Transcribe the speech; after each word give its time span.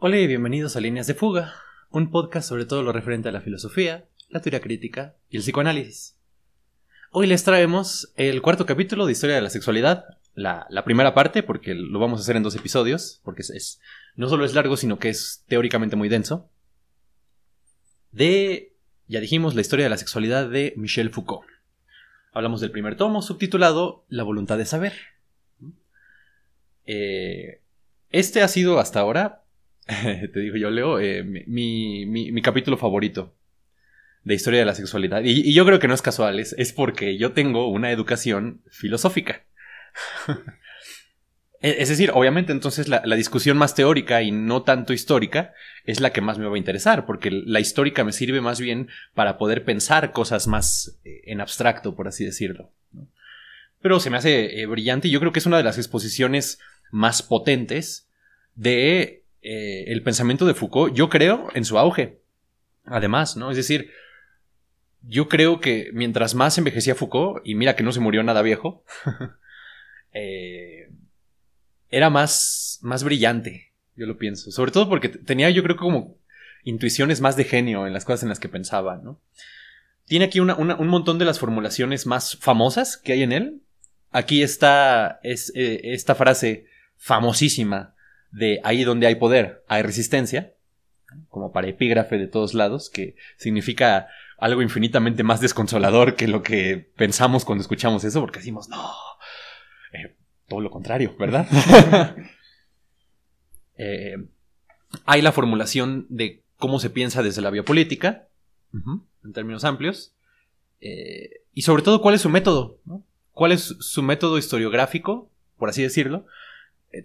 Hola 0.00 0.16
y 0.18 0.28
bienvenidos 0.28 0.76
a 0.76 0.80
Líneas 0.80 1.08
de 1.08 1.14
Fuga, 1.14 1.56
un 1.90 2.12
podcast 2.12 2.48
sobre 2.48 2.66
todo 2.66 2.84
lo 2.84 2.92
referente 2.92 3.30
a 3.30 3.32
la 3.32 3.40
filosofía, 3.40 4.06
la 4.28 4.40
teoría 4.40 4.60
crítica 4.60 5.16
y 5.28 5.38
el 5.38 5.42
psicoanálisis. 5.42 6.16
Hoy 7.10 7.26
les 7.26 7.42
traemos 7.42 8.12
el 8.14 8.40
cuarto 8.40 8.64
capítulo 8.64 9.06
de 9.06 9.12
Historia 9.12 9.34
de 9.34 9.42
la 9.42 9.50
Sexualidad, 9.50 10.04
la, 10.34 10.68
primera 10.84 11.14
parte, 11.14 11.42
porque 11.42 11.74
lo 11.74 11.98
vamos 11.98 12.20
a 12.20 12.22
hacer 12.22 12.36
en 12.36 12.44
dos 12.44 12.54
episodios, 12.54 13.20
porque 13.24 13.42
es, 13.42 13.80
no 14.14 14.28
solo 14.28 14.44
es 14.44 14.54
largo, 14.54 14.76
sino 14.76 15.00
que 15.00 15.08
es 15.08 15.42
teóricamente 15.48 15.96
muy 15.96 16.08
denso, 16.08 16.48
de, 18.12 18.76
ya 19.08 19.18
dijimos, 19.18 19.56
la 19.56 19.62
historia 19.62 19.86
de 19.86 19.90
la 19.90 19.98
sexualidad 19.98 20.48
de 20.48 20.74
Michel 20.76 21.10
Foucault. 21.10 21.48
Hablamos 22.32 22.60
del 22.60 22.70
primer 22.70 22.96
tomo, 22.96 23.20
subtitulado 23.20 24.04
La 24.08 24.22
voluntad 24.22 24.58
de 24.58 24.64
saber. 24.64 24.92
Eh, 26.86 27.62
este 28.10 28.42
ha 28.42 28.48
sido 28.48 28.78
hasta 28.78 29.00
ahora, 29.00 29.42
te 30.32 30.40
digo 30.40 30.56
yo, 30.56 30.70
Leo, 30.70 31.00
eh, 31.00 31.24
mi, 31.24 32.42
capítulo 32.42 32.76
favorito 32.76 33.34
de 34.22 34.34
historia 34.34 34.60
de 34.60 34.66
la 34.66 34.74
sexualidad. 34.74 35.22
Y, 35.24 35.54
yo 35.54 35.64
creo 35.64 35.78
que 35.78 35.88
no 35.88 35.94
es 35.94 36.02
casual, 36.02 36.38
es, 36.40 36.54
es 36.58 36.72
porque 36.74 37.16
yo 37.16 37.32
tengo 37.32 37.68
una 37.68 37.90
educación 37.90 38.62
filosófica. 38.70 39.44
E, 41.60 41.82
es 41.82 41.88
decir, 41.88 42.12
obviamente 42.14 42.52
entonces 42.52 42.86
la, 42.86 43.00
discusión 43.16 43.58
más 43.58 43.74
teórica 43.74 44.22
y 44.22 44.30
no 44.30 44.62
tanto 44.62 44.92
histórica 44.92 45.54
es 45.84 45.98
la 45.98 46.12
que 46.12 46.20
más 46.20 46.38
me 46.38 46.46
va 46.46 46.54
a 46.54 46.56
interesar, 46.58 47.04
porque 47.04 47.32
la 47.32 47.58
histórica 47.58 48.04
me 48.04 48.12
sirve 48.12 48.40
más 48.40 48.60
bien 48.60 48.86
para 49.12 49.38
poder 49.38 49.64
pensar 49.64 50.12
cosas 50.12 50.46
más 50.46 51.00
eh, 51.04 51.22
en 51.24 51.40
abstracto, 51.40 51.96
por 51.96 52.06
así 52.06 52.24
decirlo. 52.24 52.70
Pero 53.82 53.98
se 53.98 54.08
me 54.08 54.18
hace 54.18 54.64
brillante 54.66 55.08
y 55.08 55.10
yo 55.10 55.18
creo 55.18 55.32
que 55.32 55.40
es 55.40 55.46
una 55.46 55.56
de 55.56 55.64
las 55.64 55.78
exposiciones 55.78 56.60
más 56.92 57.22
potentes 57.22 58.08
de 58.54 59.17
eh, 59.42 59.84
el 59.88 60.02
pensamiento 60.02 60.46
de 60.46 60.54
Foucault, 60.54 60.94
yo 60.94 61.08
creo, 61.08 61.48
en 61.54 61.64
su 61.64 61.78
auge. 61.78 62.20
Además, 62.84 63.36
¿no? 63.36 63.50
Es 63.50 63.56
decir, 63.56 63.90
yo 65.02 65.28
creo 65.28 65.60
que 65.60 65.90
mientras 65.92 66.34
más 66.34 66.58
envejecía 66.58 66.94
Foucault, 66.94 67.46
y 67.46 67.54
mira 67.54 67.76
que 67.76 67.82
no 67.82 67.92
se 67.92 68.00
murió 68.00 68.22
nada 68.22 68.42
viejo, 68.42 68.84
eh, 70.12 70.90
era 71.90 72.10
más, 72.10 72.78
más 72.82 73.04
brillante, 73.04 73.72
yo 73.94 74.06
lo 74.06 74.18
pienso. 74.18 74.50
Sobre 74.50 74.72
todo 74.72 74.88
porque 74.88 75.08
tenía, 75.08 75.50
yo 75.50 75.62
creo, 75.62 75.76
como 75.76 76.16
intuiciones 76.64 77.20
más 77.20 77.36
de 77.36 77.44
genio 77.44 77.86
en 77.86 77.92
las 77.92 78.04
cosas 78.04 78.24
en 78.24 78.28
las 78.28 78.40
que 78.40 78.48
pensaba, 78.48 78.96
¿no? 79.02 79.20
Tiene 80.06 80.24
aquí 80.24 80.40
un 80.40 80.88
montón 80.88 81.18
de 81.18 81.26
las 81.26 81.38
formulaciones 81.38 82.06
más 82.06 82.36
famosas 82.36 82.96
que 82.96 83.12
hay 83.12 83.22
en 83.22 83.32
él. 83.32 83.60
Aquí 84.10 84.42
está 84.42 85.20
es, 85.22 85.52
eh, 85.54 85.80
esta 85.92 86.14
frase 86.14 86.64
famosísima 86.96 87.94
de 88.30 88.60
ahí 88.64 88.84
donde 88.84 89.06
hay 89.06 89.14
poder, 89.16 89.64
hay 89.68 89.82
resistencia, 89.82 90.54
como 91.28 91.52
para 91.52 91.68
epígrafe 91.68 92.18
de 92.18 92.26
todos 92.26 92.54
lados, 92.54 92.90
que 92.90 93.16
significa 93.36 94.08
algo 94.38 94.62
infinitamente 94.62 95.22
más 95.22 95.40
desconsolador 95.40 96.14
que 96.14 96.28
lo 96.28 96.42
que 96.42 96.90
pensamos 96.96 97.44
cuando 97.44 97.62
escuchamos 97.62 98.04
eso, 98.04 98.20
porque 98.20 98.38
decimos, 98.38 98.68
no, 98.68 98.90
eh, 99.92 100.16
todo 100.46 100.60
lo 100.60 100.70
contrario, 100.70 101.14
¿verdad? 101.18 101.46
Eh, 103.80 104.16
hay 105.04 105.22
la 105.22 105.30
formulación 105.30 106.06
de 106.08 106.42
cómo 106.56 106.80
se 106.80 106.90
piensa 106.90 107.22
desde 107.22 107.42
la 107.42 107.50
biopolítica, 107.50 108.26
en 108.72 109.32
términos 109.32 109.62
amplios, 109.62 110.16
eh, 110.80 111.42
y 111.54 111.62
sobre 111.62 111.84
todo 111.84 112.02
cuál 112.02 112.16
es 112.16 112.22
su 112.22 112.28
método, 112.28 112.80
cuál 113.30 113.52
es 113.52 113.76
su 113.78 114.02
método 114.02 114.36
historiográfico, 114.36 115.30
por 115.58 115.68
así 115.68 115.80
decirlo, 115.80 116.26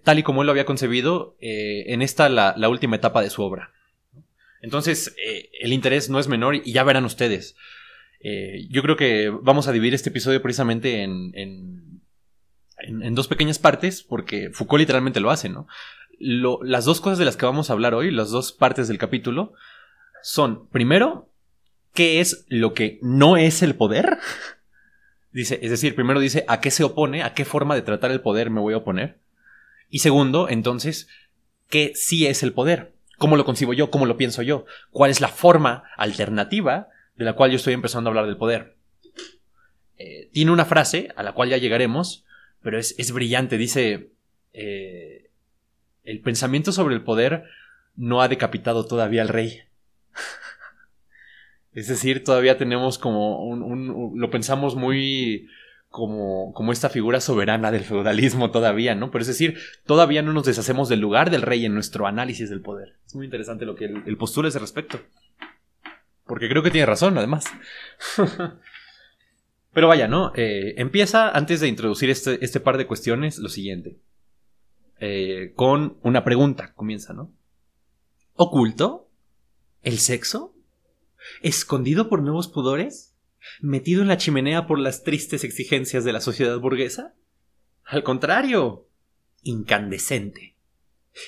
tal 0.04 0.20
y 0.20 0.24
como 0.24 0.42
él 0.42 0.48
lo 0.48 0.52
había 0.52 0.66
concebido 0.66 1.36
eh, 1.40 1.86
en 1.88 2.02
esta 2.02 2.30
la, 2.30 2.70
última 2.70 2.96
etapa 2.96 3.22
de 3.22 3.30
su 3.30 3.44
obra. 3.44 3.72
Entonces, 4.62 5.16
eh, 5.24 5.50
el 5.60 5.74
interés 5.74 6.10
no 6.10 6.20
es 6.20 6.28
menor 6.28 6.56
y 6.56 6.72
ya 6.72 6.84
verán 6.84 7.06
ustedes. 7.06 7.56
yo 8.70 8.82
creo 8.82 8.96
que 8.96 9.30
vamos 9.30 9.68
a 9.68 9.74
dividir 9.74 9.94
este 9.94 10.10
episodio 10.10 10.42
precisamente 10.42 11.04
en, 11.04 11.32
en, 11.36 13.16
dos 13.16 13.28
pequeñas 13.28 13.60
partes, 13.60 14.04
porque 14.04 14.50
Foucault 14.52 14.80
literalmente 14.80 15.20
lo 15.20 15.32
hace, 15.32 15.50
¿no? 15.50 15.68
las 16.20 16.86
dos 16.86 17.02
cosas 17.02 17.20
de 17.20 17.26
las 17.26 17.36
que 17.36 17.46
vamos 17.46 17.70
a 17.70 17.74
hablar 17.74 17.94
hoy, 17.94 18.12
las 18.12 18.30
dos 18.30 18.54
partes 18.54 18.88
del 18.88 18.98
capítulo, 18.98 19.54
son, 20.22 20.68
primero, 20.70 21.30
¿qué 21.94 22.20
es 22.22 22.46
lo 22.48 22.74
que 22.74 23.00
no 23.02 23.38
es 23.38 23.62
el 23.62 23.76
poder? 23.76 24.18
Dice, 25.32 25.60
es 25.64 25.72
decir, 25.72 25.96
primero 25.96 26.20
dice 26.20 26.46
a 26.48 26.62
qué 26.62 26.70
se 26.70 26.84
opone, 26.84 27.24
a 27.24 27.34
qué 27.34 27.44
forma 27.44 27.74
de 27.74 27.82
tratar 27.82 28.12
el 28.12 28.22
poder 28.22 28.52
me 28.52 28.62
voy 28.62 28.76
a 28.76 28.78
oponer. 28.78 29.18
Y 29.94 30.00
segundo, 30.00 30.50
entonces, 30.50 31.08
¿qué 31.70 31.92
sí 31.94 32.26
es 32.26 32.42
el 32.42 32.52
poder? 32.52 32.96
¿Cómo 33.20 33.38
lo 33.38 33.46
concibo 33.46 33.74
yo? 33.74 33.92
¿Cómo 33.92 34.08
lo 34.08 34.18
pienso 34.18 34.42
yo? 34.42 34.66
¿Cuál 34.90 35.12
es 35.12 35.22
la 35.22 35.28
forma 35.28 35.84
alternativa 35.98 36.90
de 37.16 37.26
la 37.26 37.34
cual 37.34 37.52
yo 37.52 37.58
estoy 37.58 37.76
empezando 37.76 38.08
a 38.08 38.10
hablar 38.10 38.26
del 38.26 38.38
poder? 38.38 38.76
Eh, 40.00 40.32
tiene 40.34 40.50
una 40.50 40.66
frase 40.66 41.10
a 41.16 41.22
la 41.22 41.34
cual 41.34 41.50
ya 41.50 41.58
llegaremos, 41.58 42.26
pero 42.64 42.80
es, 42.80 43.12
brillante. 43.12 43.60
Dice, 43.60 44.10
eh, 44.54 45.30
el 46.04 46.22
pensamiento 46.22 46.72
sobre 46.72 46.96
el 46.96 47.04
poder 47.04 47.44
no 47.96 48.24
ha 48.24 48.30
decapitado 48.30 48.88
todavía 48.88 49.22
al 49.22 49.30
rey. 49.30 49.62
es 51.76 51.88
decir, 51.88 52.24
todavía 52.24 52.58
tenemos 52.58 52.98
como 52.98 53.46
un, 53.46 54.20
lo 54.20 54.32
pensamos 54.32 54.74
muy 54.74 55.50
como, 55.94 56.54
como 56.54 56.72
esta 56.72 56.90
figura 56.90 57.22
soberana 57.22 57.70
del 57.70 57.84
feudalismo 57.84 58.50
todavía, 58.50 58.96
¿no? 58.96 59.12
Pero 59.12 59.22
es 59.22 59.28
decir, 59.28 59.60
todavía 59.86 60.24
no 60.24 60.34
nos 60.34 60.46
deshacemos 60.46 60.90
del 60.90 61.00
lugar 61.00 61.30
del 61.30 61.44
rey 61.44 61.66
en 61.66 61.76
nuestro 61.76 62.08
análisis 62.08 62.50
del 62.50 62.62
poder. 62.62 62.96
Es 63.06 63.14
muy 63.14 63.26
interesante 63.26 63.64
lo 63.64 63.76
que 63.76 63.86
el 63.86 64.18
postula 64.18 64.48
ese 64.48 64.58
respecto. 64.58 65.00
Porque 66.26 66.50
creo 66.50 66.64
que 66.64 66.72
tiene 66.72 66.88
razón, 66.88 67.16
además. 67.16 67.46
Pero 69.72 69.88
vaya, 69.88 70.08
¿no? 70.08 70.32
Eh, 70.36 70.74
empieza, 70.78 71.30
antes 71.30 71.60
de 71.60 71.68
introducir 71.68 72.10
este, 72.10 72.44
este, 72.44 72.60
par 72.60 72.80
de 72.80 72.88
cuestiones, 72.88 73.38
lo 73.38 73.50
siguiente. 73.50 74.00
Eh, 75.00 75.54
con 75.56 75.98
una 76.02 76.24
pregunta, 76.24 76.74
comienza, 76.74 77.14
¿no? 77.14 77.32
¿Oculto? 78.34 79.12
¿El 79.84 80.00
sexo? 80.00 80.56
¿Escondido 81.44 82.10
por 82.10 82.24
nuevos 82.24 82.48
pudores? 82.48 83.13
Metido 83.62 84.02
en 84.02 84.08
la 84.08 84.18
chimenea 84.18 84.68
por 84.68 84.80
las 84.80 85.04
tristes 85.04 85.44
exigencias 85.44 86.04
de 86.04 86.14
la 86.14 86.22
sociedad 86.22 86.58
burguesa? 86.60 87.14
Al 87.86 88.04
contrario, 88.04 88.88
incandescente. 89.42 90.56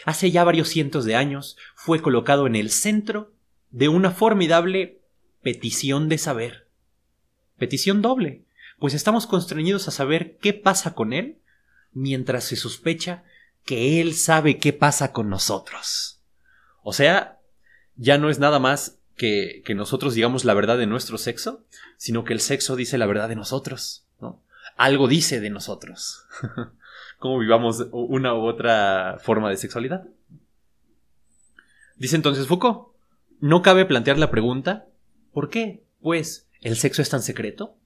Hace 0.06 0.32
ya 0.32 0.44
varios 0.44 0.70
cientos 0.70 1.06
de 1.06 1.16
años 1.16 1.58
fue 1.76 2.02
colocado 2.02 2.48
en 2.48 2.56
el 2.56 2.72
centro 2.72 3.34
de 3.70 3.88
una 3.88 4.12
formidable 4.12 5.02
petición 5.42 6.10
de 6.10 6.18
saber. 6.18 6.70
Petición 7.58 8.02
doble, 8.02 8.46
pues 8.80 8.94
estamos 8.94 9.28
constreñidos 9.28 9.88
a 9.88 9.92
saber 9.92 10.38
qué 10.38 10.54
pasa 10.54 10.96
con 10.96 11.14
él 11.14 11.40
mientras 11.92 12.46
se 12.46 12.56
sospecha 12.56 13.24
que 13.64 14.02
él 14.02 14.14
sabe 14.14 14.58
qué 14.58 14.74
pasa 14.74 15.12
con 15.12 15.30
nosotros. 15.30 16.22
O 16.84 16.94
sea, 16.94 17.40
ya 17.96 18.18
no 18.18 18.30
es 18.30 18.40
nada 18.40 18.60
más 18.60 19.00
que, 19.16 19.64
nosotros 19.76 20.14
digamos 20.14 20.46
la 20.46 20.54
verdad 20.54 20.78
de 20.78 20.88
nuestro 20.88 21.18
sexo, 21.18 21.64
sino 21.98 22.24
que 22.24 22.34
el 22.34 22.40
sexo 22.40 22.76
dice 22.76 22.98
la 22.98 23.06
verdad 23.06 23.30
de 23.30 23.36
nosotros, 23.36 24.06
¿no? 24.20 24.42
Algo 24.76 25.08
dice 25.08 25.40
de 25.40 25.50
nosotros. 25.50 26.26
Cómo 27.20 27.40
vivamos 27.40 27.88
una 27.92 28.34
u 28.34 28.46
otra 28.46 29.18
forma 29.22 29.50
de 29.50 29.58
sexualidad. 29.58 30.06
Dice 31.96 32.18
entonces 32.18 32.48
Foucault, 32.48 32.90
no 33.40 33.62
cabe 33.62 33.86
plantear 33.86 34.18
la 34.18 34.32
pregunta, 34.32 34.88
¿por 35.32 35.50
qué? 35.50 35.84
Pues, 36.02 36.50
¿el 36.62 36.76
sexo 36.76 37.02
es 37.02 37.10
tan 37.10 37.22
secreto? 37.22 37.78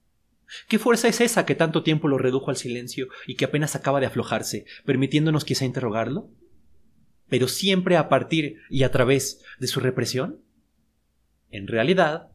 ¿Qué 0.67 0.79
fuerza 0.79 1.07
es 1.07 1.21
esa 1.21 1.45
que 1.45 1.53
tanto 1.53 1.83
tiempo 1.83 2.07
lo 2.07 2.17
redujo 2.17 2.49
al 2.49 2.57
silencio 2.57 3.07
y 3.27 3.35
que 3.35 3.45
apenas 3.45 3.75
acaba 3.75 3.99
de 3.99 4.07
aflojarse, 4.07 4.65
permitiéndonos 4.83 5.45
quizá 5.45 5.65
interrogarlo? 5.65 6.27
Pero 7.27 7.47
siempre 7.47 7.97
a 7.97 8.09
partir 8.09 8.57
y 8.69 8.81
a 8.81 8.91
través 8.91 9.43
de 9.59 9.67
su 9.67 9.79
represión? 9.79 10.41
En 11.51 11.67
realidad, 11.67 12.29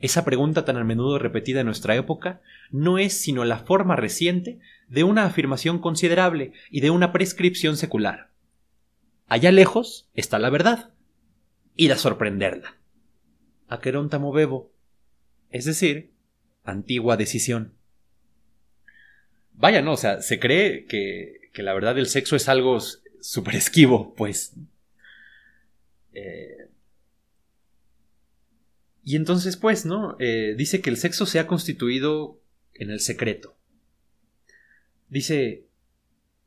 esa 0.00 0.24
pregunta 0.24 0.64
tan 0.64 0.76
a 0.76 0.84
menudo 0.84 1.18
repetida 1.18 1.60
en 1.60 1.66
nuestra 1.66 1.96
época 1.96 2.42
no 2.70 2.98
es 2.98 3.14
sino 3.14 3.44
la 3.44 3.58
forma 3.58 3.96
reciente 3.96 4.58
de 4.88 5.04
una 5.04 5.24
afirmación 5.24 5.78
considerable 5.78 6.52
y 6.70 6.80
de 6.80 6.90
una 6.90 7.12
prescripción 7.12 7.76
secular. 7.76 8.30
Allá 9.28 9.50
lejos 9.50 10.08
está 10.14 10.38
la 10.38 10.50
verdad. 10.50 10.92
Ir 11.76 11.92
a 11.92 11.96
sorprenderla. 11.96 12.76
Aqueronta 13.68 14.18
bebo. 14.18 14.70
Es 15.50 15.64
decir, 15.64 16.12
antigua 16.64 17.16
decisión. 17.16 17.74
Vaya, 19.54 19.82
no, 19.82 19.92
o 19.92 19.96
sea, 19.96 20.20
se 20.20 20.38
cree 20.38 20.84
que, 20.86 21.50
que 21.52 21.62
la 21.62 21.74
verdad 21.74 21.94
del 21.94 22.06
sexo 22.06 22.36
es 22.36 22.48
algo 22.48 22.78
súper 23.20 23.54
esquivo, 23.54 24.14
pues. 24.14 24.54
Eh, 26.12 26.63
y 29.04 29.16
entonces, 29.16 29.56
pues, 29.56 29.84
¿no? 29.84 30.16
Eh, 30.18 30.54
dice 30.56 30.80
que 30.80 30.90
el 30.90 30.96
sexo 30.96 31.26
se 31.26 31.38
ha 31.38 31.46
constituido 31.46 32.40
en 32.74 32.90
el 32.90 33.00
secreto. 33.00 33.56
Dice, 35.08 35.66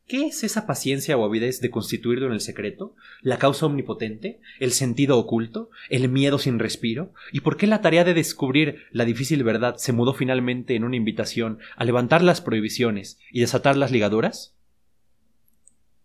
¿Qué 0.07 0.25
es 0.25 0.45
esa 0.45 0.65
paciencia 0.65 1.17
o 1.17 1.25
avidez 1.25 1.59
de 1.59 1.69
constituirlo 1.69 2.27
en 2.27 2.31
el 2.31 2.39
secreto? 2.39 2.95
¿La 3.21 3.37
causa 3.37 3.65
omnipotente? 3.65 4.39
¿El 4.57 4.71
sentido 4.71 5.17
oculto? 5.17 5.69
¿El 5.89 6.07
miedo 6.07 6.39
sin 6.39 6.59
respiro? 6.59 7.13
¿Y 7.33 7.41
por 7.41 7.57
qué 7.57 7.67
la 7.67 7.81
tarea 7.81 8.05
de 8.05 8.13
descubrir 8.13 8.85
la 8.93 9.03
difícil 9.03 9.43
verdad 9.43 9.75
se 9.75 9.91
mudó 9.91 10.13
finalmente 10.13 10.75
en 10.75 10.85
una 10.85 10.95
invitación 10.95 11.59
a 11.75 11.83
levantar 11.83 12.23
las 12.23 12.39
prohibiciones 12.39 13.19
y 13.33 13.41
desatar 13.41 13.75
las 13.75 13.91
ligaduras? 13.91 14.55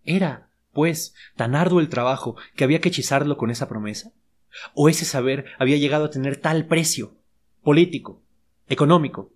¿Era, 0.04 0.48
pues, 0.72 1.14
tan 1.36 1.54
arduo 1.54 1.78
el 1.78 1.88
trabajo 1.88 2.34
que 2.56 2.64
había 2.64 2.80
que 2.80 2.88
hechizarlo 2.88 3.36
con 3.36 3.52
esa 3.52 3.68
promesa? 3.68 4.12
¿O 4.74 4.88
ese 4.88 5.04
saber 5.04 5.46
había 5.58 5.76
llegado 5.76 6.04
a 6.04 6.10
tener 6.10 6.36
tal 6.36 6.66
precio 6.66 7.16
político, 7.62 8.22
económico, 8.68 9.32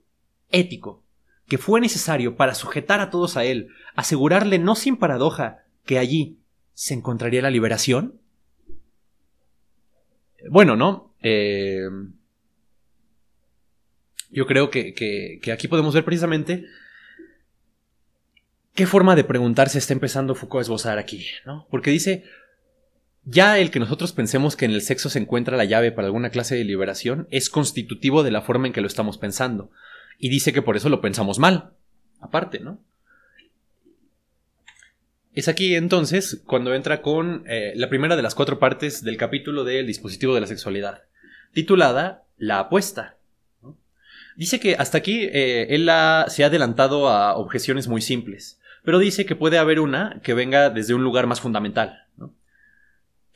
ético, 0.50 1.04
que 1.48 1.58
fue 1.58 1.80
necesario 1.80 2.36
para 2.36 2.54
sujetar 2.54 3.00
a 3.00 3.10
todos 3.10 3.36
a 3.36 3.44
él, 3.44 3.68
asegurarle 3.94 4.58
no 4.58 4.74
sin 4.74 4.96
paradoja 4.96 5.64
que 5.84 5.98
allí 5.98 6.40
se 6.74 6.94
encontraría 6.94 7.42
la 7.42 7.50
liberación? 7.50 8.20
Bueno, 10.50 10.76
¿no? 10.76 11.14
Eh, 11.22 11.88
yo 14.30 14.46
creo 14.46 14.70
que, 14.70 14.92
que, 14.94 15.52
aquí 15.52 15.68
podemos 15.68 15.94
ver 15.94 16.04
precisamente 16.04 16.66
qué 18.74 18.86
forma 18.86 19.16
de 19.16 19.24
preguntarse 19.24 19.78
está 19.78 19.92
empezando 19.92 20.34
Foucault 20.34 20.60
a 20.60 20.62
esbozar 20.62 20.98
aquí, 20.98 21.26
¿no? 21.46 21.66
Porque 21.70 21.90
dice, 21.90 22.24
ya 23.28 23.58
el 23.58 23.72
que 23.72 23.80
nosotros 23.80 24.12
pensemos 24.12 24.54
que 24.54 24.66
en 24.66 24.70
el 24.70 24.82
sexo 24.82 25.10
se 25.10 25.18
encuentra 25.18 25.56
la 25.56 25.64
llave 25.64 25.90
para 25.90 26.06
alguna 26.06 26.30
clase 26.30 26.54
de 26.54 26.62
liberación 26.62 27.26
es 27.32 27.50
constitutivo 27.50 28.22
de 28.22 28.30
la 28.30 28.40
forma 28.40 28.68
en 28.68 28.72
que 28.72 28.80
lo 28.80 28.86
estamos 28.86 29.18
pensando 29.18 29.72
y 30.16 30.28
dice 30.28 30.52
que 30.52 30.62
por 30.62 30.76
eso 30.76 30.88
lo 30.88 31.00
pensamos 31.00 31.40
mal. 31.40 31.72
Aparte, 32.20 32.60
¿no? 32.60 32.80
Es 35.32 35.48
aquí 35.48 35.74
entonces 35.74 36.40
cuando 36.46 36.72
entra 36.72 37.02
con 37.02 37.42
eh, 37.48 37.72
la 37.74 37.88
primera 37.88 38.14
de 38.14 38.22
las 38.22 38.36
cuatro 38.36 38.60
partes 38.60 39.02
del 39.02 39.16
capítulo 39.16 39.64
del 39.64 39.88
dispositivo 39.88 40.32
de 40.34 40.40
la 40.40 40.46
sexualidad, 40.46 41.02
titulada 41.52 42.24
La 42.38 42.60
apuesta. 42.60 43.16
Dice 44.36 44.60
que 44.60 44.76
hasta 44.76 44.98
aquí 44.98 45.24
eh, 45.24 45.66
él 45.74 45.90
se 46.28 46.44
ha 46.44 46.46
adelantado 46.46 47.08
a 47.08 47.36
objeciones 47.36 47.88
muy 47.88 48.02
simples, 48.02 48.60
pero 48.84 49.00
dice 49.00 49.26
que 49.26 49.34
puede 49.34 49.58
haber 49.58 49.80
una 49.80 50.20
que 50.22 50.32
venga 50.32 50.70
desde 50.70 50.94
un 50.94 51.02
lugar 51.02 51.26
más 51.26 51.40
fundamental, 51.40 52.05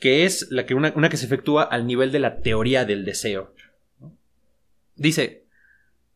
que 0.01 0.25
es 0.25 0.47
la 0.49 0.65
que 0.65 0.73
una, 0.73 0.91
que 0.91 1.15
se 1.15 1.27
efectúa 1.27 1.61
al 1.61 1.85
nivel 1.85 2.11
de 2.11 2.19
la 2.19 2.41
teoría 2.41 2.85
del 2.85 3.05
deseo. 3.05 3.53
Dice, 4.95 5.45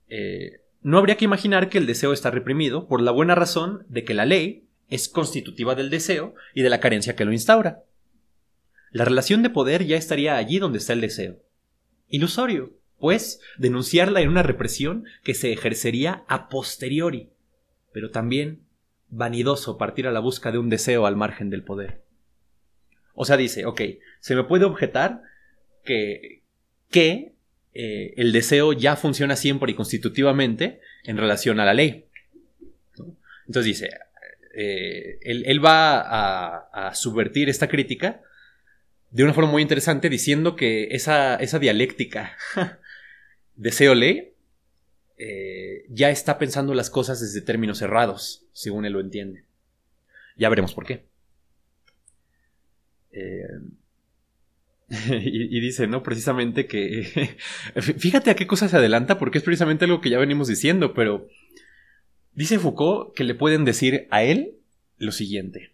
eh, 0.10 0.64
no 0.82 0.98
habría 0.98 1.18
que 1.18 1.26
imaginar 1.26 1.70
que 1.70 1.78
el 1.78 1.86
deseo 1.86 2.12
está 2.12 2.32
reprimido 2.32 2.88
por 2.88 3.02
la 3.02 3.12
buena 3.12 3.36
razón 3.36 3.86
de 3.88 4.04
que 4.04 4.16
la 4.16 4.26
ley 4.26 4.68
es 4.90 5.08
constitutiva 5.08 5.76
del 5.76 5.92
deseo 5.92 6.34
y 6.56 6.64
de 6.64 6.70
la 6.70 6.80
carencia 6.80 7.16
que 7.16 7.26
lo 7.26 7.32
instaura. 7.32 7.84
La 8.90 9.06
relación 9.06 9.44
de 9.44 9.52
poder 9.52 9.86
ya 9.86 9.98
estaría 9.98 10.36
allí 10.36 10.58
donde 10.58 10.80
está 10.80 10.94
el 10.94 11.02
deseo. 11.02 11.38
Ilusorio, 12.08 12.74
pues, 12.98 13.40
denunciarla 13.58 14.22
en 14.22 14.30
una 14.30 14.42
represión 14.42 15.06
que 15.24 15.36
se 15.36 15.54
ejercería 15.54 16.24
a 16.28 16.50
posteriori, 16.50 17.30
pero 17.92 18.10
también 18.10 18.62
vanidoso 19.10 19.78
partir 19.78 20.08
a 20.08 20.12
la 20.12 20.22
busca 20.22 20.52
de 20.52 20.58
un 20.58 20.70
deseo 20.70 21.06
al 21.06 21.16
margen 21.16 21.52
del 21.52 21.64
poder. 21.64 22.05
O 23.15 23.25
sea, 23.25 23.38
dice, 23.38 23.65
ok, 23.65 23.81
se 24.19 24.35
me 24.35 24.44
puede 24.44 24.65
objetar 24.65 25.21
que, 25.83 26.44
que 26.89 27.33
eh, 27.73 28.13
el 28.17 28.31
deseo 28.31 28.73
ya 28.73 28.95
funciona 28.95 29.35
siempre 29.35 29.71
y 29.71 29.75
constitutivamente 29.75 30.81
en 31.03 31.17
relación 31.17 31.59
a 31.59 31.65
la 31.65 31.73
ley. 31.73 32.06
Entonces 33.47 33.65
dice, 33.65 33.89
eh, 34.53 35.19
él, 35.21 35.63
va 35.63 36.00
a, 36.00 36.95
subvertir 36.95 37.50
esta 37.50 37.67
crítica 37.67 38.21
de 39.12 39.23
una 39.23 39.33
forma 39.33 39.51
muy 39.51 39.62
interesante 39.62 40.09
diciendo 40.09 40.56
que 40.56 40.88
esa, 40.91 41.35
esa 41.35 41.59
dialéctica 41.59 42.38
deseo-ley 43.56 44.33
eh, 45.17 45.85
ya 45.89 46.09
está 46.09 46.38
pensando 46.38 46.73
las 46.73 46.89
cosas 46.89 47.21
desde 47.21 47.41
términos 47.41 47.77
cerrados, 47.77 48.45
según 48.53 48.85
él 48.85 48.94
lo 48.94 49.01
entiende. 49.01 49.44
Ya 50.38 50.50
veremos 50.50 50.73
por 50.73 50.85
qué. 50.85 51.06
y, 54.89 55.59
dice, 55.59 55.88
¿no? 55.88 56.03
Precisamente 56.03 56.67
que... 56.67 57.38
Fíjate 57.97 58.29
a 58.29 58.35
qué 58.35 58.47
cosa 58.47 58.69
se 58.69 58.77
adelanta 58.77 59.17
porque 59.17 59.39
es 59.39 59.44
precisamente 59.44 59.85
algo 59.85 60.01
que 60.01 60.09
ya 60.09 60.19
venimos 60.19 60.47
diciendo, 60.47 60.94
pero... 60.94 61.27
Dice 62.33 62.59
Foucault 62.59 63.15
que 63.15 63.23
le 63.23 63.33
pueden 63.33 63.63
decir 63.63 64.07
a 64.12 64.23
él 64.23 64.56
lo 64.97 65.12
siguiente. 65.12 65.71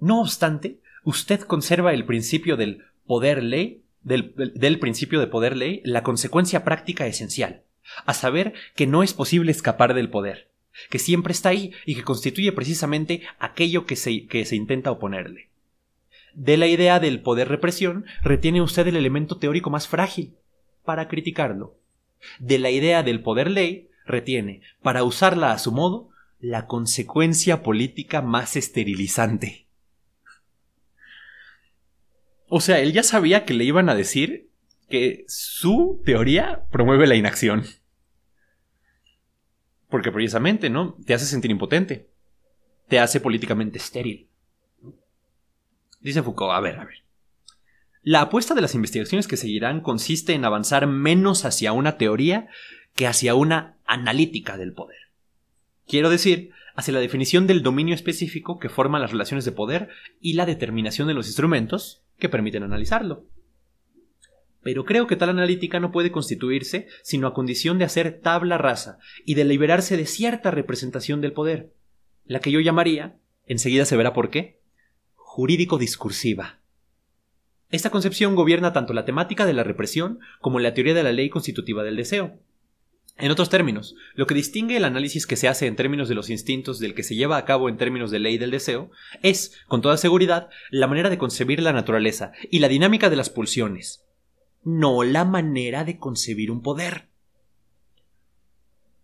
No 0.00 0.20
obstante, 0.22 0.78
usted 1.04 1.40
conserva 1.40 1.92
el 1.92 2.06
principio 2.06 2.56
del 2.56 2.84
poder 3.06 3.42
ley, 3.42 3.82
del, 4.02 4.32
del 4.54 4.78
principio 4.78 5.20
de 5.20 5.26
poder 5.26 5.56
ley, 5.56 5.82
la 5.84 6.02
consecuencia 6.02 6.64
práctica 6.64 7.06
esencial, 7.06 7.62
a 8.06 8.14
saber 8.14 8.54
que 8.74 8.86
no 8.86 9.02
es 9.02 9.12
posible 9.12 9.52
escapar 9.52 9.92
del 9.92 10.08
poder, 10.08 10.48
que 10.88 10.98
siempre 10.98 11.32
está 11.32 11.50
ahí 11.50 11.72
y 11.84 11.94
que 11.94 12.04
constituye 12.04 12.52
precisamente 12.52 13.22
aquello 13.38 13.84
que 13.84 13.96
se, 13.96 14.26
que 14.26 14.46
se 14.46 14.56
intenta 14.56 14.90
oponerle. 14.90 15.51
De 16.34 16.56
la 16.56 16.66
idea 16.66 16.98
del 16.98 17.20
poder 17.20 17.48
represión 17.48 18.06
retiene 18.22 18.62
usted 18.62 18.86
el 18.86 18.96
elemento 18.96 19.38
teórico 19.38 19.70
más 19.70 19.88
frágil 19.88 20.36
para 20.84 21.08
criticarlo. 21.08 21.76
De 22.38 22.58
la 22.58 22.70
idea 22.70 23.02
del 23.02 23.22
poder 23.22 23.50
ley 23.50 23.90
retiene, 24.06 24.62
para 24.82 25.04
usarla 25.04 25.52
a 25.52 25.58
su 25.58 25.72
modo, 25.72 26.10
la 26.40 26.66
consecuencia 26.66 27.62
política 27.62 28.22
más 28.22 28.56
esterilizante. 28.56 29.66
O 32.48 32.60
sea, 32.60 32.80
él 32.80 32.92
ya 32.92 33.02
sabía 33.02 33.44
que 33.44 33.54
le 33.54 33.64
iban 33.64 33.88
a 33.88 33.94
decir 33.94 34.50
que 34.88 35.24
su 35.28 36.02
teoría 36.04 36.64
promueve 36.70 37.06
la 37.06 37.14
inacción. 37.14 37.64
Porque 39.88 40.12
precisamente, 40.12 40.68
¿no? 40.68 40.96
Te 41.06 41.14
hace 41.14 41.26
sentir 41.26 41.50
impotente. 41.50 42.10
Te 42.88 42.98
hace 42.98 43.20
políticamente 43.20 43.78
estéril. 43.78 44.28
Dice 46.02 46.22
Foucault, 46.22 46.52
a 46.52 46.60
ver, 46.60 46.78
a 46.78 46.84
ver. 46.84 47.02
La 48.02 48.22
apuesta 48.22 48.54
de 48.54 48.60
las 48.60 48.74
investigaciones 48.74 49.28
que 49.28 49.36
seguirán 49.36 49.80
consiste 49.80 50.34
en 50.34 50.44
avanzar 50.44 50.88
menos 50.88 51.44
hacia 51.44 51.72
una 51.72 51.96
teoría 51.96 52.48
que 52.96 53.06
hacia 53.06 53.36
una 53.36 53.76
analítica 53.86 54.56
del 54.56 54.72
poder. 54.72 54.98
Quiero 55.86 56.10
decir, 56.10 56.50
hacia 56.74 56.94
la 56.94 57.00
definición 57.00 57.46
del 57.46 57.62
dominio 57.62 57.94
específico 57.94 58.58
que 58.58 58.68
forman 58.68 59.02
las 59.02 59.12
relaciones 59.12 59.44
de 59.44 59.52
poder 59.52 59.88
y 60.20 60.32
la 60.32 60.46
determinación 60.46 61.06
de 61.06 61.14
los 61.14 61.26
instrumentos 61.26 62.02
que 62.18 62.28
permiten 62.28 62.64
analizarlo. 62.64 63.24
Pero 64.62 64.84
creo 64.84 65.06
que 65.06 65.16
tal 65.16 65.30
analítica 65.30 65.80
no 65.80 65.92
puede 65.92 66.12
constituirse 66.12 66.88
sino 67.02 67.26
a 67.28 67.34
condición 67.34 67.78
de 67.78 67.84
hacer 67.84 68.20
tabla 68.20 68.58
rasa 68.58 68.98
y 69.24 69.34
de 69.34 69.44
liberarse 69.44 69.96
de 69.96 70.06
cierta 70.06 70.50
representación 70.50 71.20
del 71.20 71.32
poder, 71.32 71.72
la 72.24 72.40
que 72.40 72.50
yo 72.50 72.60
llamaría, 72.60 73.16
enseguida 73.46 73.84
se 73.84 73.96
verá 73.96 74.12
por 74.12 74.30
qué, 74.30 74.61
jurídico-discursiva. 75.32 76.58
Esta 77.70 77.88
concepción 77.88 78.34
gobierna 78.34 78.74
tanto 78.74 78.92
la 78.92 79.06
temática 79.06 79.46
de 79.46 79.54
la 79.54 79.64
represión 79.64 80.18
como 80.42 80.58
la 80.58 80.74
teoría 80.74 80.92
de 80.92 81.02
la 81.02 81.12
ley 81.12 81.30
constitutiva 81.30 81.82
del 81.82 81.96
deseo. 81.96 82.38
En 83.16 83.30
otros 83.30 83.48
términos, 83.48 83.94
lo 84.14 84.26
que 84.26 84.34
distingue 84.34 84.76
el 84.76 84.84
análisis 84.84 85.26
que 85.26 85.36
se 85.36 85.48
hace 85.48 85.66
en 85.66 85.74
términos 85.74 86.10
de 86.10 86.14
los 86.14 86.28
instintos 86.28 86.80
del 86.80 86.94
que 86.94 87.02
se 87.02 87.14
lleva 87.14 87.38
a 87.38 87.46
cabo 87.46 87.70
en 87.70 87.78
términos 87.78 88.10
de 88.10 88.18
ley 88.18 88.36
del 88.36 88.50
deseo 88.50 88.90
es, 89.22 89.58
con 89.68 89.80
toda 89.80 89.96
seguridad, 89.96 90.50
la 90.70 90.86
manera 90.86 91.08
de 91.08 91.16
concebir 91.16 91.62
la 91.62 91.72
naturaleza 91.72 92.32
y 92.50 92.58
la 92.58 92.68
dinámica 92.68 93.08
de 93.08 93.16
las 93.16 93.30
pulsiones, 93.30 94.04
no 94.64 95.02
la 95.02 95.24
manera 95.24 95.84
de 95.84 95.96
concebir 95.96 96.50
un 96.50 96.60
poder. 96.60 97.08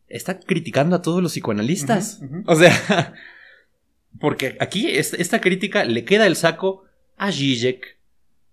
Está 0.08 0.40
criticando 0.40 0.94
a 0.94 1.00
todos 1.00 1.22
los 1.22 1.32
psicoanalistas. 1.32 2.20
O 2.44 2.54
sea, 2.54 3.14
porque 4.20 4.56
aquí 4.60 4.88
esta 4.90 5.40
crítica 5.40 5.84
le 5.84 6.04
queda 6.04 6.26
el 6.26 6.36
saco 6.36 6.84
a 7.16 7.32
Zizek, 7.32 7.98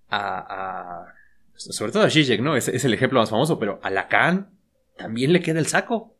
a, 0.10 1.14
sobre 1.56 1.92
todo 1.92 2.04
a 2.04 2.10
Zizek, 2.10 2.42
¿no? 2.42 2.56
Es, 2.56 2.68
el 2.68 2.94
ejemplo 2.94 3.20
más 3.20 3.30
famoso, 3.30 3.60
pero 3.60 3.80
a 3.84 3.90
Lacan 3.90 4.52
también 4.98 5.34
le 5.34 5.42
queda 5.42 5.60
el 5.60 5.68
saco. 5.68 6.16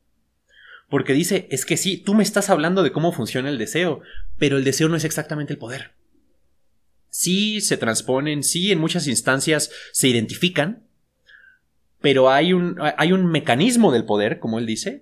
Porque 0.90 1.14
dice, 1.14 1.48
es 1.50 1.66
que 1.66 1.78
sí, 1.78 1.98
tú 1.98 2.14
me 2.14 2.24
estás 2.24 2.50
hablando 2.50 2.84
de 2.84 2.92
cómo 2.92 3.12
funciona 3.12 3.50
el 3.50 3.58
deseo, 3.58 4.02
pero 4.38 4.58
el 4.58 4.64
deseo 4.64 4.88
no 4.88 4.96
es 4.96 5.04
exactamente 5.04 5.54
el 5.54 5.60
poder. 5.60 5.92
Sí 7.10 7.62
se 7.62 7.78
transponen, 7.78 8.44
sí 8.44 8.72
en 8.72 8.80
muchas 8.80 9.08
instancias 9.08 9.72
se 9.92 10.08
identifican, 10.08 10.84
pero 12.02 12.30
hay 12.30 12.54
un, 12.54 12.78
hay 12.98 13.14
un 13.14 13.26
mecanismo 13.26 13.92
del 13.92 14.06
poder, 14.06 14.40
como 14.40 14.60
él 14.60 14.66
dice, 14.66 15.02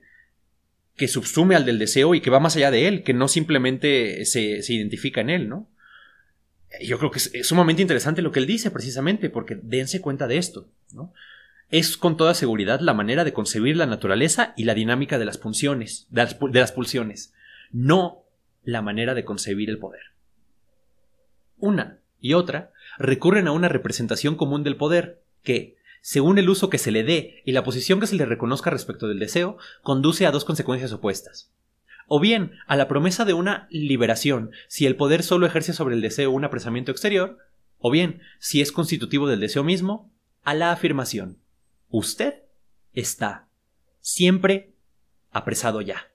que 0.96 1.08
subsume 1.08 1.56
al 1.56 1.66
del 1.66 1.80
deseo 1.80 2.14
y 2.16 2.22
que 2.22 2.30
va 2.30 2.40
más 2.40 2.56
allá 2.56 2.72
de 2.72 2.88
él, 2.88 3.04
que 3.04 3.14
no 3.14 3.28
simplemente 3.28 4.26
se, 4.26 4.60
identifica 4.68 5.22
en 5.22 5.30
él, 5.30 5.50
¿no? 5.50 5.70
Yo 6.82 6.98
creo 6.98 7.12
que 7.12 7.20
es, 7.20 7.48
sumamente 7.48 7.82
interesante 7.82 8.22
lo 8.22 8.32
que 8.32 8.40
él 8.40 8.48
dice, 8.48 8.72
precisamente, 8.72 9.30
porque 9.30 9.60
dense 9.62 10.02
cuenta 10.02 10.28
de 10.28 10.38
esto, 10.38 10.70
¿no? 10.92 11.14
Es 11.70 11.98
con 11.98 12.18
toda 12.18 12.36
seguridad 12.36 12.80
la 12.82 12.94
manera 12.94 13.24
de 13.24 13.34
concebir 13.34 13.78
la 13.78 13.88
naturaleza 13.88 14.54
y 14.56 14.66
la 14.66 14.76
dinámica 14.76 15.18
de 15.18 15.26
las 15.26 15.38
pulsiones, 15.38 16.08
de 16.10 16.28
las, 16.60 16.72
pulsiones, 16.72 17.34
no 17.72 18.24
la 18.64 18.84
manera 18.84 19.16
de 19.16 19.26
concebir 19.26 19.70
el 19.70 19.80
poder. 19.80 20.02
Una 21.58 21.98
y 22.20 22.34
otra 22.34 22.72
recurren 23.00 23.48
a 23.48 23.52
una 23.52 23.70
representación 23.70 24.36
común 24.36 24.64
del 24.64 24.78
poder, 24.78 25.22
que, 25.42 25.78
según 26.06 26.38
el 26.38 26.50
uso 26.50 26.70
que 26.70 26.80
se 26.80 26.92
le 26.92 27.06
dé 27.06 27.42
y 27.46 27.54
la 27.54 27.64
posición 27.64 28.02
que 28.02 28.08
se 28.08 28.18
le 28.18 28.26
reconozca 28.26 28.70
respecto 28.70 29.08
del 29.08 29.20
deseo, 29.20 29.58
conduce 29.84 30.26
a 30.26 30.32
dos 30.32 30.44
consecuencias 30.44 30.92
opuestas. 30.92 31.54
O 32.08 32.20
bien 32.20 32.52
a 32.68 32.76
la 32.76 32.90
promesa 32.90 33.24
de 33.24 33.32
una 33.32 33.68
liberación 33.72 34.52
si 34.68 34.86
el 34.86 34.98
poder 34.98 35.24
solo 35.24 35.46
ejerce 35.46 35.72
sobre 35.72 35.96
el 35.96 36.02
deseo 36.02 36.32
un 36.32 36.44
apresamiento 36.44 36.92
exterior, 36.92 37.38
o 37.80 37.90
bien, 37.90 38.22
si 38.38 38.60
es 38.60 38.74
constitutivo 38.74 39.30
del 39.30 39.40
deseo 39.40 39.64
mismo, 39.64 40.12
a 40.44 40.54
la 40.54 40.74
afirmación. 40.74 41.38
Usted 41.88 42.44
está 42.92 43.48
siempre 44.02 44.74
apresado 45.32 45.80
ya. 45.80 46.12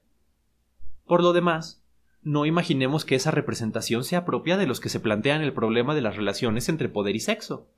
Por 1.06 1.22
lo 1.22 1.32
demás, 1.32 1.82
no 2.22 2.44
imaginemos 2.44 3.06
que 3.06 3.14
esa 3.14 3.30
representación 3.30 4.04
sea 4.04 4.26
propia 4.26 4.58
de 4.58 4.66
los 4.66 4.80
que 4.80 4.90
se 4.90 5.00
plantean 5.00 5.40
el 5.40 5.54
problema 5.54 5.94
de 5.94 6.02
las 6.02 6.16
relaciones 6.16 6.68
entre 6.68 6.90
poder 6.90 7.16
y 7.16 7.20
sexo. 7.20 7.70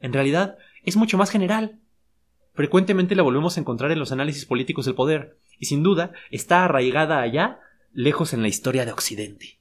En 0.00 0.12
realidad, 0.12 0.58
es 0.84 0.96
mucho 0.96 1.18
más 1.18 1.30
general. 1.30 1.78
Frecuentemente 2.54 3.14
la 3.14 3.22
volvemos 3.22 3.56
a 3.56 3.60
encontrar 3.60 3.92
en 3.92 3.98
los 3.98 4.12
análisis 4.12 4.44
políticos 4.44 4.84
del 4.86 4.94
poder, 4.94 5.38
y 5.58 5.66
sin 5.66 5.82
duda 5.82 6.12
está 6.30 6.64
arraigada 6.64 7.20
allá, 7.20 7.60
lejos 7.92 8.32
en 8.32 8.42
la 8.42 8.48
historia 8.48 8.84
de 8.84 8.92
Occidente. 8.92 9.58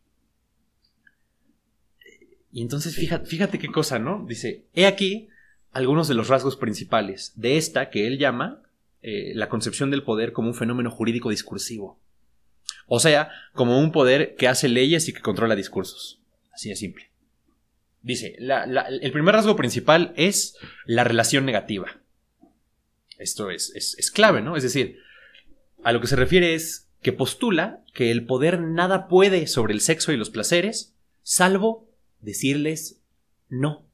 Y 2.51 2.61
entonces 2.61 2.95
fíjate, 2.95 3.27
fíjate 3.27 3.59
qué 3.59 3.67
cosa, 3.67 3.99
¿no? 3.99 4.25
Dice, 4.27 4.65
he 4.73 4.85
aquí 4.87 5.29
algunos 5.71 6.07
de 6.07 6.15
los 6.15 6.27
rasgos 6.27 6.55
principales 6.55 7.33
de 7.35 7.57
esta 7.57 7.89
que 7.89 8.07
él 8.07 8.17
llama 8.17 8.63
eh, 9.03 9.33
la 9.35 9.47
concepción 9.47 9.91
del 9.91 10.03
poder 10.03 10.33
como 10.33 10.47
un 10.47 10.55
fenómeno 10.55 10.89
jurídico 10.89 11.29
discursivo. 11.29 11.99
O 12.87 12.99
sea, 12.99 13.29
como 13.53 13.79
un 13.79 13.91
poder 13.91 14.35
que 14.35 14.47
hace 14.47 14.69
leyes 14.69 15.07
y 15.07 15.13
que 15.13 15.21
controla 15.21 15.55
discursos. 15.55 16.19
Así 16.51 16.69
de 16.69 16.75
simple. 16.75 17.11
Dice, 18.07 18.37
el 18.39 19.11
primer 19.11 19.35
rasgo 19.35 19.57
principal 19.57 20.13
es 20.15 20.55
la 20.85 21.03
relación 21.03 21.45
negativa. 21.45 21.99
Esto 23.17 23.51
es, 23.51 23.73
es 23.75 24.11
clave, 24.11 24.41
¿no? 24.41 24.55
Es 24.55 24.63
decir, 24.63 24.99
a 25.83 25.91
lo 25.91 25.99
que 25.99 26.07
se 26.07 26.15
refiere 26.15 26.53
es 26.53 26.87
que 27.01 27.11
postula 27.11 27.83
que 27.93 28.09
el 28.09 28.25
poder 28.25 28.61
nada 28.61 29.09
puede 29.09 29.45
sobre 29.45 29.73
el 29.73 29.81
sexo 29.81 30.13
y 30.13 30.17
los 30.17 30.29
placeres, 30.29 30.95
salvo 31.21 31.89
decirles 32.21 33.01
no. 33.49 33.85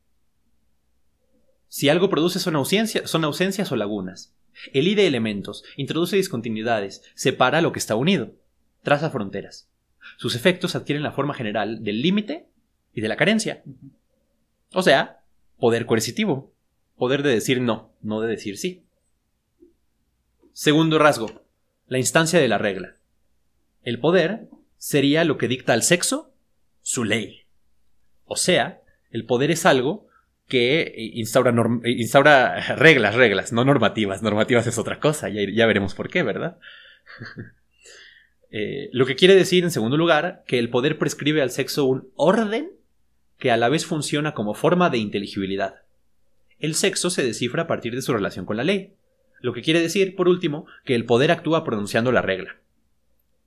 Si 1.68 1.90
algo 1.90 2.12
produce 2.12 2.38
son, 2.38 2.54
son 2.68 3.24
ausencias 3.24 3.72
o 3.72 3.76
lagunas. 3.76 4.36
Elide 4.74 5.08
elementos, 5.08 5.64
introduce 5.76 6.18
discontinuidades, 6.18 7.02
separa 7.16 7.62
lo 7.62 7.72
que 7.72 7.80
está 7.80 7.96
unido, 7.96 8.36
traza 8.84 9.10
fronteras. 9.10 9.72
Sus 10.18 10.36
efectos 10.36 10.76
adquieren 10.76 11.02
la 11.02 11.14
forma 11.14 11.34
general 11.34 11.84
del 11.84 12.04
límite 12.04 12.46
y 12.94 13.02
de 13.02 13.08
la 13.08 13.18
carencia. 13.18 13.64
O 14.74 14.82
sea, 14.82 15.24
poder 15.58 15.86
coercitivo, 15.86 16.54
poder 16.98 17.24
de 17.24 17.30
decir 17.30 17.62
no, 17.62 17.94
no 18.02 18.22
de 18.22 18.30
decir 18.30 18.58
sí. 18.58 18.86
Segundo 20.52 21.00
rasgo, 21.00 21.44
la 21.88 22.00
instancia 22.00 22.40
de 22.40 22.48
la 22.48 22.58
regla. 22.58 22.98
El 23.82 24.00
poder 24.00 24.50
sería 24.78 25.24
lo 25.24 25.38
que 25.38 25.48
dicta 25.48 25.74
al 25.74 25.84
sexo 25.84 26.34
su 26.82 27.04
ley. 27.04 27.44
O 28.26 28.36
sea, 28.36 28.82
el 29.12 29.26
poder 29.26 29.52
es 29.52 29.66
algo 29.66 30.08
que 30.48 30.94
instaura, 31.14 31.54
instaura 31.86 32.76
reglas, 32.76 33.16
reglas, 33.16 33.54
no 33.54 33.64
normativas. 33.64 34.22
Normativas 34.22 34.68
es 34.68 34.78
otra 34.78 35.00
cosa, 35.00 35.30
ya, 35.30 35.42
ya 35.52 35.66
veremos 35.66 35.94
por 35.94 36.10
qué, 36.10 36.24
¿verdad? 36.24 36.58
Eh, 38.56 38.92
lo 38.92 39.08
que 39.08 39.16
quiere 39.16 39.34
decir, 39.34 39.64
en 39.64 39.72
segundo 39.72 39.98
lugar, 39.98 40.44
que 40.46 40.60
el 40.60 40.70
poder 40.70 41.00
prescribe 41.00 41.42
al 41.42 41.50
sexo 41.50 41.86
un 41.86 42.12
orden 42.14 42.72
que 43.44 43.52
a 43.52 43.58
la 43.58 43.68
vez 43.68 43.86
funciona 43.86 44.34
como 44.34 44.54
forma 44.54 44.90
de 44.90 45.00
inteligibilidad. 45.00 45.82
El 46.60 46.76
sexo 46.76 47.10
se 47.10 47.26
descifra 47.26 47.64
a 47.64 47.68
partir 47.68 47.94
de 47.94 48.02
su 48.02 48.14
relación 48.14 48.46
con 48.46 48.56
la 48.56 48.64
ley. 48.64 48.94
Lo 49.42 49.52
que 49.52 49.62
quiere 49.62 49.82
decir, 49.82 50.16
por 50.16 50.30
último, 50.30 50.66
que 50.86 50.96
el 50.96 51.04
poder 51.04 51.30
actúa 51.30 51.66
pronunciando 51.66 52.14
la 52.14 52.22
regla. 52.22 52.62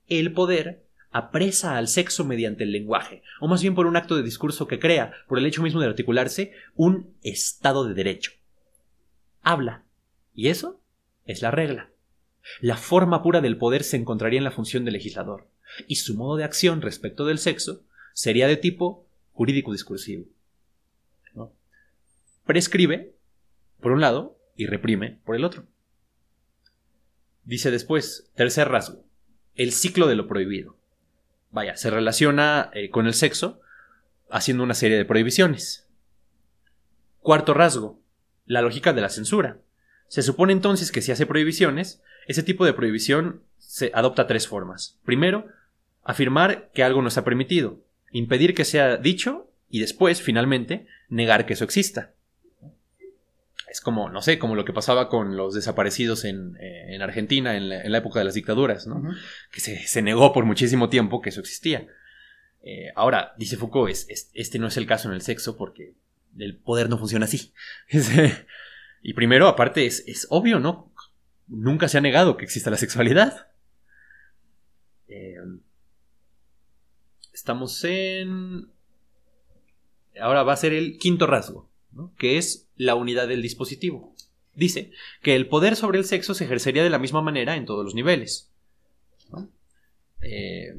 El 0.07 0.33
poder 0.33 0.85
apresa 1.09 1.77
al 1.77 1.87
sexo 1.87 2.25
mediante 2.25 2.63
el 2.63 2.73
lenguaje, 2.73 3.23
o 3.41 3.47
más 3.47 3.63
bien 3.63 3.73
por 3.73 3.87
un 3.87 3.97
acto 3.97 4.15
de 4.15 4.21
discurso 4.21 4.67
que 4.67 4.77
crea, 4.77 5.13
por 5.27 5.39
el 5.39 5.47
hecho 5.47 5.63
mismo 5.63 5.79
de 5.79 5.87
articularse, 5.87 6.51
un 6.75 7.15
estado 7.23 7.83
de 7.83 7.95
derecho. 7.95 8.33
Habla. 9.41 9.83
Y 10.35 10.49
eso 10.49 10.79
es 11.25 11.41
la 11.41 11.49
regla. 11.49 11.89
La 12.61 12.77
forma 12.77 13.23
pura 13.23 13.41
del 13.41 13.57
poder 13.57 13.83
se 13.83 13.97
encontraría 13.97 14.37
en 14.37 14.43
la 14.43 14.51
función 14.51 14.85
del 14.85 14.93
legislador, 14.93 15.47
y 15.87 15.95
su 15.95 16.13
modo 16.13 16.37
de 16.37 16.43
acción 16.43 16.83
respecto 16.83 17.25
del 17.25 17.39
sexo 17.39 17.81
sería 18.13 18.47
de 18.47 18.57
tipo 18.57 19.06
jurídico 19.37 19.71
discursivo. 19.71 20.25
Prescribe, 22.45 23.13
por 23.79 23.91
un 23.91 24.01
lado, 24.01 24.39
y 24.55 24.65
reprime, 24.65 25.19
por 25.25 25.35
el 25.35 25.45
otro. 25.45 25.67
Dice 27.43 27.69
después, 27.69 28.31
tercer 28.35 28.69
rasgo, 28.69 29.05
el 29.53 29.73
ciclo 29.73 30.07
de 30.07 30.15
lo 30.15 30.27
prohibido 30.27 30.77
vaya, 31.51 31.75
se 31.77 31.89
relaciona 31.89 32.69
eh, 32.73 32.89
con 32.89 33.05
el 33.07 33.13
sexo 33.13 33.61
haciendo 34.29 34.63
una 34.63 34.73
serie 34.73 34.97
de 34.97 35.05
prohibiciones. 35.05 35.87
Cuarto 37.19 37.53
rasgo, 37.53 37.99
la 38.45 38.61
lógica 38.61 38.93
de 38.93 39.01
la 39.01 39.09
censura. 39.09 39.59
Se 40.07 40.21
supone 40.21 40.53
entonces 40.53 40.91
que 40.91 41.01
si 41.01 41.11
hace 41.11 41.25
prohibiciones, 41.25 42.01
ese 42.27 42.43
tipo 42.43 42.65
de 42.65 42.73
prohibición 42.73 43.43
se 43.57 43.91
adopta 43.93 44.27
tres 44.27 44.47
formas. 44.47 44.99
Primero, 45.05 45.47
afirmar 46.03 46.69
que 46.73 46.83
algo 46.83 47.01
no 47.01 47.07
está 47.07 47.23
permitido, 47.23 47.79
impedir 48.11 48.53
que 48.53 48.65
sea 48.65 48.97
dicho 48.97 49.49
y 49.69 49.79
después, 49.79 50.21
finalmente, 50.21 50.87
negar 51.09 51.45
que 51.45 51.53
eso 51.53 51.63
exista. 51.63 52.13
Es 53.69 53.81
como, 53.81 54.09
no 54.09 54.21
sé, 54.21 54.39
como 54.39 54.55
lo 54.55 54.63
que 54.63 54.73
pasaba 54.73 55.09
con 55.09 55.35
los 55.35 55.53
desaparecidos 55.53 56.23
en, 56.23 56.57
eh, 56.59 56.97
Argentina 57.01 57.57
en 57.57 57.69
la, 57.69 57.97
época 57.97 58.19
de 58.19 58.25
las 58.25 58.33
dictaduras, 58.33 58.87
¿no? 58.87 59.03
Que 59.51 59.59
se, 59.59 60.01
negó 60.01 60.31
por 60.31 60.45
muchísimo 60.45 60.89
tiempo 60.89 61.21
que 61.21 61.29
eso 61.29 61.41
existía. 61.41 61.87
Eh, 62.63 62.91
ahora, 62.95 63.33
dice 63.37 63.57
Foucault, 63.57 63.91
es, 63.91 64.29
este 64.33 64.57
no 64.57 64.67
es 64.67 64.77
el 64.77 64.87
caso 64.87 65.09
en 65.09 65.15
el 65.15 65.21
sexo 65.21 65.57
porque 65.57 65.95
el 66.37 66.57
poder 66.57 66.89
no 66.89 66.97
funciona 66.97 67.25
así. 67.25 67.53
y 69.03 69.13
primero, 69.13 69.47
aparte, 69.47 69.85
es, 69.85 70.27
obvio, 70.29 70.59
¿no? 70.59 70.93
Nunca 71.47 71.87
se 71.89 71.97
ha 71.97 72.01
negado 72.01 72.37
que 72.37 72.45
exista 72.45 72.69
la 72.69 72.77
sexualidad. 72.77 73.47
Eh, 75.07 75.35
estamos 77.47 77.81
en... 77.85 78.67
Ahora 80.19 80.43
va 80.43 80.51
a 80.51 80.57
ser 80.57 80.73
el 80.73 80.97
quinto 80.97 81.27
rasgo 81.27 81.69
que 82.17 82.37
es 82.37 82.67
la 82.75 82.95
unidad 82.95 83.29
del 83.29 83.41
dispositivo. 83.41 84.13
Dice 84.53 84.91
que 85.21 85.33
el 85.33 85.47
poder 85.47 85.77
sobre 85.77 85.97
el 85.97 86.03
sexo 86.03 86.33
se 86.33 86.43
ejercería 86.43 86.83
de 86.83 86.89
la 86.89 86.99
misma 86.99 87.21
manera 87.21 87.55
en 87.55 87.65
todos 87.65 87.85
los 87.85 87.95
niveles. 87.95 88.51
Eh, 90.21 90.75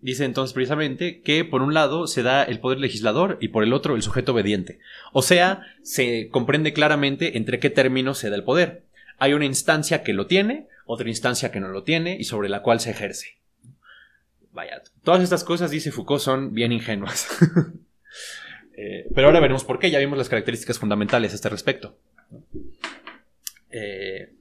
dice 0.00 0.26
entonces 0.26 0.52
precisamente 0.52 1.22
que 1.22 1.46
por 1.46 1.62
un 1.62 1.72
lado 1.72 2.06
se 2.06 2.22
da 2.22 2.42
el 2.42 2.60
poder 2.60 2.78
legislador 2.78 3.38
y 3.40 3.48
por 3.48 3.64
el 3.64 3.72
otro 3.72 3.96
el 3.96 4.02
sujeto 4.02 4.32
obediente. 4.32 4.80
O 5.14 5.22
sea, 5.22 5.62
se 5.82 6.28
comprende 6.28 6.74
claramente 6.74 7.38
entre 7.38 7.58
qué 7.58 7.70
términos 7.70 8.18
se 8.18 8.28
da 8.28 8.36
el 8.36 8.44
poder. 8.44 8.84
Hay 9.16 9.32
una 9.32 9.46
instancia 9.46 10.02
que 10.02 10.12
lo 10.12 10.26
tiene, 10.26 10.68
otra 10.84 11.08
instancia 11.08 11.50
que 11.50 11.60
no 11.60 11.68
lo 11.68 11.84
tiene 11.84 12.18
y 12.20 12.24
sobre 12.24 12.50
la 12.50 12.60
cual 12.60 12.80
se 12.80 12.90
ejerce. 12.90 13.39
Vaya, 14.52 14.82
todas 15.04 15.22
estas 15.22 15.44
cosas, 15.44 15.70
dice 15.70 15.92
Foucault, 15.92 16.20
son 16.20 16.52
bien 16.52 16.72
ingenuas. 16.72 17.28
Eh, 18.82 19.10
pero 19.14 19.26
ahora 19.26 19.40
veremos 19.40 19.62
por 19.62 19.78
qué, 19.78 19.90
ya 19.90 19.98
vimos 19.98 20.16
las 20.16 20.30
características 20.30 20.78
fundamentales 20.78 21.32
a 21.32 21.34
este 21.34 21.50
respecto. 21.50 21.98
Eh, 23.70 24.32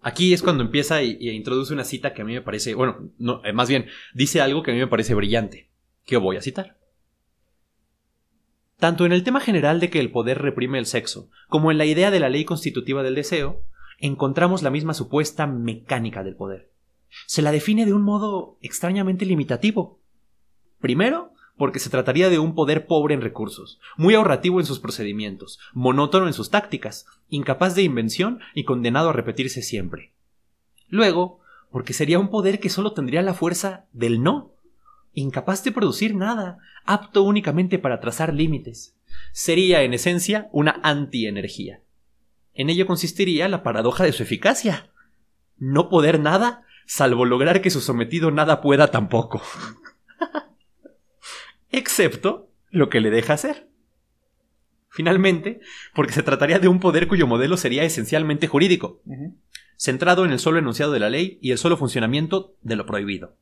aquí 0.00 0.34
es 0.34 0.42
cuando 0.42 0.64
empieza 0.64 1.00
y, 1.00 1.30
introduce 1.30 1.72
una 1.72 1.84
cita 1.84 2.12
que 2.12 2.22
a 2.22 2.24
mí 2.24 2.32
me 2.32 2.42
parece, 2.42 2.74
bueno, 2.74 3.10
no, 3.18 3.40
eh, 3.44 3.52
más 3.52 3.68
bien, 3.68 3.86
dice 4.12 4.40
algo 4.40 4.64
que 4.64 4.72
a 4.72 4.74
mí 4.74 4.80
me 4.80 4.88
parece 4.88 5.14
brillante, 5.14 5.68
que 6.04 6.16
voy 6.16 6.36
a 6.36 6.42
citar. 6.42 6.76
Tanto 8.78 9.06
en 9.06 9.12
el 9.12 9.22
tema 9.22 9.38
general 9.38 9.78
de 9.78 9.90
que 9.90 10.00
el 10.00 10.10
poder 10.10 10.42
reprime 10.42 10.80
el 10.80 10.86
sexo, 10.86 11.30
como 11.48 11.70
en 11.70 11.78
la 11.78 11.86
idea 11.86 12.10
de 12.10 12.18
la 12.18 12.28
ley 12.28 12.44
constitutiva 12.44 13.04
del 13.04 13.14
deseo, 13.14 13.62
encontramos 13.98 14.64
la 14.64 14.70
misma 14.70 14.94
supuesta 14.94 15.46
mecánica 15.46 16.24
del 16.24 16.34
poder. 16.34 16.73
Se 17.26 17.42
la 17.42 17.52
define 17.52 17.86
de 17.86 17.92
un 17.92 18.02
modo 18.02 18.58
extrañamente 18.60 19.24
limitativo. 19.26 20.00
Primero, 20.80 21.32
porque 21.56 21.78
se 21.78 21.90
trataría 21.90 22.30
de 22.30 22.38
un 22.38 22.54
poder 22.54 22.86
pobre 22.86 23.14
en 23.14 23.20
recursos, 23.20 23.80
muy 23.96 24.14
ahorrativo 24.14 24.60
en 24.60 24.66
sus 24.66 24.80
procedimientos, 24.80 25.58
monótono 25.72 26.26
en 26.26 26.32
sus 26.32 26.50
tácticas, 26.50 27.06
incapaz 27.28 27.74
de 27.74 27.82
invención 27.82 28.40
y 28.54 28.64
condenado 28.64 29.10
a 29.10 29.12
repetirse 29.12 29.62
siempre. 29.62 30.12
Luego, 30.88 31.40
porque 31.70 31.92
sería 31.92 32.18
un 32.18 32.28
poder 32.28 32.60
que 32.60 32.70
solo 32.70 32.92
tendría 32.92 33.22
la 33.22 33.34
fuerza 33.34 33.86
del 33.92 34.22
no, 34.22 34.52
incapaz 35.12 35.62
de 35.64 35.72
producir 35.72 36.14
nada, 36.14 36.58
apto 36.84 37.22
únicamente 37.22 37.78
para 37.78 38.00
trazar 38.00 38.34
límites. 38.34 38.96
Sería, 39.32 39.82
en 39.82 39.94
esencia, 39.94 40.48
una 40.52 40.80
antienergía. 40.82 41.80
En 42.52 42.70
ello 42.70 42.86
consistiría 42.86 43.48
la 43.48 43.62
paradoja 43.62 44.04
de 44.04 44.12
su 44.12 44.22
eficacia. 44.22 44.90
No 45.56 45.88
poder 45.88 46.20
nada, 46.20 46.62
salvo 46.86 47.24
lograr 47.24 47.60
que 47.60 47.70
su 47.70 47.80
sometido 47.80 48.30
nada 48.30 48.60
pueda 48.60 48.90
tampoco. 48.90 49.42
excepto 51.70 52.50
lo 52.70 52.88
que 52.88 53.00
le 53.00 53.10
deja 53.10 53.34
hacer. 53.34 53.68
Finalmente, 54.90 55.60
porque 55.94 56.12
se 56.12 56.22
trataría 56.22 56.60
de 56.60 56.68
un 56.68 56.78
poder 56.78 57.08
cuyo 57.08 57.26
modelo 57.26 57.56
sería 57.56 57.82
esencialmente 57.82 58.46
jurídico, 58.46 59.02
centrado 59.76 60.24
en 60.24 60.30
el 60.30 60.38
solo 60.38 60.60
enunciado 60.60 60.92
de 60.92 61.00
la 61.00 61.10
ley 61.10 61.38
y 61.42 61.50
el 61.50 61.58
solo 61.58 61.76
funcionamiento 61.76 62.54
de 62.62 62.76
lo 62.76 62.86
prohibido. 62.86 63.36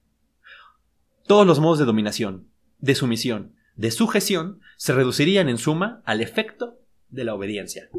Todos 1.27 1.47
los 1.47 1.61
modos 1.61 1.79
de 1.79 1.85
dominación, 1.85 2.49
de 2.79 2.95
sumisión, 2.95 3.55
de 3.77 3.91
sujeción 3.91 4.61
se 4.77 4.95
reducirían 4.95 5.49
en 5.49 5.59
suma 5.59 6.03
al 6.07 6.23
efecto 6.23 6.79
de 7.11 7.25
la 7.25 7.35
obediencia. 7.35 7.91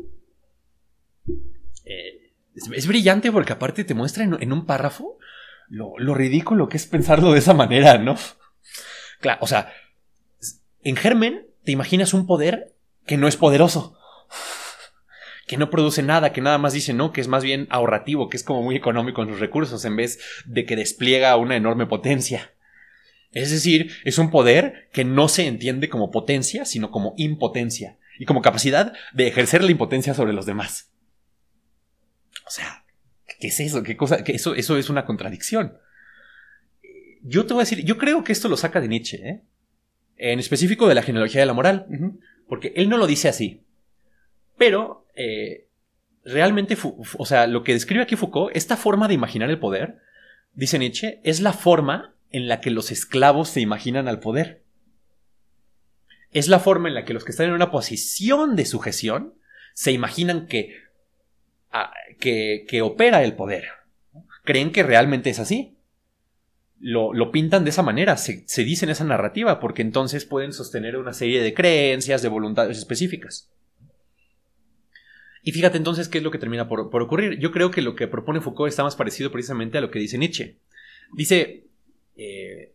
Eh, 1.85 2.33
es, 2.55 2.87
brillante 2.87 3.31
porque 3.31 3.53
aparte 3.53 3.83
te 3.83 3.93
muestra 3.93 4.23
en, 4.23 4.53
un 4.53 4.65
párrafo 4.65 5.17
lo, 5.69 5.97
lo, 5.97 6.13
ridículo 6.13 6.69
que 6.69 6.77
es 6.77 6.85
pensarlo 6.85 7.31
de 7.31 7.39
esa 7.39 7.53
manera, 7.53 7.97
¿no? 7.97 8.15
Claro, 9.19 9.39
o 9.41 9.47
sea, 9.47 9.71
en 10.81 10.95
germen 10.95 11.47
te 11.63 11.71
imaginas 11.71 12.13
un 12.13 12.25
poder 12.25 12.75
que 13.05 13.17
no 13.17 13.27
es 13.27 13.37
poderoso, 13.37 13.97
que 15.47 15.57
no 15.57 15.69
produce 15.69 16.03
nada, 16.03 16.31
que 16.31 16.41
nada 16.41 16.57
más 16.57 16.73
dice 16.73 16.93
no, 16.93 17.11
que 17.11 17.21
es 17.21 17.27
más 17.27 17.43
bien 17.43 17.67
ahorrativo, 17.69 18.29
que 18.29 18.37
es 18.37 18.43
como 18.43 18.63
muy 18.63 18.75
económico 18.75 19.21
en 19.21 19.29
sus 19.29 19.39
recursos 19.39 19.83
en 19.85 19.95
vez 19.95 20.19
de 20.45 20.65
que 20.65 20.75
despliega 20.75 21.35
una 21.37 21.55
enorme 21.55 21.85
potencia. 21.85 22.53
Es 23.31 23.49
decir, 23.49 23.91
es 24.03 24.17
un 24.19 24.29
poder 24.29 24.89
que 24.93 25.03
no 25.03 25.27
se 25.27 25.47
entiende 25.47 25.89
como 25.89 26.11
potencia, 26.11 26.65
sino 26.65 26.91
como 26.91 27.13
impotencia 27.17 27.97
y 28.19 28.25
como 28.25 28.41
capacidad 28.41 28.93
de 29.13 29.27
ejercer 29.27 29.63
la 29.63 29.71
impotencia 29.71 30.13
sobre 30.13 30.33
los 30.33 30.45
demás. 30.45 30.91
O 32.45 32.51
sea, 32.51 32.82
¿qué 33.43 33.47
es 33.49 33.59
eso? 33.59 33.83
¿Qué 33.83 33.97
cosa? 33.97 34.23
Que 34.23 34.31
eso, 34.31 34.55
eso 34.55 34.77
es 34.77 34.89
una 34.89 35.03
contradicción. 35.03 35.77
Yo 37.23 37.45
te 37.45 37.53
voy 37.53 37.59
a 37.59 37.65
decir, 37.65 37.83
yo 37.83 37.97
creo 37.97 38.23
que 38.23 38.31
esto 38.31 38.47
lo 38.47 38.55
saca 38.55 38.79
de 38.79 38.87
Nietzsche, 38.87 39.17
¿eh? 39.17 39.41
en 40.15 40.39
específico 40.39 40.87
de 40.87 40.95
la 40.95 41.01
genealogía 41.01 41.41
de 41.41 41.47
la 41.47 41.53
moral, 41.53 41.85
porque 42.47 42.71
él 42.77 42.87
no 42.87 42.95
lo 42.95 43.05
dice 43.05 43.27
así. 43.27 43.65
Pero, 44.57 45.09
eh, 45.13 45.67
realmente, 46.23 46.77
o 46.81 47.25
sea, 47.25 47.47
lo 47.47 47.65
que 47.65 47.73
describe 47.73 48.03
aquí 48.03 48.15
Foucault, 48.15 48.55
esta 48.55 48.77
forma 48.77 49.09
de 49.09 49.15
imaginar 49.15 49.49
el 49.49 49.59
poder, 49.59 49.97
dice 50.53 50.79
Nietzsche, 50.79 51.19
es 51.25 51.41
la 51.41 51.51
forma 51.51 52.15
en 52.29 52.47
la 52.47 52.61
que 52.61 52.71
los 52.71 52.91
esclavos 52.91 53.49
se 53.49 53.59
imaginan 53.59 54.07
al 54.07 54.21
poder. 54.21 54.63
Es 56.31 56.47
la 56.47 56.59
forma 56.59 56.87
en 56.87 56.95
la 56.95 57.03
que 57.03 57.13
los 57.13 57.25
que 57.25 57.31
están 57.31 57.47
en 57.47 57.53
una 57.53 57.71
posición 57.71 58.55
de 58.55 58.63
sujeción 58.63 59.33
se 59.73 59.91
imaginan 59.91 60.47
que, 60.47 60.77
que, 62.19 62.81
opera 62.81 63.23
el 63.23 63.35
poder. 63.35 63.65
Creen 64.43 64.71
que 64.71 64.83
realmente 64.83 65.29
es 65.29 65.39
así. 65.39 65.77
Lo, 66.79 67.31
pintan 67.31 67.63
de 67.63 67.69
esa 67.69 67.81
manera, 67.81 68.17
se, 68.17 68.43
se 68.47 68.63
dice 68.63 68.85
en 68.85 68.91
esa 68.91 69.05
narrativa, 69.05 69.59
porque 69.59 69.81
entonces 69.81 70.25
pueden 70.25 70.53
sostener 70.53 70.97
una 70.97 71.13
serie 71.13 71.41
de 71.41 71.53
creencias, 71.53 72.21
de 72.21 72.29
voluntades 72.29 72.77
específicas. 72.77 73.49
Y 75.43 75.51
fíjate 75.51 75.77
entonces 75.77 76.07
qué 76.07 76.19
es 76.19 76.23
lo 76.23 76.31
que 76.31 76.37
termina 76.37 76.67
por, 76.67 77.01
ocurrir. 77.01 77.37
Yo 77.37 77.51
creo 77.51 77.69
que 77.69 77.81
lo 77.81 77.95
que 77.95 78.07
propone 78.07 78.39
Foucault 78.39 78.69
está 78.69 78.83
más 78.83 78.95
parecido 78.95 79.31
precisamente 79.31 79.77
a 79.77 79.81
lo 79.81 79.91
que 79.91 79.99
dice 79.99 80.17
Nietzsche. 80.17 80.57
Dice, 81.11 81.65
eh, 82.15 82.73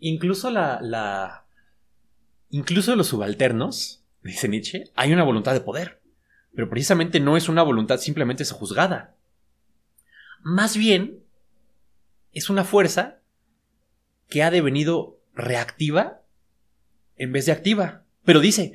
incluso 0.00 0.50
la, 0.50 1.44
Incluso 2.50 2.96
los 2.96 3.06
subalternos, 3.06 4.02
dice 4.22 4.48
Nietzsche, 4.48 4.90
hay 4.96 5.12
una 5.12 5.22
voluntad 5.22 5.54
de 5.54 5.60
poder. 5.60 5.99
Pero 6.54 6.68
precisamente 6.68 7.20
no 7.20 7.36
es 7.36 7.48
una 7.48 7.62
voluntad 7.62 7.98
simplemente 7.98 8.44
sojuzgada. 8.44 9.14
Más 10.42 10.76
bien, 10.76 11.22
es 12.32 12.50
una 12.50 12.64
fuerza 12.64 13.20
que 14.28 14.42
ha 14.42 14.50
devenido 14.50 15.20
reactiva 15.34 16.22
en 17.16 17.32
vez 17.32 17.46
de 17.46 17.52
activa. 17.52 18.04
Pero 18.24 18.40
dice, 18.40 18.72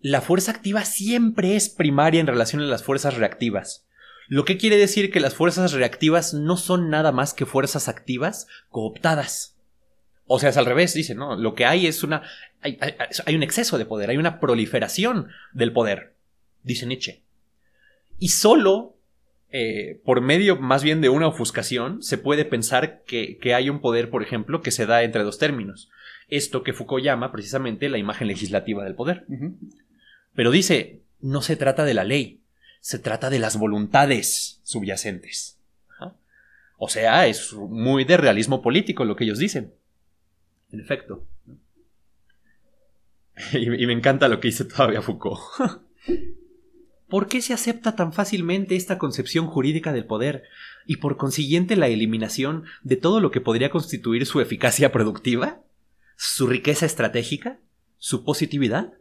la 0.00 0.20
fuerza 0.20 0.52
activa 0.52 0.84
siempre 0.84 1.56
es 1.56 1.68
primaria 1.68 2.20
en 2.20 2.26
relación 2.26 2.62
a 2.62 2.66
las 2.66 2.82
fuerzas 2.82 3.14
reactivas. 3.16 3.86
Lo 4.28 4.44
que 4.44 4.58
quiere 4.58 4.76
decir 4.76 5.10
que 5.10 5.20
las 5.20 5.34
fuerzas 5.34 5.72
reactivas 5.72 6.34
no 6.34 6.56
son 6.56 6.90
nada 6.90 7.12
más 7.12 7.32
que 7.32 7.46
fuerzas 7.46 7.88
activas 7.88 8.48
cooptadas. 8.68 9.56
O 10.26 10.40
sea, 10.40 10.50
es 10.50 10.56
al 10.56 10.66
revés, 10.66 10.92
dice, 10.94 11.14
¿no? 11.14 11.36
Lo 11.36 11.54
que 11.54 11.64
hay 11.64 11.86
es 11.86 12.02
una. 12.02 12.22
Hay, 12.60 12.76
un 13.34 13.44
exceso 13.44 13.78
de 13.78 13.86
poder, 13.86 14.10
hay 14.10 14.16
una 14.16 14.40
proliferación 14.40 15.28
del 15.52 15.72
poder, 15.72 16.15
dice 16.66 16.86
Nietzsche. 16.86 17.22
Y 18.18 18.28
solo 18.28 18.96
eh, 19.50 20.00
por 20.04 20.20
medio 20.20 20.56
más 20.56 20.82
bien 20.82 21.00
de 21.00 21.08
una 21.08 21.28
ofuscación 21.28 22.02
se 22.02 22.18
puede 22.18 22.44
pensar 22.44 23.02
que, 23.04 23.38
hay 23.54 23.70
un 23.70 23.80
poder, 23.80 24.10
por 24.10 24.22
ejemplo, 24.22 24.60
que 24.60 24.70
se 24.70 24.86
da 24.86 25.02
entre 25.02 25.22
dos 25.22 25.38
términos. 25.38 25.88
Esto 26.28 26.62
que 26.62 26.72
Foucault 26.72 27.04
llama 27.04 27.32
precisamente 27.32 27.88
la 27.88 27.98
imagen 27.98 28.26
legislativa 28.26 28.84
del 28.84 28.96
poder. 28.96 29.24
Pero 30.34 30.50
dice, 30.50 31.00
no 31.20 31.40
se 31.40 31.56
trata 31.56 31.84
de 31.84 31.94
la 31.94 32.04
ley, 32.04 32.40
se 32.80 32.98
trata 32.98 33.30
de 33.30 33.38
las 33.38 33.56
voluntades 33.56 34.60
subyacentes. 34.64 35.58
O 36.78 36.90
sea, 36.90 37.26
es 37.26 37.54
muy 37.54 38.04
de 38.04 38.18
realismo 38.18 38.60
político 38.60 39.06
lo 39.06 39.16
que 39.16 39.24
ellos 39.24 39.38
dicen. 39.38 39.72
En 40.72 40.80
efecto. 40.80 41.24
Y, 43.52 43.86
me 43.86 43.92
encanta 43.92 44.28
lo 44.28 44.40
que 44.40 44.48
dice 44.48 44.64
todavía 44.64 45.02
Foucault. 45.02 45.38
¿Por 47.08 47.28
qué 47.28 47.40
se 47.40 47.52
acepta 47.52 47.94
tan 47.94 48.12
fácilmente 48.12 48.74
esta 48.74 48.98
concepción 48.98 49.46
jurídica 49.46 49.92
del 49.92 50.06
poder 50.06 50.42
y 50.86 50.96
por 50.96 51.16
consiguiente 51.16 51.76
la 51.76 51.86
eliminación 51.86 52.64
de 52.82 52.96
todo 52.96 53.20
lo 53.20 53.30
que 53.30 53.40
podría 53.40 53.70
constituir 53.70 54.26
su 54.26 54.40
eficacia 54.40 54.90
productiva? 54.90 55.62
¿Su 56.16 56.48
riqueza 56.48 56.84
estratégica? 56.84 57.60
¿Su 57.98 58.24
positividad? 58.24 58.94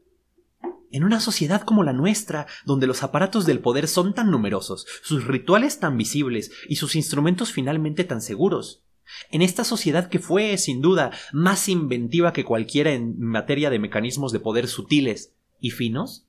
En 0.92 1.04
una 1.04 1.20
sociedad 1.20 1.64
como 1.64 1.84
la 1.84 1.94
nuestra, 1.94 2.46
donde 2.66 2.86
los 2.86 3.02
aparatos 3.02 3.48
del 3.48 3.60
poder 3.60 3.88
son 3.88 4.14
tan 4.14 4.30
numerosos, 4.30 4.86
sus 5.02 5.26
rituales 5.26 5.80
tan 5.80 5.98
visibles 5.98 6.52
y 6.70 6.76
sus 6.76 6.96
instrumentos 6.96 7.52
finalmente 7.52 8.04
tan 8.04 8.22
seguros, 8.22 8.84
en 9.32 9.42
esta 9.42 9.64
sociedad 9.64 10.10
que 10.10 10.20
fue, 10.20 10.58
sin 10.58 10.82
duda, 10.82 11.12
más 11.32 11.70
inventiva 11.70 12.34
que 12.34 12.46
cualquiera 12.46 12.94
en 12.94 13.20
materia 13.20 13.70
de 13.70 13.80
mecanismos 13.80 14.32
de 14.32 14.40
poder 14.40 14.68
sutiles 14.68 15.34
y 15.60 15.72
finos, 15.72 16.28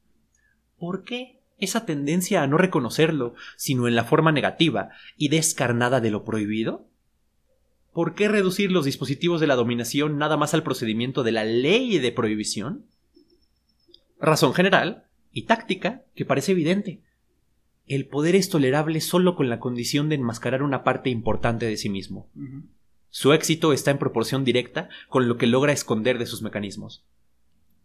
¿por 0.78 1.04
qué 1.04 1.35
esa 1.58 1.86
tendencia 1.86 2.42
a 2.42 2.46
no 2.46 2.58
reconocerlo, 2.58 3.34
sino 3.56 3.88
en 3.88 3.96
la 3.96 4.04
forma 4.04 4.32
negativa 4.32 4.90
y 5.16 5.28
descarnada 5.28 6.00
de 6.00 6.10
lo 6.10 6.24
prohibido? 6.24 6.88
¿Por 7.92 8.14
qué 8.14 8.28
reducir 8.28 8.70
los 8.70 8.84
dispositivos 8.84 9.40
de 9.40 9.46
la 9.46 9.56
dominación 9.56 10.18
nada 10.18 10.36
más 10.36 10.52
al 10.52 10.62
procedimiento 10.62 11.22
de 11.22 11.32
la 11.32 11.44
ley 11.44 11.98
de 11.98 12.12
prohibición? 12.12 12.84
Razón 14.20 14.52
general 14.52 15.06
y 15.32 15.42
táctica 15.42 16.02
que 16.14 16.26
parece 16.26 16.52
evidente. 16.52 17.00
El 17.86 18.06
poder 18.06 18.34
es 18.34 18.48
tolerable 18.48 19.00
solo 19.00 19.36
con 19.36 19.48
la 19.48 19.60
condición 19.60 20.08
de 20.08 20.16
enmascarar 20.16 20.62
una 20.62 20.84
parte 20.84 21.08
importante 21.08 21.66
de 21.66 21.76
sí 21.76 21.88
mismo. 21.88 22.28
Su 23.10 23.32
éxito 23.32 23.72
está 23.72 23.92
en 23.92 23.98
proporción 23.98 24.44
directa 24.44 24.88
con 25.08 25.28
lo 25.28 25.38
que 25.38 25.46
logra 25.46 25.72
esconder 25.72 26.18
de 26.18 26.26
sus 26.26 26.42
mecanismos. 26.42 27.06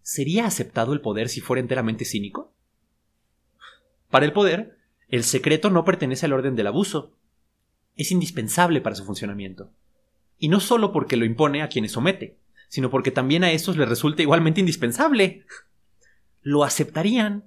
¿Sería 0.02 0.46
aceptado 0.46 0.94
el 0.94 1.02
poder 1.02 1.30
si 1.30 1.40
fuera 1.40 1.62
enteramente 1.62 2.04
cínico? 2.04 2.51
Para 4.12 4.26
el 4.26 4.34
poder, 4.34 4.78
el 5.10 5.24
secreto 5.24 5.70
no 5.70 5.84
pertenece 5.84 6.28
al 6.28 6.34
orden 6.34 6.56
del 6.56 6.68
abuso. 6.68 7.14
Es 7.96 8.12
indispensable 8.12 8.82
para 8.82 8.96
su 8.96 9.04
funcionamiento. 9.04 9.72
Y 10.38 10.50
no 10.50 10.60
solo 10.60 10.92
porque 10.92 11.18
lo 11.18 11.26
impone 11.26 11.64
a 11.64 11.70
quienes 11.70 11.94
somete, 11.94 12.38
sino 12.68 12.90
porque 12.90 13.12
también 13.12 13.44
a 13.44 13.52
estos 13.52 13.78
les 13.78 13.90
resulta 13.90 14.22
igualmente 14.22 14.60
indispensable 14.60 15.46
lo 16.42 16.64
aceptarían, 16.64 17.46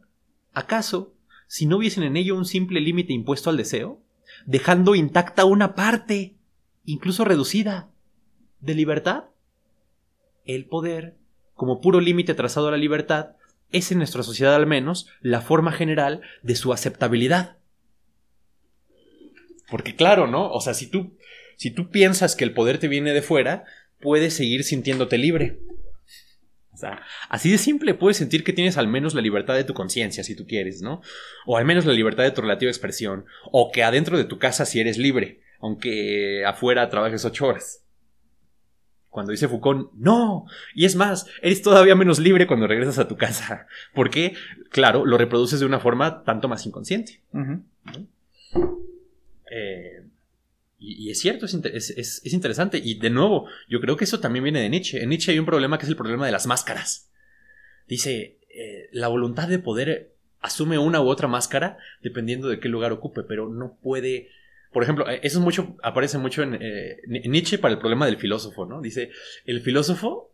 acaso, 0.53 1.15
si 1.47 1.67
no 1.67 1.79
hubiesen 1.79 2.05
en 2.05 2.17
ello 2.17 2.37
un 2.37 2.45
simple 2.45 2.81
límite 2.81 3.13
impuesto 3.13 3.51
al 3.51 3.57
deseo, 3.57 4.01
dejando 4.47 4.95
intacta 4.95 5.45
una 5.45 5.75
parte, 5.75 6.37
incluso 6.85 7.25
reducida, 7.25 7.91
de 8.61 8.75
libertad? 8.75 9.25
El 10.45 10.67
poder, 10.67 11.17
como 11.55 11.81
puro 11.81 12.01
límite 12.01 12.35
trazado 12.35 12.69
a 12.69 12.71
la 12.71 12.77
libertad, 12.77 13.37
es 13.75 13.93
en 13.93 13.99
nuestra 13.99 14.23
sociedad 14.23 14.55
al 14.55 14.67
menos 14.67 15.09
la 15.21 15.41
forma 15.41 15.73
general 15.73 16.23
de 16.43 16.55
su 16.57 16.73
aceptabilidad. 16.73 17.59
Porque 19.69 19.97
claro, 19.97 20.27
¿no? 20.27 20.51
O 20.51 20.61
sea, 20.61 20.75
si 20.75 20.87
tú, 20.87 21.19
si 21.57 21.71
tú 21.71 21.91
piensas 21.91 22.37
que 22.37 22.45
el 22.45 22.55
poder 22.55 22.79
te 22.79 22.89
viene 22.89 23.13
de 23.13 23.23
fuera, 23.23 23.65
puedes 24.01 24.35
seguir 24.35 24.65
sintiéndote 24.65 25.19
libre. 25.19 25.59
O 26.73 26.77
sea, 26.77 27.03
así 27.29 27.51
de 27.51 27.59
simple 27.59 27.95
puedes 27.95 28.17
sentir 28.17 28.45
que 28.45 28.53
tienes 28.53 28.77
al 28.77 28.89
menos 28.89 29.15
la 29.15 29.21
libertad 29.21 29.55
de 29.55 29.65
tu 29.65 29.75
conciencia, 29.75 30.25
si 30.25 30.35
tú 30.37 30.47
quieres, 30.47 30.83
¿no? 30.83 31.03
O 31.47 31.57
al 31.57 31.65
menos 31.65 31.85
la 31.85 31.93
libertad 31.93 32.25
de 32.25 32.33
tu 32.33 32.41
relativa 32.41 32.71
expresión. 32.71 33.27
O 33.51 33.71
que 33.73 33.83
adentro 33.83 34.19
de 34.19 34.25
tu 34.25 34.39
casa 34.39 34.65
si 34.67 34.81
eres 34.81 34.99
libre, 34.99 35.41
aunque 35.61 36.45
afuera 36.45 36.89
trabajes 36.89 37.25
ocho 37.25 37.47
horas. 37.47 37.84
Cuando 39.15 39.31
dice 39.31 39.47
Foucault, 39.47 39.93
no. 39.93 40.45
Y 40.75 40.87
es 40.87 40.97
más, 40.97 41.29
eres 41.41 41.63
todavía 41.63 41.95
menos 41.95 42.19
libre 42.19 42.49
cuando 42.49 42.67
regresas 42.67 42.99
a 42.99 43.07
tu 43.07 43.17
casa. 43.17 43.69
Porque, 43.95 44.35
claro, 44.71 45.07
lo 45.07 45.17
reproduces 45.17 45.61
de 45.61 45.67
una 45.67 45.79
forma 45.79 46.25
tanto 46.25 46.49
más 46.49 46.67
inconsciente. 46.67 47.21
Eh, 49.49 50.03
Y, 50.81 51.11
es 51.11 51.21
cierto, 51.21 51.47
es, 51.47 52.23
interesante. 52.25 52.79
Y 52.83 52.99
de 52.99 53.11
nuevo, 53.11 53.47
yo 53.69 53.81
creo 53.81 53.97
que 53.97 54.03
eso 54.03 54.19
también 54.19 54.43
viene 54.43 54.61
de 54.61 54.69
Nietzsche. 54.69 55.01
En 55.01 55.11
Nietzsche 55.11 55.31
hay 55.31 55.39
un 55.39 55.47
problema 55.47 55.79
que 55.79 55.85
es 55.85 55.91
el 55.91 55.97
problema 55.97 56.27
de 56.27 56.33
las 56.33 56.49
máscaras. 56.49 57.09
Dice, 57.87 58.41
eh, 58.49 58.89
la 58.91 59.07
voluntad 59.07 59.47
de 59.47 59.61
poder 59.61 60.17
asume 60.41 60.77
una 60.77 61.01
u 61.01 61.07
otra 61.07 61.29
máscara 61.29 61.79
dependiendo 62.03 62.49
de 62.49 62.59
qué 62.59 62.69
lugar 62.69 62.91
ocupe, 62.91 63.23
pero 63.23 63.49
no 63.49 63.79
puede... 63.81 64.31
Por 64.75 64.83
ejemplo, 64.83 65.09
eh, 65.09 65.21
eso 65.23 65.39
es 65.39 65.45
mucho, 65.45 65.77
aparece 65.85 66.19
mucho 66.19 66.43
en, 66.43 66.59
eh, 66.61 67.01
Nietzsche 67.07 67.59
para 67.59 67.73
el 67.73 67.79
problema 67.79 68.07
del 68.07 68.17
filósofo, 68.17 68.67
¿no? 68.67 68.81
Dice, 68.81 69.13
el 69.45 69.61
filósofo, 69.61 70.33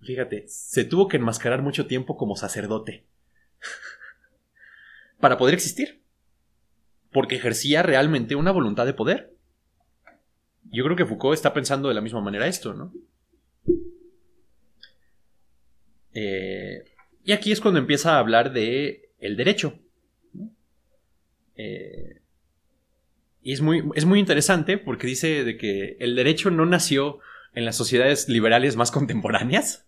fíjate, 0.00 0.44
se 0.46 0.84
tuvo 0.84 1.08
que 1.08 1.16
enmascarar 1.16 1.60
mucho 1.60 1.88
tiempo 1.88 2.16
como 2.16 2.36
sacerdote 2.36 3.04
para 5.20 5.36
poder 5.36 5.54
existir, 5.54 6.02
porque 7.10 7.34
ejercía 7.34 7.82
realmente 7.82 8.36
una 8.36 8.52
voluntad 8.52 8.86
de 8.86 8.94
poder. 8.94 9.34
Yo 10.70 10.84
creo 10.84 10.96
que 10.96 11.04
Foucault 11.04 11.34
está 11.34 11.52
pensando 11.52 11.88
de 11.88 11.94
la 11.94 12.00
misma 12.00 12.20
manera 12.20 12.46
esto, 12.46 12.72
¿no? 12.72 12.92
Eh, 16.14 16.84
y 17.24 17.32
aquí 17.32 17.50
es 17.50 17.60
cuando 17.60 17.80
empieza 17.80 18.14
a 18.14 18.20
hablar 18.20 18.52
de 18.52 19.10
el 19.18 19.36
derecho. 19.36 19.80
Eh, 21.56 22.19
y 23.42 23.52
es 23.52 23.60
muy, 23.60 23.82
es 23.94 24.04
muy 24.04 24.18
interesante 24.18 24.78
porque 24.78 25.06
dice 25.06 25.44
de 25.44 25.56
que 25.56 25.96
el 26.00 26.14
derecho 26.14 26.50
no 26.50 26.66
nació 26.66 27.20
en 27.54 27.64
las 27.64 27.76
sociedades 27.76 28.28
liberales 28.28 28.76
más 28.76 28.90
contemporáneas. 28.90 29.86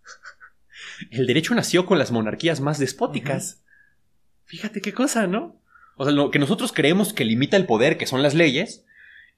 El 1.11 1.27
derecho 1.27 1.55
nació 1.55 1.85
con 1.85 1.99
las 1.99 2.13
monarquías 2.13 2.61
más 2.61 2.79
despóticas. 2.79 3.63
Fíjate 4.45 4.81
qué 4.81 4.93
cosa, 4.93 5.27
¿no? 5.27 5.61
O 5.97 6.05
sea, 6.05 6.13
lo 6.13 6.31
que 6.31 6.39
nosotros 6.39 6.73
creemos 6.73 7.13
que 7.13 7.25
limita 7.25 7.57
el 7.57 7.67
poder, 7.67 7.99
que 7.99 8.07
son 8.07 8.23
las 8.23 8.35
leyes, 8.35 8.85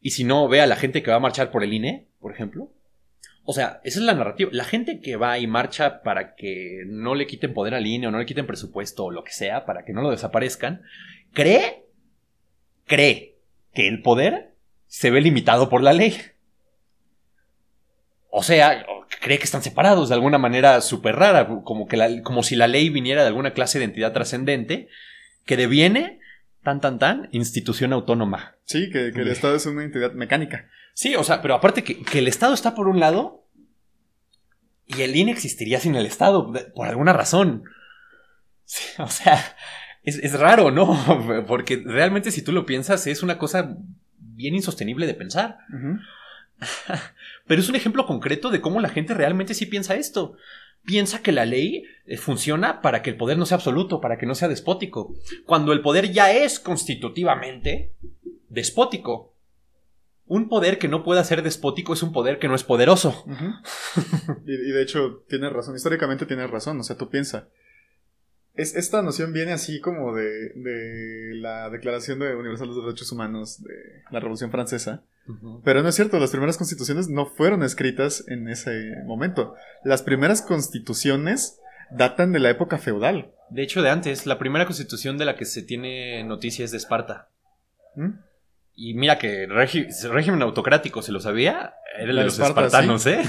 y 0.00 0.11
si 0.11 0.24
no, 0.24 0.46
ve 0.48 0.61
a 0.61 0.66
la 0.66 0.77
gente 0.77 1.03
que 1.03 1.11
va 1.11 1.16
a 1.16 1.20
marchar 1.20 1.50
por 1.50 1.64
el 1.64 1.72
INE, 1.72 2.07
por 2.20 2.33
ejemplo. 2.33 2.70
O 3.44 3.53
sea, 3.53 3.81
esa 3.85 3.98
es 3.98 4.05
la 4.05 4.14
narrativa. 4.14 4.50
La 4.53 4.64
gente 4.64 5.00
que 5.00 5.16
va 5.16 5.38
y 5.38 5.46
marcha 5.46 6.03
para 6.03 6.35
que 6.35 6.85
no 6.87 7.14
le 7.14 7.27
quiten 7.27 7.55
poder 7.55 7.74
al 7.74 7.87
INE 7.87 8.09
o 8.09 8.11
no 8.11 8.18
le 8.18 8.27
quiten 8.27 8.46
presupuesto 8.46 9.05
o 9.05 9.11
lo 9.11 9.24
que 9.24 9.33
sea, 9.33 9.64
para 9.64 9.85
que 9.85 9.92
no 9.92 10.03
lo 10.03 10.11
desaparezcan, 10.11 10.83
cree, 11.33 11.85
cree 12.87 13.34
que 13.74 13.88
el 13.88 14.02
poder 14.02 14.54
se 14.87 15.10
ve 15.10 15.20
limitado 15.20 15.68
por 15.68 15.82
la 15.82 15.92
ley. 15.92 16.16
O 18.30 18.42
sea, 18.42 18.84
cree 19.20 19.38
que 19.38 19.44
están 19.44 19.62
separados 19.62 20.08
de 20.08 20.14
alguna 20.14 20.38
manera 20.38 20.80
súper 20.80 21.16
rara, 21.16 21.46
como, 21.64 21.87
que 21.87 22.22
como 22.22 22.42
si 22.42 22.56
la 22.56 22.66
ley 22.66 22.90
viniera 22.90 23.22
de 23.22 23.28
alguna 23.28 23.52
clase 23.52 23.78
de 23.78 23.87
entidad 23.87 24.12
trascendente 24.12 24.88
que 25.44 25.56
deviene 25.56 26.20
tan, 26.62 26.80
tan, 26.80 26.98
tan, 26.98 27.28
institución 27.32 27.92
autónoma. 27.92 28.56
Sí, 28.64 28.90
que, 28.90 29.08
el 29.08 29.28
Estado 29.28 29.56
es 29.56 29.66
una 29.66 29.84
entidad 29.84 30.12
mecánica. 30.12 30.68
Sí, 30.94 31.14
o 31.16 31.24
sea, 31.24 31.42
pero 31.42 31.54
aparte 31.54 31.84
que, 31.84 32.18
el 32.18 32.28
Estado 32.28 32.54
está 32.54 32.74
por 32.74 32.88
un 32.88 33.00
lado 33.00 33.46
y 34.87 35.02
el 35.02 35.14
INE 35.14 35.32
existiría 35.32 35.80
sin 35.80 35.94
el 35.94 36.06
Estado, 36.06 36.52
por 36.74 36.88
alguna 36.88 37.12
razón. 37.12 37.64
o 38.98 39.08
sea, 39.08 39.56
es, 40.05 40.38
raro, 40.38 40.71
¿no? 40.71 41.45
Porque 41.49 41.83
realmente 41.85 42.31
si 42.31 42.43
tú 42.43 42.53
lo 42.53 42.67
piensas 42.67 43.07
es 43.07 43.23
una 43.23 43.38
cosa 43.38 43.77
bien 44.19 44.55
insostenible 44.55 45.07
de 45.07 45.14
pensar. 45.14 45.59
pero 47.47 47.61
es 47.61 47.69
un 47.69 47.77
ejemplo 47.77 48.07
concreto 48.07 48.51
de 48.51 48.61
cómo 48.61 48.81
la 48.81 48.88
gente 48.88 49.12
realmente 49.12 49.55
sí 49.55 49.67
piensa 49.67 49.97
esto 49.97 50.37
piensa 50.85 51.23
que 51.23 51.33
la 51.33 51.47
ley 51.47 51.85
eh, 52.07 52.17
funciona 52.17 52.81
para 52.83 53.03
que 53.03 53.11
el 53.11 53.17
poder 53.17 53.38
no 53.38 53.47
sea 53.47 53.57
absoluto, 53.57 54.01
para 54.01 54.19
que 54.19 54.27
no 54.27 54.35
sea 54.35 54.49
despótico, 54.49 55.14
cuando 55.47 55.73
el 55.73 55.81
poder 55.81 56.12
ya 56.12 56.33
es 56.33 56.61
constitutivamente 56.61 57.95
despótico. 58.49 59.33
Un 60.27 60.49
poder 60.49 60.79
que 60.79 60.88
no 60.88 61.05
pueda 61.05 61.23
ser 61.23 61.43
despótico 61.43 61.93
es 61.93 62.03
un 62.03 62.12
poder 62.12 62.38
que 62.38 62.49
no 62.49 62.55
es 62.55 62.64
poderoso. 62.64 63.25
y, 64.47 64.53
y, 64.53 64.73
de 64.73 64.83
hecho, 64.83 65.23
tienes 65.29 65.53
razón, 65.53 65.75
históricamente 65.75 66.27
tienes 66.27 66.51
razón, 66.51 66.81
o 66.81 66.83
sea, 66.83 66.97
tú 66.97 67.11
piensas 67.11 67.45
es, 68.55 68.75
esta 68.75 69.03
noción 69.03 69.33
viene 69.33 69.53
así 69.53 69.81
como 69.81 70.14
de, 70.14 70.51
de, 70.55 71.35
la 71.35 71.71
Declaración 71.71 72.19
de 72.21 72.35
Universal 72.35 72.69
de 72.69 72.75
los 72.75 72.85
Derechos 72.85 73.11
Humanos 73.12 73.62
de 73.62 73.75
la 74.11 74.21
Revolución 74.21 74.51
Francesa. 74.51 75.03
Pero 75.64 75.83
no 75.83 75.88
es 75.88 75.95
cierto, 75.95 76.19
las 76.19 76.31
primeras 76.31 76.59
constituciones 76.59 77.09
no 77.09 77.27
fueron 77.27 77.62
escritas 77.62 78.25
en 78.29 78.49
ese 78.49 78.95
momento. 79.07 79.55
Las 79.83 80.03
primeras 80.03 80.43
constituciones 80.43 81.59
datan 81.90 82.33
de 82.33 82.40
la 82.40 82.51
época 82.51 82.79
feudal. 82.79 83.33
De 83.51 83.62
hecho, 83.62 83.83
de 83.83 83.90
antes, 83.90 84.27
la 84.27 84.38
primera 84.38 84.67
constitución 84.67 85.17
de 85.17 85.25
la 85.25 85.37
que 85.37 85.47
se 85.47 85.62
tiene 85.62 86.23
noticias 86.25 86.67
es 86.67 86.71
de 86.73 86.77
Esparta. 86.79 87.29
¿Mm? 87.97 88.11
Y 88.77 88.95
mira 88.95 89.19
que 89.19 89.47
régimen 89.47 90.43
autocrático, 90.43 91.01
¿se 91.01 91.12
lo 91.12 91.21
sabía? 91.21 91.75
Era 91.97 92.09
de 92.09 92.25
los 92.25 92.38
espartanos, 92.38 93.07
¿eh? 93.07 93.23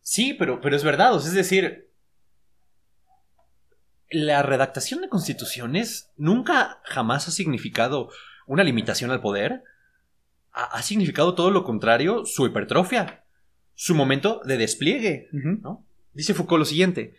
Sí, 0.00 0.34
pero, 0.34 0.60
pero 0.60 0.76
es 0.76 0.84
verdad, 0.84 1.14
es 1.16 1.34
decir, 1.34 1.87
la 4.10 4.42
redactación 4.42 5.00
de 5.00 5.08
constituciones 5.08 6.10
nunca 6.16 6.80
jamás 6.84 7.28
ha 7.28 7.30
significado 7.30 8.10
una 8.46 8.64
limitación 8.64 9.10
al 9.10 9.20
poder. 9.20 9.62
Ha, 10.52 10.82
significado 10.82 11.34
todo 11.34 11.50
lo 11.50 11.62
contrario, 11.62 12.24
su 12.24 12.46
hipertrofia, 12.46 13.24
su 13.74 13.94
momento 13.94 14.40
de 14.44 14.56
despliegue. 14.56 15.28
Dice 16.14 16.34
Foucault 16.34 16.58
lo 16.58 16.64
siguiente: 16.64 17.14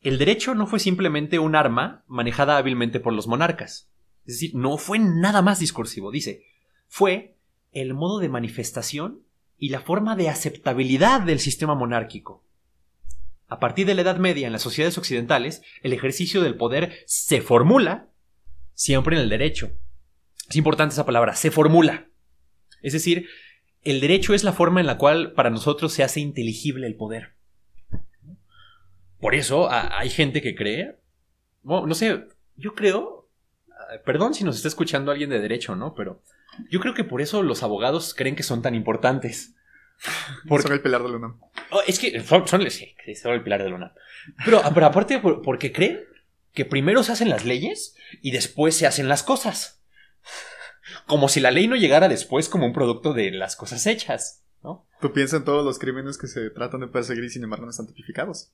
el 0.00 0.16
derecho 0.16 0.54
no 0.54 0.66
fue 0.66 0.78
simplemente 0.78 1.38
un 1.38 1.54
arma 1.54 2.04
manejada 2.06 2.56
hábilmente 2.56 3.00
por 3.00 3.12
los 3.12 3.26
monarcas. 3.26 3.90
Es 4.24 4.34
decir, 4.34 4.54
no 4.54 4.78
fue 4.78 4.98
nada 4.98 5.42
más 5.42 5.58
discursivo. 5.58 6.10
Dice, 6.10 6.44
fue 6.88 7.36
el 7.72 7.92
modo 7.92 8.18
de 8.18 8.28
manifestación 8.28 9.22
y 9.58 9.68
la 9.68 9.80
forma 9.80 10.16
de 10.16 10.30
aceptabilidad 10.30 11.20
del 11.20 11.38
sistema 11.38 11.74
monárquico. 11.74 12.42
A 13.50 13.58
partir 13.58 13.84
de 13.84 13.94
la 13.94 14.02
Edad 14.02 14.16
Media 14.16 14.46
en 14.46 14.52
las 14.52 14.62
sociedades 14.62 14.96
occidentales, 14.96 15.62
el 15.82 15.92
ejercicio 15.92 16.40
del 16.40 16.56
poder 16.56 17.02
se 17.06 17.42
formula 17.42 18.08
siempre 18.74 19.16
en 19.16 19.22
el 19.22 19.28
derecho. 19.28 19.72
Es 20.48 20.54
importante 20.54 20.92
esa 20.92 21.04
palabra, 21.04 21.34
se 21.34 21.50
formula. 21.50 22.08
Es 22.80 22.92
decir, 22.92 23.28
el 23.82 24.00
derecho 24.00 24.34
es 24.34 24.44
la 24.44 24.52
forma 24.52 24.80
en 24.80 24.86
la 24.86 24.98
cual 24.98 25.32
para 25.32 25.50
nosotros 25.50 25.92
se 25.92 26.04
hace 26.04 26.20
inteligible 26.20 26.86
el 26.86 26.94
poder. 26.94 27.34
Por 29.18 29.34
eso 29.34 29.68
hay 29.70 30.10
gente 30.10 30.40
que 30.40 30.54
cree, 30.54 31.00
no 31.64 31.94
sé, 31.94 32.28
yo 32.56 32.74
creo, 32.74 33.28
perdón 34.06 34.32
si 34.32 34.44
nos 34.44 34.56
está 34.56 34.68
escuchando 34.68 35.10
alguien 35.10 35.28
de 35.28 35.40
derecho, 35.40 35.74
¿no? 35.74 35.92
Pero 35.94 36.22
yo 36.70 36.78
creo 36.78 36.94
que 36.94 37.04
por 37.04 37.20
eso 37.20 37.42
los 37.42 37.64
abogados 37.64 38.14
creen 38.14 38.36
que 38.36 38.44
son 38.44 38.62
tan 38.62 38.76
importantes. 38.76 39.56
Son 40.62 40.72
el 40.72 40.80
pilar 40.80 41.02
de 41.02 41.08
Luna. 41.10 41.34
Oh, 41.70 41.82
es 41.86 41.98
que 41.98 42.20
son, 42.22 42.46
sí, 42.70 42.94
son 43.20 43.32
el 43.32 43.42
pilar 43.42 43.62
de 43.62 43.70
Luna. 43.70 43.94
Pero, 44.44 44.62
pero 44.74 44.86
aparte, 44.86 45.20
porque 45.20 45.72
creen 45.72 46.00
que 46.52 46.64
primero 46.64 47.02
se 47.02 47.12
hacen 47.12 47.28
las 47.28 47.44
leyes 47.44 47.94
y 48.22 48.30
después 48.30 48.74
se 48.74 48.86
hacen 48.86 49.08
las 49.08 49.22
cosas. 49.22 49.82
Como 51.06 51.28
si 51.28 51.40
la 51.40 51.50
ley 51.50 51.68
no 51.68 51.76
llegara 51.76 52.08
después 52.08 52.48
como 52.48 52.66
un 52.66 52.72
producto 52.72 53.12
de 53.12 53.30
las 53.30 53.56
cosas 53.56 53.86
hechas, 53.86 54.44
¿no? 54.62 54.86
Tú 55.00 55.12
piensas 55.12 55.40
en 55.40 55.44
todos 55.44 55.64
los 55.64 55.78
crímenes 55.78 56.18
que 56.18 56.26
se 56.26 56.50
tratan 56.50 56.80
de 56.80 56.88
perseguir 56.88 57.24
y 57.24 57.30
sin 57.30 57.44
embargo 57.44 57.64
no 57.64 57.70
están 57.70 57.86
tipificados. 57.86 58.50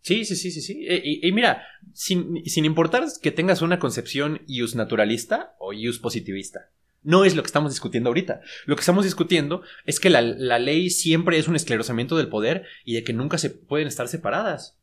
Sí, 0.00 0.24
sí, 0.24 0.36
sí, 0.36 0.50
sí, 0.50 0.60
sí. 0.62 0.86
E, 0.88 1.20
y, 1.22 1.32
mira, 1.32 1.66
sin, 1.92 2.44
sin, 2.46 2.64
importar 2.64 3.04
que 3.20 3.32
tengas 3.32 3.62
una 3.62 3.78
concepción 3.78 4.42
ius 4.46 4.74
naturalista 4.74 5.54
o 5.58 5.72
ius 5.72 5.98
positivista. 5.98 6.70
No 7.08 7.24
es 7.24 7.34
lo 7.34 7.42
que 7.42 7.46
estamos 7.46 7.72
discutiendo 7.72 8.10
ahorita. 8.10 8.42
Lo 8.66 8.76
que 8.76 8.80
estamos 8.80 9.02
discutiendo 9.02 9.62
es 9.86 9.98
que 9.98 10.10
la, 10.10 10.20
ley 10.20 10.90
siempre 10.90 11.38
es 11.38 11.48
un 11.48 11.56
esclerosamiento 11.56 12.18
del 12.18 12.28
poder 12.28 12.66
y 12.84 12.96
de 12.96 13.02
que 13.02 13.14
nunca 13.14 13.38
se 13.38 13.48
pueden 13.48 13.88
estar 13.88 14.08
separadas, 14.08 14.76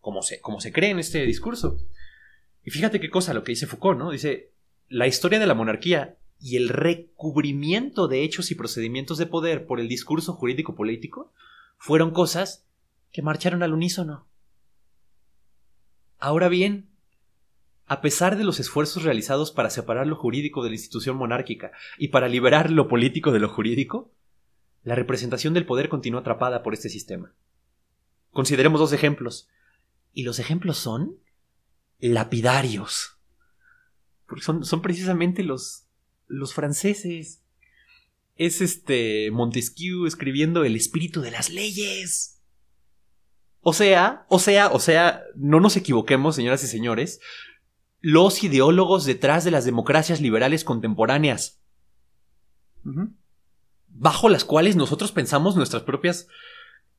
como, 0.00 0.22
se, 0.22 0.40
como 0.40 0.62
se 0.62 0.72
cree 0.72 0.88
en 0.88 0.98
este 0.98 1.26
discurso. 1.26 1.76
Y 2.64 2.70
fíjate 2.70 2.98
qué 2.98 3.10
cosa 3.10 3.34
lo 3.34 3.44
que 3.44 3.52
dice 3.52 3.66
Foucault, 3.66 3.98
¿no? 3.98 4.10
Dice, 4.10 4.52
la 4.88 5.06
historia 5.06 5.38
de 5.38 5.46
la 5.46 5.52
monarquía 5.52 6.16
y 6.40 6.56
el 6.56 6.70
recubrimiento 6.70 8.08
de 8.08 8.22
hechos 8.22 8.50
y 8.50 8.54
procedimientos 8.54 9.18
de 9.18 9.26
poder 9.26 9.66
por 9.66 9.80
el 9.80 9.88
discurso 9.88 10.32
jurídico 10.32 10.74
político 10.74 11.30
fueron 11.76 12.12
cosas 12.12 12.64
que 13.12 13.20
marcharon 13.20 13.62
al 13.62 13.74
unísono. 13.74 14.26
Ahora 16.18 16.48
bien, 16.48 16.88
a 17.90 18.00
pesar 18.02 18.38
de 18.38 18.44
los 18.44 18.60
esfuerzos 18.60 19.02
realizados 19.02 19.50
para 19.50 19.68
separar 19.68 20.06
lo 20.06 20.14
jurídico 20.14 20.62
de 20.62 20.68
la 20.68 20.76
institución 20.76 21.16
monárquica 21.16 21.72
y 21.98 22.08
para 22.08 22.28
liberar 22.28 22.70
lo 22.70 22.86
político 22.86 23.32
de 23.32 23.40
lo 23.40 23.48
jurídico, 23.48 24.14
la 24.84 24.94
representación 24.94 25.54
del 25.54 25.66
poder 25.66 25.88
continúa 25.88 26.20
atrapada 26.20 26.62
por 26.62 26.72
este 26.72 26.88
sistema. 26.88 27.34
Consideremos 28.30 28.78
dos 28.78 28.92
ejemplos. 28.92 29.48
Y 30.12 30.22
los 30.22 30.38
ejemplos 30.38 30.78
son 30.78 31.16
lapidarios. 31.98 33.18
Porque 34.28 34.44
son, 34.44 34.64
son 34.64 34.82
precisamente 34.82 35.42
los, 35.42 35.88
los 36.28 36.54
franceses. 36.54 37.42
Es 38.36 38.60
este 38.60 39.32
Montesquieu 39.32 40.06
escribiendo 40.06 40.62
el 40.62 40.76
espíritu 40.76 41.22
de 41.22 41.32
las 41.32 41.50
leyes. 41.50 42.40
O 43.62 43.72
sea, 43.72 44.26
o 44.28 44.38
sea, 44.38 44.68
o 44.68 44.78
sea, 44.78 45.24
no 45.34 45.58
nos 45.58 45.76
equivoquemos, 45.76 46.36
señoras 46.36 46.62
y 46.62 46.68
señores, 46.68 47.20
los 48.00 48.42
ideólogos 48.42 49.04
detrás 49.04 49.44
de 49.44 49.50
las 49.50 49.64
democracias 49.64 50.20
liberales 50.20 50.64
contemporáneas. 50.64 51.58
bajo 53.88 54.28
las 54.28 54.44
cuales 54.44 54.76
nosotros 54.76 55.12
pensamos 55.12 55.56
nuestras 55.56 55.82
propias 55.82 56.26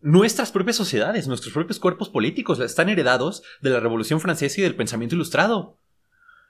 nuestras 0.02 0.52
propias 0.52 0.76
sociedades, 0.76 1.28
nuestros 1.28 1.54
propios 1.54 1.80
cuerpos 1.80 2.10
políticos 2.10 2.60
están 2.60 2.90
heredados 2.90 3.44
de 3.62 3.70
la 3.70 3.80
Revolución 3.80 4.20
Francesa 4.20 4.60
y 4.60 4.64
del 4.64 4.76
pensamiento 4.76 5.16
ilustrado. 5.16 5.78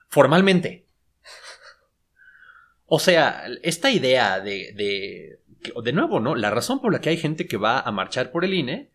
Formalmente. 0.07 0.85
O 2.85 2.99
sea, 2.99 3.45
esta 3.63 3.91
idea 3.91 4.39
de, 4.39 4.73
de, 4.73 5.39
de 5.81 5.93
nuevo, 5.93 6.19
¿no? 6.19 6.35
La 6.35 6.49
razón 6.49 6.81
por 6.81 6.91
la 6.91 7.01
que 7.01 7.09
hay 7.09 7.17
gente 7.17 7.47
que 7.47 7.57
va 7.57 7.79
a 7.79 7.91
marchar 7.91 8.31
por 8.31 8.45
el 8.45 8.53
INE 8.53 8.90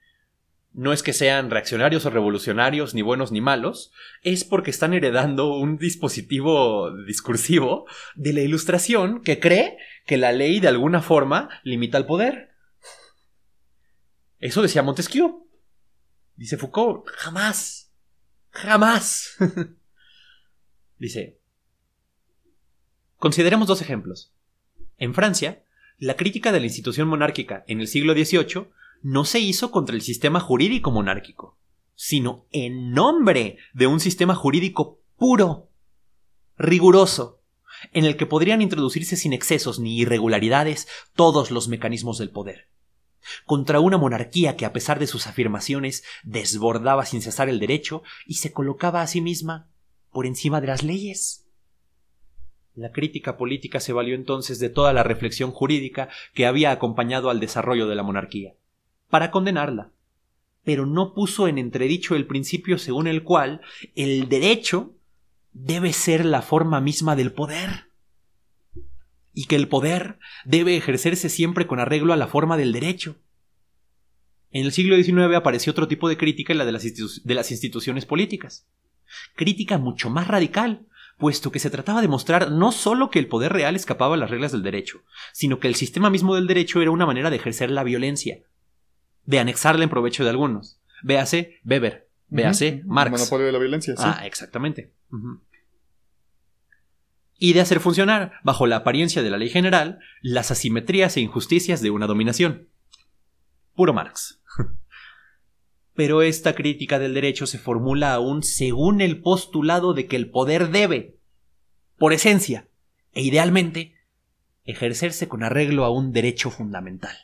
no 0.77 0.93
es 0.93 1.03
que 1.03 1.15
sean 1.15 1.51
reaccionarios 1.51 2.05
o 2.05 2.11
revolucionarios, 2.11 2.95
ni 2.95 3.01
buenos 3.01 3.33
ni 3.33 3.41
malos, 3.41 3.93
es 4.21 4.45
porque 4.45 4.71
están 4.71 4.93
heredando 4.93 5.57
un 5.57 5.79
dispositivo 5.79 6.95
discursivo 7.07 7.87
de 8.15 8.35
la 8.35 8.43
ilustración 8.43 9.23
que 9.23 9.41
cree 9.41 9.79
que 10.05 10.19
la 10.19 10.33
ley 10.33 10.61
de 10.61 10.69
alguna 10.69 11.01
forma 11.01 11.49
limita 11.65 11.97
el 11.97 12.05
poder. 12.05 12.51
Eso 14.39 14.61
decía 14.61 14.83
Montesquieu. 14.83 15.49
Dice 16.37 16.59
Foucault, 16.59 17.09
jamás, 17.09 17.91
jamás. 18.51 19.35
Dice, 20.99 21.41
consideremos 23.17 23.67
dos 23.67 23.81
ejemplos. 23.81 24.35
En 24.99 25.15
Francia, 25.15 25.65
la 25.97 26.17
crítica 26.17 26.53
de 26.53 26.61
la 26.61 26.67
institución 26.67 27.09
monárquica 27.09 27.65
en 27.67 27.81
el 27.81 27.89
siglo 27.89 28.13
XVIII 28.13 28.69
no 29.03 29.25
se 29.25 29.41
hizo 29.41 29.71
contra 29.71 29.95
el 29.95 30.03
sistema 30.03 30.41
jurídico 30.41 30.91
monárquico, 30.91 31.59
sino 31.95 32.47
en 32.53 32.93
nombre 32.93 33.59
de 33.75 33.87
un 33.87 34.01
sistema 34.01 34.35
jurídico 34.35 35.01
puro, 35.17 35.71
riguroso, 36.57 37.41
en 37.93 38.05
el 38.05 38.17
que 38.17 38.27
podrían 38.27 38.63
introducirse 38.63 39.17
sin 39.17 39.33
excesos 39.33 39.79
ni 39.79 39.99
irregularidades 39.99 40.89
todos 41.15 41.51
los 41.51 41.69
mecanismos 41.69 42.19
del 42.19 42.31
poder 42.31 42.69
contra 43.45 43.81
una 43.81 43.99
monarquía 43.99 44.57
que 44.57 44.65
a 44.65 44.73
pesar 44.73 44.99
de 44.99 45.07
sus 45.07 45.27
afirmaciones 45.27 46.05
desbordaba 46.23 47.05
sin 47.05 47.23
cesar 47.23 47.49
el 47.49 47.59
derecho 47.59 48.03
y 48.27 48.35
se 48.35 48.53
colocaba 48.53 49.03
a 49.03 49.07
sí 49.07 49.21
misma 49.21 49.69
por 50.11 50.27
encima 50.27 50.61
de 50.61 50.69
las 50.69 50.83
leyes. 50.83 51.47
La 52.75 52.93
crítica 52.93 53.37
política 53.37 53.81
se 53.81 53.93
valió 53.93 54.15
entonces 54.15 54.59
de 54.59 54.69
toda 54.69 54.93
la 54.93 55.03
reflexión 55.03 55.51
jurídica 55.51 56.09
que 56.35 56.47
había 56.47 56.71
acompañado 56.73 57.31
al 57.31 57.41
desarrollo 57.41 57.87
de 57.87 57.95
la 57.95 58.03
monarquía, 58.03 58.55
para 59.09 59.31
condenarla, 59.31 59.91
pero 60.65 60.87
no 60.87 61.15
puso 61.15 61.49
en 61.49 61.59
entredicho 61.59 62.17
el 62.17 62.27
principio 62.27 62.79
según 62.79 63.07
el 63.07 63.23
cual 63.23 63.61
el 63.95 64.29
derecho 64.29 64.95
debe 65.53 65.93
ser 65.93 66.25
la 66.25 66.43
forma 66.43 66.81
misma 66.81 67.17
del 67.17 67.33
poder 67.33 67.87
y 69.33 69.45
que 69.45 69.57
el 69.57 69.69
poder 69.69 70.19
debe 70.45 70.77
ejercerse 70.77 71.29
siempre 71.29 71.67
con 71.67 71.79
arreglo 71.79 72.13
a 72.13 72.17
la 72.17 72.27
forma 72.27 72.57
del 72.57 72.73
derecho. 72.73 73.17
En 74.51 74.65
el 74.65 74.73
siglo 74.73 74.97
XIX 74.97 75.37
apareció 75.37 75.73
otro 75.73 75.89
tipo 75.89 76.09
de 76.09 76.17
crítica 76.17 76.53
en 76.53 76.59
la 76.59 76.65
de 76.65 76.73
las, 76.73 76.83
de 76.83 77.35
las 77.35 77.51
instituciones 77.51 78.07
políticas. 78.07 78.67
Crítica 79.35 79.77
mucho 79.77 80.09
más 80.09 80.27
radical, 80.27 80.87
puesto 81.19 81.51
que 81.51 81.59
se 81.59 81.71
trataba 81.71 82.01
de 82.01 82.09
mostrar 82.09 82.51
no 82.51 82.73
solo 82.73 83.11
que 83.11 83.19
el 83.19 83.29
poder 83.29 83.53
real 83.53 83.77
escapaba 83.77 84.15
a 84.15 84.19
las 84.19 84.31
reglas 84.31 84.53
del 84.53 84.63
derecho, 84.63 85.03
sino 85.33 85.61
que 85.61 85.69
el 85.69 85.75
sistema 85.75 86.11
mismo 86.11 86.35
del 86.35 86.47
derecho 86.47 86.81
era 86.81 86.91
una 86.91 87.07
manera 87.07 87.31
de 87.31 87.37
ejercer 87.37 87.71
la 87.71 87.85
violencia, 87.85 88.41
de 89.27 89.39
anexarla 89.39 89.85
en 89.85 89.91
provecho 89.91 90.25
de 90.25 90.31
algunos. 90.31 90.81
Véase 91.03 91.61
Weber, 91.65 92.09
véase 92.29 92.83
Marx. 92.87 93.13
El 93.13 93.19
monopolio 93.19 93.47
de 93.47 93.53
la 93.53 93.59
violencia, 93.59 93.95
sí. 93.97 94.03
Ah, 94.05 94.27
exactamente 94.27 94.93
y 97.39 97.53
de 97.53 97.61
hacer 97.61 97.81
funcionar, 97.81 98.33
bajo 98.43 98.67
la 98.67 98.77
apariencia 98.77 99.23
de 99.23 99.31
la 99.31 99.37
ley 99.37 99.49
general, 99.49 99.99
las 100.23 100.51
asimetrías 100.51 101.17
e 101.17 101.21
injusticias 101.21 101.81
de 101.83 101.91
una 101.91 102.07
dominación. 102.07 102.69
Puro 103.75 103.93
Marx. 103.93 104.41
Pero 105.95 106.23
esta 106.23 106.55
crítica 106.55 106.99
del 106.99 107.15
derecho 107.15 107.47
se 107.47 107.59
formula 107.59 108.15
aún 108.15 108.43
según 108.43 109.01
el 109.01 109.21
postulado 109.21 109.93
de 109.93 110.07
que 110.07 110.17
el 110.17 110.31
poder 110.31 110.71
debe, 110.71 111.19
por 111.99 112.13
esencia, 112.13 112.69
e 113.13 113.23
idealmente, 113.23 113.95
ejercerse 114.65 115.29
con 115.29 115.43
arreglo 115.43 115.85
a 115.85 115.91
un 115.91 116.13
derecho 116.13 116.51
fundamental. 116.51 117.17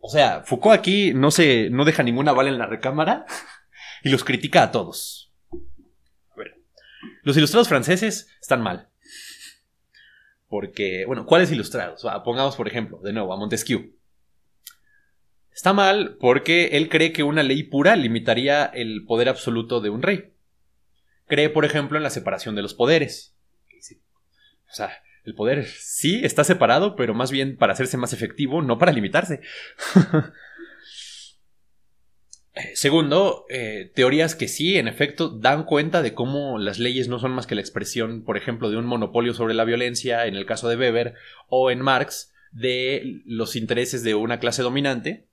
O 0.00 0.08
sea, 0.08 0.42
Foucault 0.42 0.78
aquí 0.78 1.12
no 1.14 1.30
se 1.30 1.68
no 1.70 1.84
deja 1.84 2.02
ninguna 2.02 2.32
bala 2.32 2.48
en 2.48 2.58
la 2.58 2.66
recámara 2.66 3.26
y 4.02 4.08
los 4.08 4.24
critica 4.24 4.64
a 4.64 4.70
todos. 4.72 5.32
Los 7.22 7.36
ilustrados 7.36 7.68
franceses 7.68 8.28
están 8.40 8.62
mal. 8.62 8.88
Porque, 10.48 11.04
bueno, 11.06 11.26
¿cuáles 11.26 11.52
ilustrados? 11.52 12.04
pongamos, 12.24 12.56
por 12.56 12.66
ejemplo, 12.66 12.98
de 12.98 13.12
nuevo, 13.12 13.32
a 13.32 13.36
Montesquieu. 13.36 13.94
Está 15.52 15.72
mal 15.72 16.16
porque 16.18 16.68
él 16.72 16.88
cree 16.88 17.12
que 17.12 17.22
una 17.22 17.42
ley 17.42 17.62
pura 17.62 17.94
limitaría 17.94 18.64
el 18.64 19.04
poder 19.04 19.28
absoluto 19.28 19.80
de 19.80 19.90
un 19.90 20.02
rey. 20.02 20.32
Cree, 21.26 21.50
por 21.50 21.64
ejemplo, 21.64 21.98
en 21.98 22.02
la 22.02 22.10
separación 22.10 22.54
de 22.54 22.62
los 22.62 22.74
poderes. 22.74 23.36
O 24.68 24.72
sea, 24.72 24.90
el 25.24 25.34
poder 25.34 25.66
sí 25.66 26.20
está 26.24 26.44
separado, 26.44 26.96
pero 26.96 27.14
más 27.14 27.30
bien 27.30 27.56
para 27.56 27.72
hacerse 27.72 27.96
más 27.96 28.12
efectivo, 28.12 28.62
no 28.62 28.78
para 28.78 28.92
limitarse. 28.92 29.40
Segundo, 32.74 33.46
eh, 33.48 33.90
teorías 33.94 34.34
que 34.34 34.48
sí, 34.48 34.76
en 34.76 34.88
efecto, 34.88 35.28
dan 35.30 35.64
cuenta 35.64 36.02
de 36.02 36.14
cómo 36.14 36.58
las 36.58 36.78
leyes 36.78 37.08
no 37.08 37.18
son 37.18 37.32
más 37.32 37.46
que 37.46 37.54
la 37.54 37.60
expresión, 37.60 38.22
por 38.24 38.36
ejemplo, 38.36 38.70
de 38.70 38.76
un 38.76 38.86
monopolio 38.86 39.34
sobre 39.34 39.54
la 39.54 39.64
violencia, 39.64 40.26
en 40.26 40.34
el 40.34 40.46
caso 40.46 40.68
de 40.68 40.76
Weber, 40.76 41.14
o 41.48 41.70
en 41.70 41.80
Marx, 41.80 42.32
de 42.52 43.22
los 43.24 43.56
intereses 43.56 44.02
de 44.02 44.14
una 44.14 44.40
clase 44.40 44.62
dominante, 44.62 45.26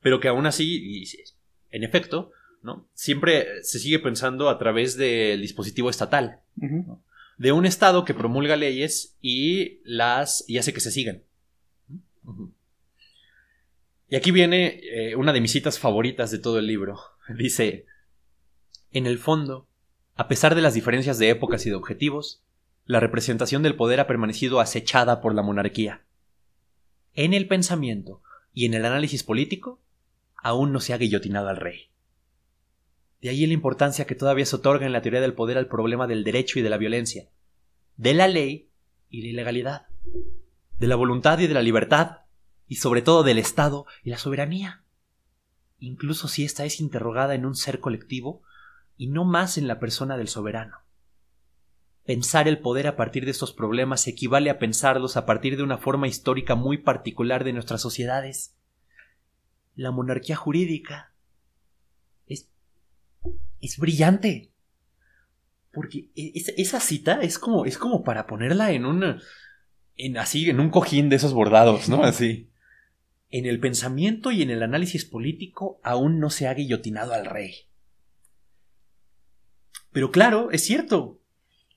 pero 0.00 0.20
que 0.20 0.28
aún 0.28 0.46
así, 0.46 1.04
en 1.70 1.84
efecto, 1.84 2.32
¿no? 2.62 2.88
siempre 2.94 3.62
se 3.62 3.78
sigue 3.78 3.98
pensando 3.98 4.48
a 4.48 4.58
través 4.58 4.96
del 4.96 5.40
dispositivo 5.40 5.90
estatal, 5.90 6.40
de 7.42 7.50
un 7.50 7.66
Estado 7.66 8.04
que 8.04 8.14
promulga 8.14 8.54
leyes 8.54 9.16
y 9.20 9.80
las 9.82 10.44
y 10.46 10.58
hace 10.58 10.72
que 10.72 10.78
se 10.78 10.92
sigan. 10.92 11.24
Y 14.08 14.14
aquí 14.14 14.30
viene 14.30 14.78
eh, 14.84 15.16
una 15.16 15.32
de 15.32 15.40
mis 15.40 15.50
citas 15.50 15.80
favoritas 15.80 16.30
de 16.30 16.38
todo 16.38 16.60
el 16.60 16.68
libro. 16.68 17.00
Dice, 17.36 17.86
en 18.92 19.08
el 19.08 19.18
fondo, 19.18 19.66
a 20.14 20.28
pesar 20.28 20.54
de 20.54 20.62
las 20.62 20.74
diferencias 20.74 21.18
de 21.18 21.30
épocas 21.30 21.66
y 21.66 21.70
de 21.70 21.74
objetivos, 21.74 22.44
la 22.86 23.00
representación 23.00 23.64
del 23.64 23.74
poder 23.74 23.98
ha 23.98 24.06
permanecido 24.06 24.60
acechada 24.60 25.20
por 25.20 25.34
la 25.34 25.42
monarquía. 25.42 26.02
En 27.14 27.34
el 27.34 27.48
pensamiento 27.48 28.22
y 28.54 28.66
en 28.66 28.74
el 28.74 28.84
análisis 28.84 29.24
político, 29.24 29.80
aún 30.36 30.72
no 30.72 30.78
se 30.78 30.92
ha 30.92 30.98
guillotinado 30.98 31.48
al 31.48 31.56
rey. 31.56 31.88
De 33.22 33.28
ahí 33.28 33.46
la 33.46 33.52
importancia 33.52 34.04
que 34.04 34.16
todavía 34.16 34.44
se 34.44 34.56
otorga 34.56 34.84
en 34.84 34.92
la 34.92 35.00
teoría 35.00 35.20
del 35.20 35.34
poder 35.34 35.56
al 35.56 35.68
problema 35.68 36.08
del 36.08 36.24
derecho 36.24 36.58
y 36.58 36.62
de 36.62 36.70
la 36.70 36.76
violencia, 36.76 37.30
de 37.96 38.14
la 38.14 38.26
ley 38.26 38.68
y 39.08 39.22
la 39.22 39.28
ilegalidad, 39.28 39.86
de 40.78 40.86
la 40.88 40.96
voluntad 40.96 41.38
y 41.38 41.46
de 41.46 41.54
la 41.54 41.62
libertad, 41.62 42.22
y 42.66 42.76
sobre 42.76 43.00
todo 43.00 43.22
del 43.22 43.38
Estado 43.38 43.86
y 44.02 44.10
la 44.10 44.18
soberanía, 44.18 44.82
incluso 45.78 46.26
si 46.26 46.44
ésta 46.44 46.64
es 46.64 46.80
interrogada 46.80 47.36
en 47.36 47.46
un 47.46 47.54
ser 47.54 47.78
colectivo 47.78 48.42
y 48.96 49.06
no 49.06 49.24
más 49.24 49.56
en 49.56 49.68
la 49.68 49.78
persona 49.78 50.16
del 50.16 50.26
soberano. 50.26 50.78
Pensar 52.04 52.48
el 52.48 52.58
poder 52.58 52.88
a 52.88 52.96
partir 52.96 53.24
de 53.24 53.30
estos 53.30 53.52
problemas 53.52 54.08
equivale 54.08 54.50
a 54.50 54.58
pensarlos 54.58 55.16
a 55.16 55.26
partir 55.26 55.56
de 55.56 55.62
una 55.62 55.78
forma 55.78 56.08
histórica 56.08 56.56
muy 56.56 56.78
particular 56.78 57.44
de 57.44 57.52
nuestras 57.52 57.80
sociedades. 57.80 58.56
La 59.76 59.92
monarquía 59.92 60.34
jurídica 60.34 61.11
es 63.62 63.78
brillante. 63.78 64.50
Porque 65.72 66.10
e, 66.14 66.32
esa 66.34 66.80
cita 66.80 67.22
es 67.22 67.38
como, 67.38 67.64
es 67.64 67.78
como 67.78 68.04
para 68.04 68.26
ponerla 68.26 68.72
en 68.72 68.84
un, 68.84 69.20
en 69.96 70.18
así, 70.18 70.50
en 70.50 70.60
un 70.60 70.68
cojín 70.68 71.08
de 71.08 71.16
esos 71.16 71.32
bordados, 71.32 71.88
¿no? 71.88 72.04
Así 72.04 72.50
en 73.32 73.46
el 73.46 73.58
pensamiento 73.58 74.30
y 74.30 74.42
en 74.42 74.50
el 74.50 74.62
análisis 74.62 75.06
político 75.06 75.80
aún 75.82 76.20
no 76.20 76.28
se 76.28 76.46
ha 76.46 76.54
guillotinado 76.54 77.14
al 77.14 77.24
rey. 77.24 77.66
Pero 79.90 80.10
claro, 80.10 80.50
es 80.50 80.62
cierto. 80.62 81.18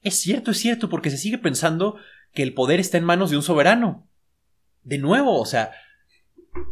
Es 0.02 0.20
cierto, 0.20 0.52
es 0.52 0.58
cierto, 0.58 0.90
porque 0.90 1.10
se 1.10 1.18
sigue 1.18 1.38
pensando 1.38 1.96
que 2.34 2.44
el 2.44 2.54
poder 2.54 2.82
está 2.82 2.98
en 2.98 3.06
manos 3.06 3.32
de 3.32 3.38
un 3.38 3.42
soberano. 3.42 4.08
De 4.84 4.98
nuevo, 4.98 5.40
o 5.40 5.46
sea, 5.46 5.72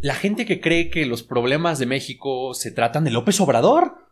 la 0.02 0.16
gente 0.16 0.46
que 0.46 0.60
cree 0.60 0.90
que 0.90 1.06
los 1.06 1.24
problemas 1.24 1.80
de 1.80 1.86
México 1.86 2.54
se 2.54 2.70
tratan 2.70 3.06
de 3.06 3.12
López 3.12 3.40
Obrador. 3.40 4.03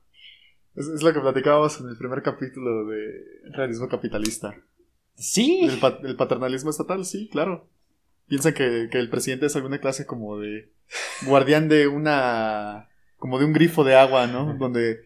Es, 0.76 1.04
lo 1.04 1.14
que 1.14 1.20
platicábamos 1.20 1.80
en 1.80 1.90
el 1.90 1.98
primer 1.98 2.22
capítulo 2.22 2.86
de 2.86 3.26
realismo 3.52 3.88
capitalista. 3.90 4.56
Sí. 5.16 5.68
el 6.04 6.16
paternalismo 6.16 6.70
estatal, 6.70 7.06
sí, 7.06 7.30
claro 7.32 7.70
piensan 8.32 8.54
que, 8.54 8.88
el 8.90 9.10
presidente 9.10 9.48
es 9.48 9.58
alguna 9.58 9.80
clase 9.80 10.06
como 10.06 10.40
de 10.40 10.72
guardián 11.24 11.68
de 11.68 11.90
una 11.90 12.88
como 13.18 13.38
de 13.38 13.44
un 13.44 13.52
grifo 13.52 13.84
de 13.84 13.96
agua, 13.96 14.26
¿no? 14.26 14.56
Donde 14.58 15.02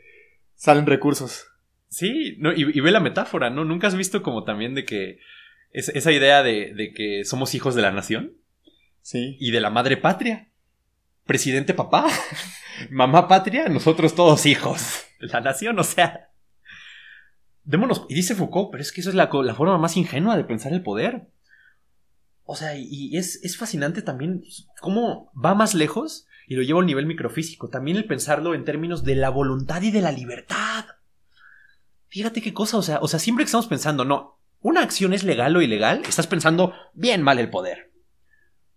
salen 0.53 0.85
recursos. 0.85 1.47
Sí, 1.89 2.35
no, 2.37 2.53
y, 2.53 2.79
ve 2.79 2.91
la 2.91 2.99
metáfora, 2.99 3.49
¿no? 3.49 3.65
Nunca 3.65 3.87
has 3.87 3.95
visto 3.95 4.21
como 4.21 4.43
también 4.43 4.75
de 4.75 4.85
que 4.85 5.17
Es, 5.71 5.89
esa 5.89 6.11
idea 6.11 6.43
de, 6.43 6.75
de 6.75 6.93
que 6.93 7.25
somos 7.25 7.55
hijos 7.55 7.73
de 7.73 7.81
la 7.81 7.91
nación 7.91 8.33
Sí. 9.01 9.37
y 9.39 9.49
de 9.49 9.59
la 9.59 9.71
madre 9.71 9.97
patria. 9.97 10.49
Presidente 11.25 11.73
papá, 11.73 12.05
mamá 12.91 13.27
patria, 13.27 13.69
nosotros 13.69 14.13
todos 14.13 14.45
hijos. 14.45 15.04
La 15.19 15.41
nación, 15.41 15.77
o 15.79 15.83
sea. 15.83 16.29
Démonos. 17.63 18.05
Y 18.09 18.15
dice 18.15 18.35
Foucault, 18.35 18.69
pero 18.71 18.81
es 18.81 18.91
que 18.91 19.01
eso 19.01 19.09
es 19.09 19.15
la, 19.15 19.27
forma 19.27 19.77
más 19.77 19.97
ingenua 19.97 20.37
de 20.37 20.43
pensar 20.43 20.71
el 20.73 20.83
poder. 20.83 21.27
O 22.43 22.55
sea, 22.55 22.75
y, 22.77 23.17
es, 23.17 23.39
es 23.43 23.57
fascinante 23.57 24.03
también 24.03 24.43
cómo 24.79 25.31
va 25.33 25.55
más 25.55 25.73
lejos 25.73 26.27
y 26.47 26.55
lo 26.55 26.61
lleva 26.61 26.77
a 26.77 26.81
un 26.81 26.85
nivel 26.85 27.07
microfísico. 27.07 27.69
También 27.69 27.97
el 27.97 28.05
pensarlo 28.05 28.53
en 28.53 28.65
términos 28.65 29.03
de 29.03 29.15
la 29.15 29.29
voluntad 29.29 29.81
y 29.81 29.91
de 29.91 30.01
la 30.01 30.11
libertad. 30.11 30.85
Fíjate 32.07 32.41
qué 32.41 32.53
cosa, 32.53 32.77
o 32.77 32.83
sea, 32.83 32.99
o 33.01 33.07
sea, 33.07 33.19
siempre 33.19 33.43
que 33.43 33.47
estamos 33.47 33.67
pensando, 33.67 34.05
no, 34.05 34.39
una 34.61 34.81
acción 34.81 35.13
es 35.13 35.23
legal 35.23 35.55
o 35.55 35.61
ilegal, 35.61 36.03
estás 36.07 36.27
pensando 36.27 36.73
bien 36.93 37.21
mal 37.21 37.39
el 37.39 37.49
poder. 37.49 37.91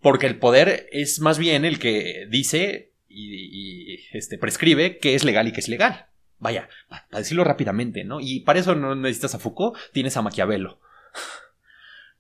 Porque 0.01 0.27
el 0.27 0.39
poder 0.39 0.89
es 0.93 1.21
más 1.21 1.39
bien 1.39 1.65
el 1.65 1.79
que 1.79 2.27
dice 2.31 2.95
y, 3.09 4.01
este, 4.13 4.39
prescribe 4.39 4.99
qué 4.99 5.15
es 5.15 5.25
legal 5.25 5.49
y 5.49 5.53
qué 5.53 5.61
es 5.61 5.69
ilegal. 5.69 6.08
Vaya, 6.39 6.69
para 6.89 7.05
decirlo 7.19 7.45
rápidamente, 7.45 8.05
¿no? 8.05 8.21
Y 8.21 8.41
para 8.41 8.61
eso 8.61 8.75
no 8.75 8.95
necesitas 8.95 9.35
a 9.35 9.39
Foucault, 9.39 9.77
tienes 9.93 10.17
a 10.17 10.23
Maquiavelo. 10.23 10.81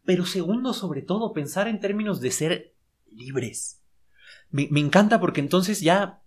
Pero 0.05 0.27
segundo, 0.27 0.73
sobre 0.73 1.03
todo, 1.03 1.33
pensar 1.33 1.69
en 1.69 1.81
términos 1.81 2.21
de 2.21 2.31
ser 2.31 2.75
libres. 3.13 3.81
Me, 4.51 4.69
encanta 4.81 5.21
porque 5.21 5.41
entonces 5.41 5.81
ya 5.81 6.21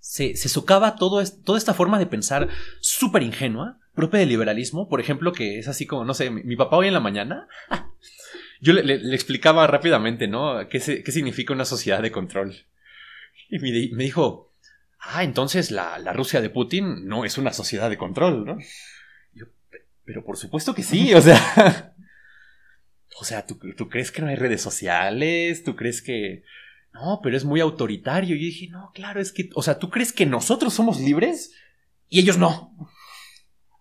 se, 0.00 0.36
se 0.36 0.48
socava 0.48 0.96
toda 0.96 1.22
esta 1.22 1.74
forma 1.74 1.98
de 1.98 2.06
pensar 2.06 2.48
súper 2.80 3.22
ingenua, 3.22 3.78
propia 3.94 4.20
del 4.20 4.28
liberalismo, 4.28 4.88
por 4.88 5.00
ejemplo, 5.00 5.32
que 5.32 5.58
es 5.58 5.68
así 5.68 5.86
como, 5.86 6.04
no 6.04 6.14
sé, 6.14 6.30
mi, 6.30 6.56
papá 6.56 6.76
hoy 6.76 6.86
en 6.86 6.94
la 6.94 7.00
mañana, 7.00 7.48
yo 8.60 8.72
le, 8.72 9.14
explicaba 9.14 9.66
rápidamente, 9.66 10.28
¿no? 10.28 10.68
¿Qué, 10.68 10.80
significa 10.80 11.52
una 11.52 11.64
sociedad 11.64 12.02
de 12.02 12.12
control? 12.12 12.54
Y 13.48 13.58
me 13.58 14.04
dijo, 14.04 14.45
ah, 15.08 15.24
entonces 15.24 15.70
la, 15.70 15.98
la 15.98 16.12
Rusia 16.12 16.40
de 16.40 16.50
Putin 16.50 17.06
no 17.06 17.24
es 17.24 17.38
una 17.38 17.52
sociedad 17.52 17.88
de 17.90 17.98
control, 17.98 18.44
¿no? 18.44 18.58
Yo, 19.34 19.46
"Pe- 19.70 19.86
pero 20.04 20.24
por 20.24 20.36
supuesto 20.36 20.74
que 20.74 20.82
sí, 20.82 21.14
o 21.14 21.20
sea... 21.20 21.92
O 23.18 23.24
sea, 23.24 23.46
¿tú, 23.46 23.58
tú 23.78 23.88
crees 23.88 24.12
que 24.12 24.20
no 24.20 24.28
hay 24.28 24.36
redes 24.36 24.60
sociales? 24.60 25.64
¿Tú 25.64 25.74
crees 25.74 26.02
que... 26.02 26.44
No, 26.92 27.20
pero 27.22 27.34
es 27.34 27.46
muy 27.46 27.60
autoritario. 27.62 28.36
Y 28.36 28.40
yo 28.40 28.44
dije, 28.44 28.68
no, 28.68 28.90
claro, 28.94 29.22
es 29.22 29.32
que... 29.32 29.48
O 29.54 29.62
sea, 29.62 29.78
¿tú 29.78 29.88
crees 29.88 30.12
que 30.12 30.26
nosotros 30.26 30.74
somos 30.74 31.00
libres? 31.00 31.54
Y 32.10 32.20
ellos 32.20 32.36
no. 32.36 32.76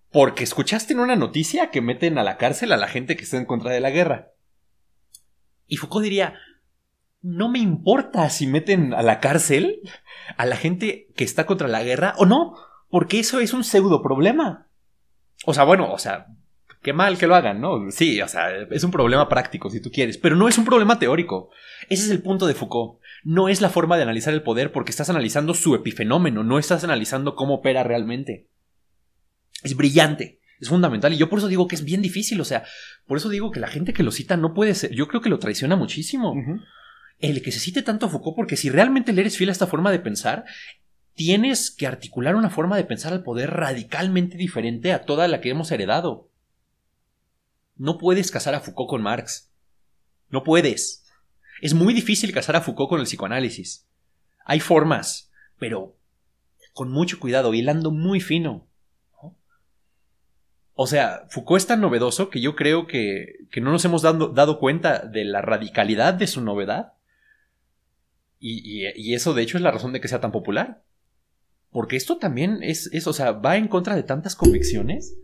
Porque 0.09 0.45
escuchaste 0.45 0.93
en 0.93 0.99
una 1.01 1.17
noticia 1.17 1.69
que 1.69 1.81
meten 1.81 2.17
a 2.17 2.23
la 2.23 2.37
cárcel 2.37 2.71
a 2.71 2.77
la 2.77 2.87
gente 2.87 3.17
que 3.17 3.23
está 3.23 3.35
en 3.35 3.43
contra 3.45 3.71
de 3.71 3.81
la 3.81 3.89
guerra. 3.89 4.31
Y 5.67 5.75
Foucault 5.75 6.05
diría, 6.05 6.35
no 7.25 7.49
me 7.49 7.57
importa 7.57 8.29
si 8.29 8.45
meten 8.45 8.93
a 8.93 9.01
la 9.01 9.19
cárcel 9.19 9.81
a 10.37 10.45
la 10.45 10.57
gente 10.57 11.07
que 11.15 11.23
está 11.23 11.47
contra 11.47 11.67
la 11.67 11.83
guerra 11.83 12.13
o 12.17 12.27
no, 12.27 12.53
porque 12.87 13.19
eso 13.19 13.39
es 13.39 13.51
un 13.51 13.63
pseudo 13.63 14.03
problema. 14.03 14.67
O 15.45 15.53
sea, 15.55 15.63
bueno, 15.63 15.91
o 15.91 15.97
sea, 15.97 16.27
qué 16.83 16.93
mal 16.93 17.17
que 17.17 17.25
lo 17.25 17.33
hagan, 17.33 17.61
¿no? 17.61 17.89
Sí, 17.89 18.21
o 18.21 18.27
sea, 18.27 18.51
es 18.69 18.83
un 18.83 18.91
problema 18.91 19.27
práctico 19.27 19.71
si 19.71 19.81
tú 19.81 19.89
quieres, 19.89 20.19
pero 20.19 20.35
no 20.35 20.47
es 20.47 20.59
un 20.59 20.65
problema 20.65 20.99
teórico. 20.99 21.49
Ese 21.89 22.03
es 22.03 22.11
el 22.11 22.21
punto 22.21 22.45
de 22.45 22.53
Foucault. 22.53 23.01
No 23.23 23.49
es 23.49 23.59
la 23.59 23.69
forma 23.69 23.97
de 23.97 24.03
analizar 24.03 24.31
el 24.35 24.43
poder 24.43 24.71
porque 24.71 24.91
estás 24.91 25.09
analizando 25.09 25.55
su 25.55 25.73
epifenómeno, 25.73 26.43
no 26.43 26.59
estás 26.59 26.83
analizando 26.83 27.33
cómo 27.33 27.55
opera 27.55 27.83
realmente. 27.83 28.51
Es 29.63 29.75
brillante, 29.75 30.41
es 30.59 30.69
fundamental 30.69 31.11
y 31.11 31.17
yo 31.17 31.27
por 31.27 31.39
eso 31.39 31.47
digo 31.47 31.67
que 31.67 31.73
es 31.73 31.83
bien 31.83 32.03
difícil, 32.03 32.39
o 32.39 32.45
sea, 32.45 32.65
por 33.07 33.17
eso 33.17 33.29
digo 33.29 33.49
que 33.49 33.59
la 33.59 33.67
gente 33.67 33.93
que 33.93 34.03
lo 34.03 34.11
cita 34.11 34.37
no 34.37 34.53
puede 34.53 34.75
ser, 34.75 34.91
yo 34.91 35.07
creo 35.07 35.21
que 35.21 35.29
lo 35.29 35.39
traiciona 35.39 35.75
muchísimo. 35.75 36.35
El 37.19 37.41
que 37.41 37.51
se 37.51 37.59
cite 37.59 37.81
tanto 37.81 38.05
a 38.05 38.09
Foucault, 38.09 38.35
porque 38.35 38.57
si 38.57 38.69
realmente 38.69 39.13
le 39.13 39.21
eres 39.21 39.37
fiel 39.37 39.49
a 39.49 39.53
esta 39.53 39.67
forma 39.67 39.91
de 39.91 39.99
pensar, 39.99 40.45
tienes 41.13 41.71
que 41.71 41.87
articular 41.87 42.35
una 42.35 42.49
forma 42.49 42.75
de 42.75 42.83
pensar 42.83 43.13
al 43.13 43.23
poder 43.23 43.51
radicalmente 43.51 44.37
diferente 44.37 44.91
a 44.93 45.05
toda 45.05 45.27
la 45.27 45.41
que 45.41 45.49
hemos 45.49 45.71
heredado. 45.71 46.29
No 47.77 47.97
puedes 47.97 48.31
casar 48.31 48.55
a 48.55 48.59
Foucault 48.59 48.89
con 48.89 49.01
Marx. 49.01 49.51
No 50.29 50.43
puedes. 50.43 51.05
Es 51.61 51.73
muy 51.73 51.93
difícil 51.93 52.33
casar 52.33 52.55
a 52.55 52.61
Foucault 52.61 52.89
con 52.89 52.99
el 52.99 53.05
psicoanálisis. 53.05 53.87
Hay 54.45 54.59
formas, 54.59 55.31
pero 55.57 55.95
con 56.73 56.91
mucho 56.91 57.19
cuidado, 57.19 57.53
hilando 57.53 57.91
muy 57.91 58.19
fino. 58.19 58.67
¿no? 59.21 59.37
O 60.73 60.87
sea, 60.87 61.25
Foucault 61.29 61.61
es 61.61 61.67
tan 61.67 61.79
novedoso 61.79 62.29
que 62.29 62.41
yo 62.41 62.55
creo 62.55 62.87
que, 62.87 63.47
que 63.51 63.61
no 63.61 63.71
nos 63.71 63.85
hemos 63.85 64.01
dado, 64.01 64.29
dado 64.29 64.59
cuenta 64.59 64.99
de 64.99 65.23
la 65.23 65.41
radicalidad 65.41 66.13
de 66.13 66.27
su 66.27 66.41
novedad. 66.41 66.94
Y, 68.47 68.85
y- 68.85 68.91
y 68.95 69.15
eso, 69.15 69.33
de 69.33 69.41
hecho, 69.41 69.57
es 69.57 69.63
la 69.63 69.71
razón 69.71 69.91
de 69.91 69.99
que 69.99 70.07
sea 70.07 70.21
tan 70.21 70.31
popular. 70.31 70.83
Porque 71.71 71.95
esto 71.95 72.17
también 72.17 72.59
es, 72.61 72.89
es, 72.93 73.07
o 73.07 73.13
sea, 73.13 73.31
va 73.31 73.57
en 73.57 73.67
contra 73.67 73.95
de 73.95 74.03
tantas 74.03 74.35
convicciones, 74.35 75.17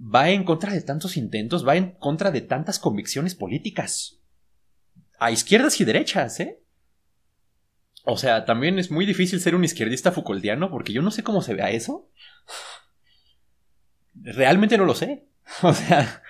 va 0.00 0.30
en 0.30 0.44
contra 0.44 0.72
de 0.72 0.80
tantos 0.80 1.16
intentos, 1.18 1.66
va 1.68 1.76
en 1.76 1.90
contra 1.98 2.30
de 2.30 2.40
tantas 2.40 2.78
convicciones 2.78 3.34
políticas. 3.34 4.18
A 5.18 5.30
izquierdas 5.30 5.78
y 5.80 5.84
derechas, 5.84 6.40
¿eh? 6.40 6.62
O 8.04 8.16
sea, 8.16 8.46
también 8.46 8.78
es 8.78 8.90
muy 8.90 9.04
difícil 9.04 9.40
ser 9.40 9.54
un 9.54 9.64
izquierdista 9.64 10.10
Foucaultiano 10.12 10.70
porque 10.70 10.94
yo 10.94 11.02
no 11.02 11.10
sé 11.10 11.22
cómo 11.22 11.42
se 11.42 11.52
vea 11.54 11.70
eso. 11.70 12.08
Realmente 14.14 14.78
no 14.78 14.84
lo 14.84 14.94
sé. 14.94 15.26
O 15.62 15.72
sea, 15.74 16.22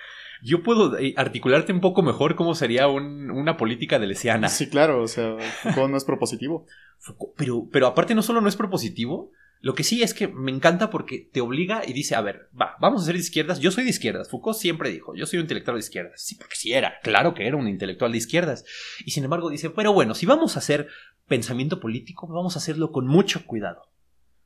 yo 0.43 0.63
puedo 0.63 0.97
eh, 0.97 1.13
articularte 1.17 1.71
un 1.73 1.81
poco 1.81 2.01
mejor 2.01 2.35
cómo 2.35 2.55
sería 2.55 2.87
un- 2.87 3.29
una 3.31 3.57
política 3.57 3.99
de 3.99 4.07
lesiana. 4.07 4.49
Sí, 4.49 4.69
claro, 4.69 5.01
o 5.03 5.07
sea, 5.07 5.37
Foucault 5.63 5.91
no 5.91 5.97
es 5.97 6.05
propositivo. 6.05 6.65
Foucault- 7.01 7.33
Pero, 7.37 7.67
pero 7.71 7.87
aparte 7.87 8.15
no 8.15 8.21
solo 8.21 8.41
no 8.41 8.47
es 8.49 8.55
propositivo, 8.55 9.31
lo 9.61 9.75
que 9.75 9.83
sí 9.83 10.01
es 10.03 10.13
que 10.13 10.29
me 10.29 10.51
encanta 10.51 10.89
porque 10.89 11.29
te 11.33 11.41
obliga 11.41 11.81
y 11.85 11.91
dice, 11.91 12.15
a 12.15 12.21
ver, 12.21 12.47
va, 12.59 12.75
vamos 12.79 13.01
a 13.01 13.05
ser 13.05 13.15
de 13.15 13.19
izquierdas, 13.19 13.59
yo 13.59 13.71
soy 13.71 13.83
de 13.83 13.89
izquierdas. 13.89 14.29
Foucault 14.29 14.57
siempre 14.57 14.89
dijo, 14.89 15.13
yo 15.15 15.25
soy 15.25 15.39
un 15.39 15.43
intelectual 15.43 15.75
de 15.75 15.79
izquierdas. 15.81 16.21
Sí, 16.21 16.35
porque 16.35 16.55
sí 16.55 16.71
era, 16.71 16.93
claro 17.03 17.33
que 17.33 17.45
era 17.45 17.57
un 17.57 17.67
intelectual 17.67 18.11
de 18.13 18.17
izquierdas. 18.19 18.63
Y 19.05 19.11
sin 19.11 19.25
embargo 19.25 19.49
dice, 19.49 19.69
pero 19.69 19.91
bueno, 19.91 20.15
si 20.15 20.25
vamos 20.25 20.55
a 20.55 20.59
hacer 20.59 20.87
pensamiento 21.27 21.81
político, 21.81 22.25
vamos 22.27 22.55
a 22.55 22.59
hacerlo 22.59 22.91
con 22.93 23.05
mucho 23.05 23.45
cuidado, 23.45 23.81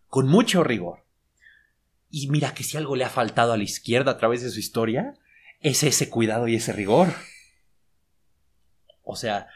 con 0.08 0.28
mucho 0.28 0.64
rigor. 0.64 1.00
Y 2.10 2.28
mira 2.30 2.54
que 2.56 2.64
si 2.64 2.78
algo 2.78 2.96
le 2.96 3.04
ha 3.06 3.10
faltado 3.10 3.54
a 3.54 3.58
la 3.58 3.64
izquierda 3.64 4.12
a 4.12 4.18
través 4.18 4.42
de 4.44 4.50
su 4.50 4.60
historia, 4.60 5.14
es 5.64 5.82
ese 5.84 6.10
cuidado 6.10 6.48
y 6.48 6.56
ese 6.56 6.74
rigor. 6.74 7.08
O 9.04 9.16
sea, 9.16 9.48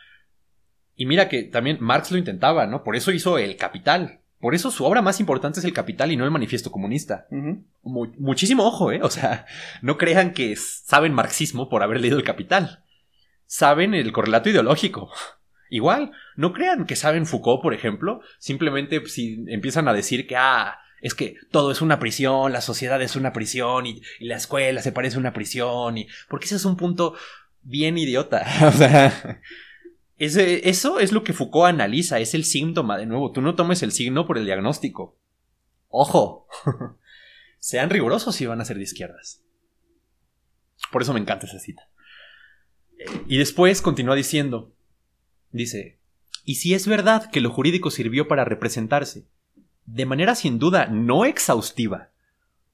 y 0.96 1.06
mira 1.06 1.30
que 1.30 1.44
también 1.44 1.78
Marx 1.80 2.12
lo 2.12 2.18
intentaba, 2.18 2.66
¿no? 2.66 2.84
Por 2.84 2.96
eso 2.96 3.12
hizo 3.12 3.38
El 3.38 3.56
Capital. 3.58 4.22
Por 4.40 4.54
eso 4.56 4.70
su 4.72 4.86
obra 4.86 5.02
más 5.02 5.20
importante 5.20 5.60
es 5.60 5.66
El 5.66 5.74
Capital 5.74 6.12
y 6.12 6.18
no 6.18 6.26
el 6.26 6.32
Manifiesto 6.32 6.72
Comunista. 6.72 7.28
Mu- 7.84 8.14
muchísimo 8.18 8.64
ojo, 8.66 8.92
¿eh? 8.92 9.00
O 9.02 9.10
sea, 9.10 9.46
no 9.82 9.98
crean 9.98 10.34
que 10.34 10.56
saben 10.56 11.14
marxismo 11.14 11.70
por 11.70 11.84
haber 11.84 12.02
leído 12.02 12.18
El 12.18 12.24
Capital. 12.24 12.84
Saben 13.46 13.94
el 13.94 14.12
correlato 14.12 14.50
ideológico. 14.50 15.12
Igual, 15.70 16.12
no 16.36 16.54
crean 16.54 16.86
que 16.86 16.96
saben 16.96 17.26
Foucault, 17.26 17.62
por 17.62 17.74
ejemplo, 17.74 18.22
simplemente 18.40 19.06
si 19.08 19.44
empiezan 19.48 19.88
a 19.88 19.94
decir 19.94 20.26
que, 20.28 20.38
ah, 20.38 20.78
es 21.02 21.14
que 21.14 21.36
todo 21.52 21.72
es 21.72 21.82
una 21.82 22.00
prisión, 22.00 22.52
la 22.52 22.62
sociedad 22.62 23.02
es 23.02 23.16
una 23.16 23.34
prisión 23.34 23.86
y, 23.86 24.02
la 24.20 24.36
escuela 24.36 24.82
se 24.82 24.92
parece 24.92 25.18
a 25.18 25.20
una 25.20 25.34
prisión, 25.34 25.98
y, 25.98 26.08
porque 26.28 26.46
ese 26.46 26.56
es 26.56 26.66
un 26.66 26.78
punto 26.78 27.16
bien 27.62 27.98
idiota. 27.98 28.46
O 28.68 28.72
sea, 28.72 29.42
eso 30.18 31.00
es 31.00 31.12
lo 31.12 31.24
que 31.24 31.34
Foucault 31.34 31.70
analiza, 31.70 32.20
es 32.20 32.34
el 32.34 32.44
síntoma, 32.44 32.98
de 32.98 33.06
nuevo, 33.06 33.32
tú 33.32 33.42
no 33.42 33.56
tomes 33.56 33.84
el 33.84 33.92
signo 33.92 34.26
por 34.26 34.38
el 34.38 34.46
diagnóstico. 34.46 35.18
Ojo, 35.90 36.48
sean 37.60 37.90
rigurosos 37.90 38.36
si 38.36 38.46
van 38.46 38.60
a 38.60 38.66
ser 38.66 38.78
de 38.78 38.84
izquierdas. 38.84 39.44
Por 40.92 41.02
eso 41.02 41.14
me 41.14 41.20
encanta 41.20 41.46
esa 41.46 41.60
cita. 41.60 41.88
Y 43.28 43.38
después 43.38 43.82
continúa 43.82 44.16
diciendo, 44.16 44.74
dice, 45.52 46.00
y 46.44 46.56
si 46.56 46.74
es 46.74 46.88
verdad 46.88 47.30
que 47.30 47.42
lo 47.42 47.52
jurídico 47.52 47.92
sirvió 47.92 48.28
para 48.28 48.46
representarse, 48.46 49.28
de 49.88 50.06
manera 50.06 50.36
sin 50.36 50.60
duda 50.60 50.88
no 50.88 51.26
exhaustiva, 51.26 52.12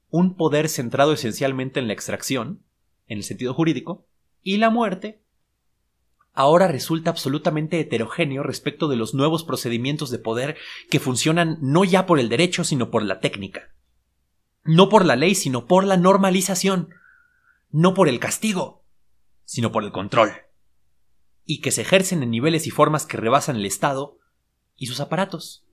un 0.09 0.35
poder 0.35 0.67
centrado 0.67 1.13
esencialmente 1.13 1.79
en 1.79 1.87
la 1.87 1.93
extracción, 1.93 2.63
en 3.07 3.19
el 3.19 3.23
sentido 3.23 3.53
jurídico, 3.53 4.07
y 4.41 4.57
la 4.57 4.71
muerte, 4.71 5.23
ahora 6.33 6.67
resulta 6.67 7.11
absolutamente 7.11 7.79
heterogéneo 7.79 8.41
respecto 8.41 8.87
de 8.87 8.95
los 8.95 9.13
nuevos 9.13 9.43
procedimientos 9.43 10.09
de 10.09 10.17
poder 10.17 10.57
que 10.89 10.99
funcionan 10.99 11.59
no 11.61 11.83
ya 11.83 12.07
por 12.07 12.19
el 12.19 12.29
derecho, 12.29 12.63
sino 12.63 12.89
por 12.89 13.03
la 13.03 13.19
técnica. 13.19 13.71
No 14.63 14.89
por 14.89 15.05
la 15.05 15.15
ley, 15.15 15.35
sino 15.35 15.67
por 15.67 15.83
la 15.83 15.97
normalización. 15.97 16.89
No 17.69 17.93
por 17.93 18.09
el 18.09 18.19
castigo, 18.19 18.85
sino 19.45 19.71
por 19.71 19.83
el 19.83 19.91
control. 19.91 20.31
Y 21.45 21.61
que 21.61 21.71
se 21.71 21.81
ejercen 21.81 22.23
en 22.23 22.31
niveles 22.31 22.65
y 22.65 22.71
formas 22.71 23.05
que 23.05 23.17
rebasan 23.17 23.57
el 23.57 23.65
Estado 23.65 24.17
y 24.75 24.87
sus 24.87 24.99
aparatos. 24.99 25.63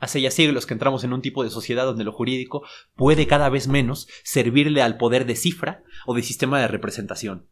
Hace 0.00 0.20
ya 0.20 0.30
siglos 0.30 0.66
que 0.66 0.72
entramos 0.74 1.04
en 1.04 1.12
un 1.12 1.22
tipo 1.22 1.44
de 1.44 1.50
sociedad 1.50 1.84
donde 1.84 2.04
lo 2.04 2.12
jurídico 2.12 2.64
puede 2.96 3.26
cada 3.26 3.50
vez 3.50 3.68
menos 3.68 4.08
servirle 4.24 4.82
al 4.82 4.96
poder 4.96 5.26
de 5.26 5.36
cifra 5.36 5.84
o 6.06 6.14
de 6.14 6.22
sistema 6.22 6.58
de 6.58 6.68
representación. 6.68 7.46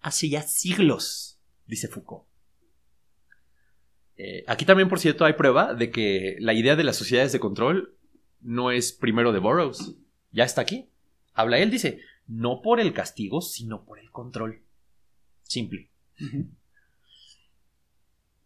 hace 0.00 0.28
ya 0.28 0.42
siglos, 0.42 1.40
dice 1.66 1.88
Foucault. 1.88 2.26
Eh, 4.16 4.42
aquí 4.48 4.64
también, 4.64 4.88
por 4.88 4.98
cierto, 4.98 5.24
hay 5.24 5.34
prueba 5.34 5.74
de 5.74 5.90
que 5.90 6.36
la 6.40 6.52
idea 6.52 6.74
de 6.74 6.82
las 6.82 6.96
sociedades 6.96 7.32
de 7.32 7.38
control 7.38 7.96
no 8.40 8.72
es 8.72 8.92
primero 8.92 9.32
de 9.32 9.38
Burroughs. 9.38 9.94
Ya 10.32 10.44
está 10.44 10.60
aquí. 10.60 10.90
Habla 11.34 11.58
él, 11.58 11.70
dice, 11.70 12.00
no 12.26 12.60
por 12.62 12.80
el 12.80 12.92
castigo, 12.92 13.40
sino 13.40 13.84
por 13.84 14.00
el 14.00 14.10
control. 14.10 14.62
Simple. 15.42 15.90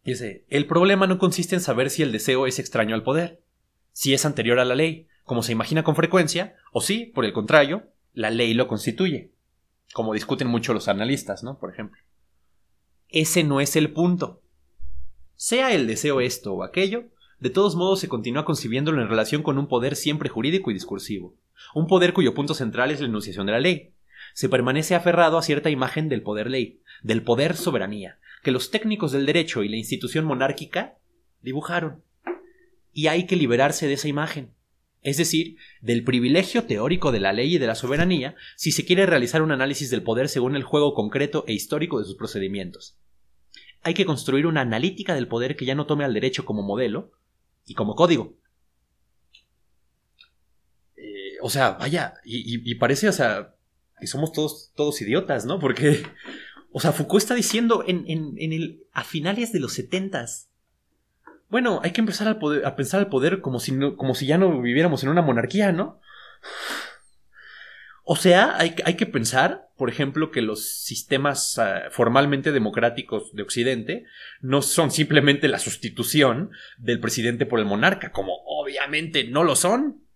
Dice, 0.04 0.44
el 0.48 0.66
problema 0.66 1.06
no 1.06 1.18
consiste 1.18 1.54
en 1.54 1.60
saber 1.60 1.90
si 1.90 2.02
el 2.02 2.12
deseo 2.12 2.46
es 2.46 2.58
extraño 2.58 2.94
al 2.94 3.04
poder, 3.04 3.42
si 3.92 4.14
es 4.14 4.24
anterior 4.24 4.58
a 4.58 4.64
la 4.64 4.74
ley, 4.74 5.06
como 5.24 5.42
se 5.42 5.52
imagina 5.52 5.84
con 5.84 5.94
frecuencia, 5.94 6.56
o 6.72 6.80
si, 6.80 7.06
por 7.06 7.24
el 7.24 7.32
contrario, 7.32 7.92
la 8.12 8.30
ley 8.30 8.52
lo 8.54 8.66
constituye, 8.66 9.32
como 9.92 10.14
discuten 10.14 10.48
mucho 10.48 10.74
los 10.74 10.88
analistas, 10.88 11.44
¿no? 11.44 11.58
Por 11.58 11.70
ejemplo. 11.70 12.00
Ese 13.08 13.44
no 13.44 13.60
es 13.60 13.76
el 13.76 13.92
punto. 13.92 14.42
Sea 15.36 15.72
el 15.72 15.86
deseo 15.86 16.20
esto 16.20 16.54
o 16.54 16.64
aquello, 16.64 17.04
de 17.38 17.50
todos 17.50 17.76
modos 17.76 18.00
se 18.00 18.08
continúa 18.08 18.44
concibiéndolo 18.44 19.02
en 19.02 19.08
relación 19.08 19.42
con 19.42 19.58
un 19.58 19.68
poder 19.68 19.96
siempre 19.96 20.28
jurídico 20.28 20.70
y 20.70 20.74
discursivo, 20.74 21.36
un 21.74 21.86
poder 21.86 22.12
cuyo 22.12 22.34
punto 22.34 22.54
central 22.54 22.90
es 22.90 23.00
la 23.00 23.06
enunciación 23.06 23.46
de 23.46 23.52
la 23.52 23.60
ley. 23.60 23.94
Se 24.34 24.48
permanece 24.48 24.94
aferrado 24.94 25.36
a 25.36 25.42
cierta 25.42 25.68
imagen 25.68 26.08
del 26.08 26.22
poder 26.22 26.48
ley, 26.48 26.80
del 27.02 27.22
poder 27.22 27.56
soberanía, 27.56 28.18
que 28.42 28.50
los 28.50 28.70
técnicos 28.70 29.12
del 29.12 29.26
derecho 29.26 29.62
y 29.62 29.68
la 29.68 29.76
institución 29.76 30.24
monárquica 30.24 30.98
dibujaron. 31.40 32.02
Y 32.92 33.06
hay 33.06 33.26
que 33.26 33.36
liberarse 33.36 33.86
de 33.86 33.94
esa 33.94 34.08
imagen, 34.08 34.52
es 35.00 35.16
decir, 35.16 35.56
del 35.80 36.04
privilegio 36.04 36.64
teórico 36.64 37.10
de 37.10 37.20
la 37.20 37.32
ley 37.32 37.54
y 37.54 37.58
de 37.58 37.66
la 37.66 37.74
soberanía, 37.74 38.36
si 38.56 38.70
se 38.70 38.84
quiere 38.84 39.06
realizar 39.06 39.42
un 39.42 39.52
análisis 39.52 39.90
del 39.90 40.02
poder 40.02 40.28
según 40.28 40.56
el 40.56 40.62
juego 40.62 40.94
concreto 40.94 41.44
e 41.46 41.52
histórico 41.52 41.98
de 41.98 42.04
sus 42.04 42.16
procedimientos. 42.16 42.96
Hay 43.82 43.94
que 43.94 44.04
construir 44.04 44.46
una 44.46 44.60
analítica 44.60 45.14
del 45.14 45.26
poder 45.26 45.56
que 45.56 45.64
ya 45.64 45.74
no 45.74 45.86
tome 45.86 46.04
al 46.04 46.14
derecho 46.14 46.44
como 46.44 46.62
modelo 46.62 47.12
y 47.66 47.74
como 47.74 47.96
código. 47.96 48.36
Eh, 50.96 51.36
o 51.40 51.50
sea, 51.50 51.70
vaya, 51.72 52.14
y, 52.24 52.74
parece, 52.76 53.08
o 53.08 53.12
sea, 53.12 53.56
que 53.98 54.06
somos 54.06 54.32
todos, 54.32 54.72
todos 54.76 55.00
idiotas, 55.00 55.46
¿no? 55.46 55.58
Porque, 55.58 56.02
o 56.72 56.80
sea, 56.80 56.92
Foucault 56.92 57.22
está 57.22 57.34
diciendo 57.34 57.84
en, 57.86 58.04
el, 58.38 58.84
a 58.92 59.04
finales 59.04 59.52
de 59.52 59.60
los 59.60 59.74
setentas 59.74 60.48
bueno, 61.52 61.82
hay 61.84 61.90
que 61.90 62.00
empezar 62.00 62.28
a, 62.28 62.76
pensar 62.76 63.00
al 63.00 63.10
poder 63.10 63.42
como 63.42 63.60
si, 63.60 63.78
como 63.98 64.14
si 64.14 64.24
ya 64.24 64.38
no 64.38 64.62
viviéramos 64.62 65.02
en 65.02 65.10
una 65.10 65.20
monarquía, 65.20 65.70
¿no? 65.70 66.00
O 68.04 68.16
sea, 68.16 68.56
hay, 68.56 68.72
que 68.72 69.04
pensar, 69.04 69.68
por 69.76 69.90
ejemplo, 69.90 70.30
que 70.30 70.40
los 70.40 70.64
sistemas 70.66 71.58
ah, 71.58 71.90
formalmente 71.90 72.52
democráticos 72.52 73.34
de 73.34 73.42
Occidente 73.42 74.06
no 74.40 74.62
son 74.62 74.90
simplemente 74.90 75.46
la 75.46 75.58
sustitución 75.58 76.52
del 76.78 77.00
presidente 77.00 77.44
por 77.44 77.58
el 77.58 77.66
monarca, 77.66 78.12
como 78.12 78.32
obviamente 78.46 79.24
no 79.24 79.44
lo 79.44 79.54
son. 79.54 80.06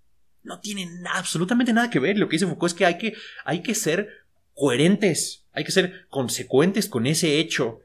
No 0.43 0.61
tienen 0.61 1.07
absolutamente 1.07 1.75
nada 1.75 1.91
que 1.91 2.01
ver. 2.01 2.17
Lo 2.17 2.31
que 2.31 2.37
dice 2.37 2.47
Foucault 2.47 2.73
es 2.73 2.79
que 2.79 2.87
hay 2.87 2.97
que, 2.97 3.15
hay 3.45 3.63
que 3.63 3.75
ser 3.75 4.26
coherentes, 4.57 5.45
hay 5.53 5.63
que 5.63 5.71
ser 5.71 6.07
consecuentes 6.09 6.89
con 6.89 7.07
ese 7.07 7.39
hecho 7.39 7.81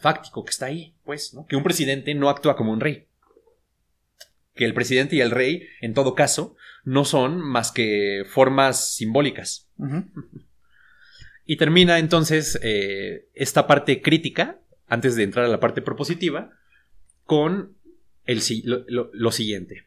fáctico 0.00 0.44
que 0.44 0.50
está 0.50 0.66
ahí, 0.66 0.92
pues, 1.04 1.32
¿no? 1.32 1.46
Que 1.46 1.56
un 1.56 1.62
presidente 1.62 2.14
no 2.14 2.28
actúa 2.28 2.56
como 2.56 2.72
un 2.72 2.80
rey. 2.80 3.06
Que 4.54 4.64
el 4.64 4.74
presidente 4.74 5.16
y 5.16 5.20
el 5.20 5.30
rey, 5.30 5.66
en 5.80 5.94
todo 5.94 6.14
caso, 6.14 6.56
no 6.84 7.04
son 7.04 7.40
más 7.40 7.72
que 7.72 8.24
formas 8.28 8.94
simbólicas. 8.94 9.70
Y 11.46 11.58
termina 11.58 11.98
entonces 11.98 12.58
eh, 12.62 13.28
esta 13.34 13.66
parte 13.66 14.00
crítica, 14.00 14.60
antes 14.86 15.14
de 15.14 15.24
entrar 15.24 15.44
a 15.44 15.48
la 15.48 15.60
parte 15.60 15.82
propositiva, 15.82 16.56
con 17.26 17.76
el, 18.24 18.40
lo 18.86 19.30
siguiente. 19.30 19.84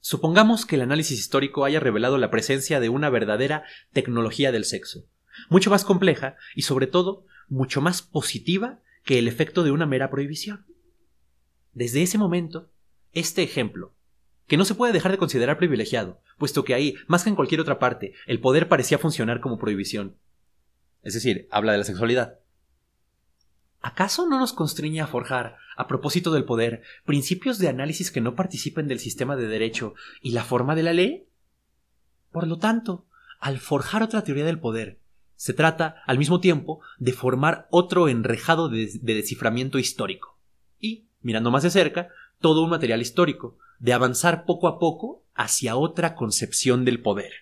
Supongamos 0.00 0.64
que 0.64 0.76
el 0.76 0.82
análisis 0.82 1.18
histórico 1.18 1.64
haya 1.64 1.78
revelado 1.78 2.16
la 2.18 2.30
presencia 2.30 2.80
de 2.80 2.88
una 2.88 3.10
verdadera 3.10 3.64
tecnología 3.92 4.50
del 4.50 4.64
sexo, 4.64 5.06
mucho 5.48 5.70
más 5.70 5.84
compleja 5.84 6.36
y 6.54 6.62
sobre 6.62 6.86
todo 6.86 7.26
mucho 7.48 7.80
más 7.80 8.00
positiva 8.00 8.80
que 9.04 9.18
el 9.18 9.28
efecto 9.28 9.62
de 9.62 9.72
una 9.72 9.86
mera 9.86 10.10
prohibición. 10.10 10.64
Desde 11.72 12.02
ese 12.02 12.18
momento, 12.18 12.70
este 13.12 13.42
ejemplo, 13.42 13.94
que 14.46 14.56
no 14.56 14.64
se 14.64 14.74
puede 14.74 14.92
dejar 14.92 15.12
de 15.12 15.18
considerar 15.18 15.58
privilegiado, 15.58 16.20
puesto 16.38 16.64
que 16.64 16.74
ahí, 16.74 16.96
más 17.06 17.22
que 17.22 17.30
en 17.30 17.36
cualquier 17.36 17.60
otra 17.60 17.78
parte, 17.78 18.14
el 18.26 18.40
poder 18.40 18.68
parecía 18.68 18.98
funcionar 18.98 19.40
como 19.40 19.58
prohibición. 19.58 20.16
Es 21.02 21.14
decir, 21.14 21.46
habla 21.50 21.72
de 21.72 21.78
la 21.78 21.84
sexualidad. 21.84 22.40
¿Acaso 23.80 24.26
no 24.26 24.38
nos 24.38 24.52
constriñe 24.52 25.00
a 25.00 25.06
forjar, 25.06 25.56
a 25.76 25.86
propósito 25.86 26.30
del 26.30 26.44
poder, 26.44 26.82
principios 27.06 27.58
de 27.58 27.68
análisis 27.68 28.10
que 28.10 28.20
no 28.20 28.34
participen 28.34 28.88
del 28.88 29.00
sistema 29.00 29.36
de 29.36 29.48
derecho 29.48 29.94
y 30.20 30.32
la 30.32 30.44
forma 30.44 30.74
de 30.74 30.82
la 30.82 30.92
ley? 30.92 31.26
Por 32.30 32.46
lo 32.46 32.58
tanto, 32.58 33.06
al 33.38 33.58
forjar 33.58 34.02
otra 34.02 34.22
teoría 34.22 34.44
del 34.44 34.60
poder, 34.60 34.98
se 35.34 35.54
trata, 35.54 36.02
al 36.04 36.18
mismo 36.18 36.40
tiempo, 36.40 36.80
de 36.98 37.14
formar 37.14 37.66
otro 37.70 38.10
enrejado 38.10 38.68
de, 38.68 38.90
desciframiento 39.00 39.78
histórico. 39.78 40.38
Y, 40.78 41.06
mirando 41.22 41.50
más 41.50 41.62
de 41.62 41.70
cerca, 41.70 42.10
todo 42.40 42.62
un 42.62 42.68
material 42.68 43.00
histórico, 43.00 43.56
de 43.78 43.94
avanzar 43.94 44.44
poco 44.44 44.68
a 44.68 44.78
poco 44.78 45.24
hacia 45.34 45.76
otra 45.76 46.14
concepción 46.14 46.84
del 46.84 47.00
poder. 47.00 47.32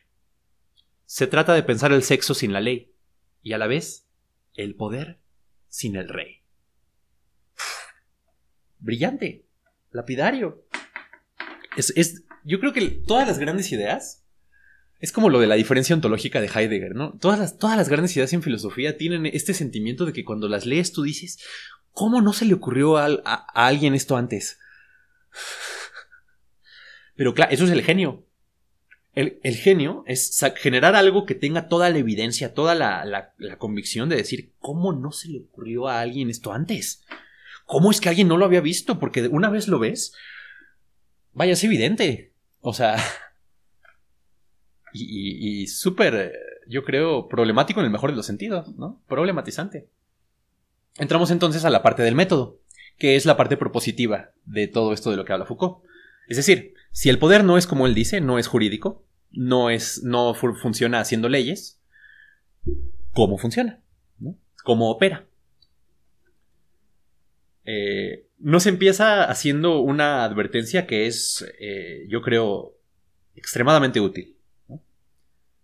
Se 1.07 1.27
trata 1.27 1.55
de 1.55 1.65
pensar 1.65 1.91
el 1.91 2.05
sexo 2.05 2.35
sin 2.35 2.53
la 2.53 2.61
ley, 2.61 2.93
y 3.43 3.55
a 3.55 3.59
la 3.59 3.67
vez, 3.67 4.07
el 4.55 4.77
poder 4.77 5.19
sin 5.69 5.97
el 5.97 6.09
rey. 6.09 6.43
brillante, 8.81 9.45
lapidario. 9.91 10.65
Es, 11.77 11.93
es, 11.97 12.25
yo 12.45 12.61
creo 12.61 12.73
que 12.73 12.89
todas 13.07 13.27
las 13.27 13.39
grandes 13.39 13.73
ideas 13.73 14.25
es 15.01 15.13
como 15.13 15.31
lo 15.31 15.41
de 15.41 15.47
la 15.47 15.55
diferencia 15.55 15.95
ontológica 15.95 16.41
de 16.41 16.49
Heidegger, 16.49 16.95
¿no? 16.95 17.17
Todas 17.19 17.39
las, 17.39 17.59
todas 17.59 17.77
las 17.77 17.89
grandes 17.89 18.17
ideas 18.17 18.33
en 18.33 18.43
filosofía 18.43 18.97
tienen 18.97 19.27
este 19.27 19.55
sentimiento 19.55 20.05
de 20.05 20.13
que 20.13 20.25
cuando 20.25 20.49
las 20.49 20.67
lees 20.67 20.93
tú 20.93 21.03
dices, 21.03 21.39
¿cómo 21.93 22.21
no 22.21 22.33
se 22.33 22.45
le 22.45 22.55
ocurrió 22.55 22.97
a, 22.97 23.07
alguien 23.55 23.95
esto 23.95 24.17
antes? 24.17 24.59
Pero 27.15 27.35
claro, 27.35 27.53
eso 27.53 27.65
es 27.65 27.71
el 27.71 27.83
genio. 27.83 28.28
El, 29.19 29.57
genio 29.57 30.05
es 30.07 30.41
generar 30.59 30.95
algo 30.95 31.27
que 31.27 31.35
tenga 31.35 31.67
toda 31.67 31.91
la 31.91 31.99
evidencia, 31.99 32.55
toda 32.55 32.77
la, 32.77 33.35
convicción 33.59 34.09
de 34.09 34.15
decir, 34.15 34.53
¿cómo 34.61 34.93
no 34.93 35.11
se 35.11 35.29
le 35.29 35.41
ocurrió 35.41 35.89
a 35.89 36.01
alguien 36.01 36.31
esto 36.31 36.53
antes? 36.53 37.05
¿Cómo 37.67 37.91
es 37.91 38.01
que 38.01 38.09
alguien 38.09 38.29
no 38.29 38.37
lo 38.37 38.45
había 38.45 38.61
visto? 38.61 39.01
Porque 39.01 39.27
una 39.27 39.51
vez 39.51 39.67
lo 39.67 39.81
ves, 39.81 40.15
vaya, 41.33 41.55
es 41.55 41.65
evidente. 41.65 42.33
O 42.61 42.73
sea, 42.73 42.95
y, 44.93 45.67
súper, 45.67 46.15
eh, 46.15 46.33
yo 46.69 46.85
creo, 46.85 47.27
problemático 47.27 47.81
en 47.81 47.87
el 47.87 47.93
mejor 47.93 48.11
de 48.11 48.17
los 48.17 48.27
sentidos, 48.27 48.77
¿no? 48.77 49.03
Problematizante. 49.09 49.89
Entramos 50.97 51.33
entonces 51.33 51.65
a 51.65 51.71
la 51.71 51.83
parte 51.83 52.05
del 52.05 52.15
método, 52.15 52.61
que 52.99 53.17
es 53.17 53.27
la 53.27 53.37
parte 53.37 53.57
propositiva 53.57 54.31
de 54.45 54.69
todo 54.69 54.93
esto 54.93 55.11
de 55.11 55.17
lo 55.17 55.25
que 55.25 55.33
habla 55.33 55.45
Foucault. 55.45 55.83
Es 56.29 56.37
decir, 56.37 56.75
si 56.93 57.09
el 57.09 57.19
poder 57.19 57.43
no 57.43 57.59
es 57.59 57.67
como 57.67 57.89
él 57.89 57.97
dice, 57.97 58.21
no 58.21 58.39
es 58.39 58.47
jurídico, 58.47 59.08
no 59.31 59.71
es, 59.71 60.03
no 60.03 60.35
funciona 60.35 61.01
haciendo 61.01 61.29
leyes, 61.29 61.81
¿cómo 63.13 63.39
funciona? 63.39 63.81
¿Cómo 64.65 64.91
opera? 64.91 65.27
Eh, 67.65 68.27
nos 68.39 68.67
empieza 68.67 69.25
haciendo 69.25 69.81
una 69.81 70.25
advertencia 70.25 70.87
que 70.87 71.07
es, 71.07 71.45
eh, 71.59 72.07
yo 72.09 72.23
creo, 72.23 72.75
extremadamente 73.35 74.01
útil. 74.01 74.37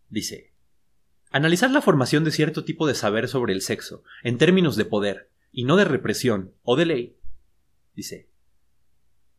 Dice, 0.08 0.52
analizar 1.30 1.70
la 1.70 1.82
formación 1.82 2.24
de 2.24 2.30
cierto 2.30 2.64
tipo 2.64 2.86
de 2.86 2.94
saber 2.94 3.28
sobre 3.28 3.52
el 3.52 3.62
sexo, 3.62 4.04
en 4.22 4.38
términos 4.38 4.76
de 4.76 4.84
poder, 4.84 5.30
y 5.50 5.64
no 5.64 5.76
de 5.76 5.84
represión 5.84 6.52
o 6.62 6.76
de 6.76 6.86
ley, 6.86 7.16
dice, 7.94 8.28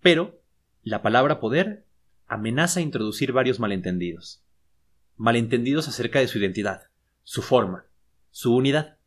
pero 0.02 0.42
la 0.84 1.02
palabra 1.02 1.40
poder 1.40 1.86
amenaza 2.28 2.82
introducir 2.82 3.32
varios 3.32 3.60
malentendidos. 3.60 4.44
Malentendidos 5.16 5.88
acerca 5.88 6.20
de 6.20 6.28
su 6.28 6.40
identidad, 6.40 6.90
su 7.24 7.42
forma, 7.42 7.86
su 8.32 8.56
unidad. 8.56 8.98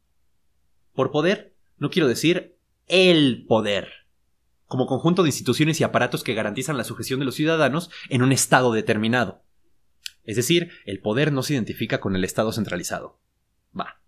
Por 0.94 1.10
poder, 1.10 1.54
no 1.76 1.90
quiero 1.90 2.08
decir 2.08 2.56
el 2.86 3.44
poder, 3.46 3.88
como 4.66 4.86
conjunto 4.86 5.22
de 5.22 5.28
instituciones 5.28 5.80
y 5.80 5.84
aparatos 5.84 6.24
que 6.24 6.34
garantizan 6.34 6.76
la 6.76 6.84
sujeción 6.84 7.18
de 7.20 7.26
los 7.26 7.34
ciudadanos 7.34 7.90
en 8.08 8.22
un 8.22 8.32
estado 8.32 8.72
determinado. 8.72 9.42
Es 10.24 10.36
decir, 10.36 10.70
el 10.84 11.00
poder 11.00 11.32
no 11.32 11.42
se 11.42 11.54
identifica 11.54 12.00
con 12.00 12.14
el 12.14 12.22
Estado 12.22 12.52
centralizado. 12.52 13.18
Va. 13.78 14.02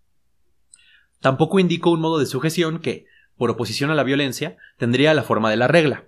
Tampoco 1.19 1.59
indico 1.59 1.89
un 1.89 1.99
modo 1.99 2.19
de 2.19 2.27
sujeción 2.27 2.79
que, 2.79 3.05
por 3.37 3.49
oposición 3.49 3.89
a 3.89 3.95
la 3.95 4.03
violencia, 4.03 4.57
tendría 4.77 5.15
la 5.15 5.23
forma 5.23 5.49
de 5.49 5.57
la 5.57 5.67
regla. 5.67 6.05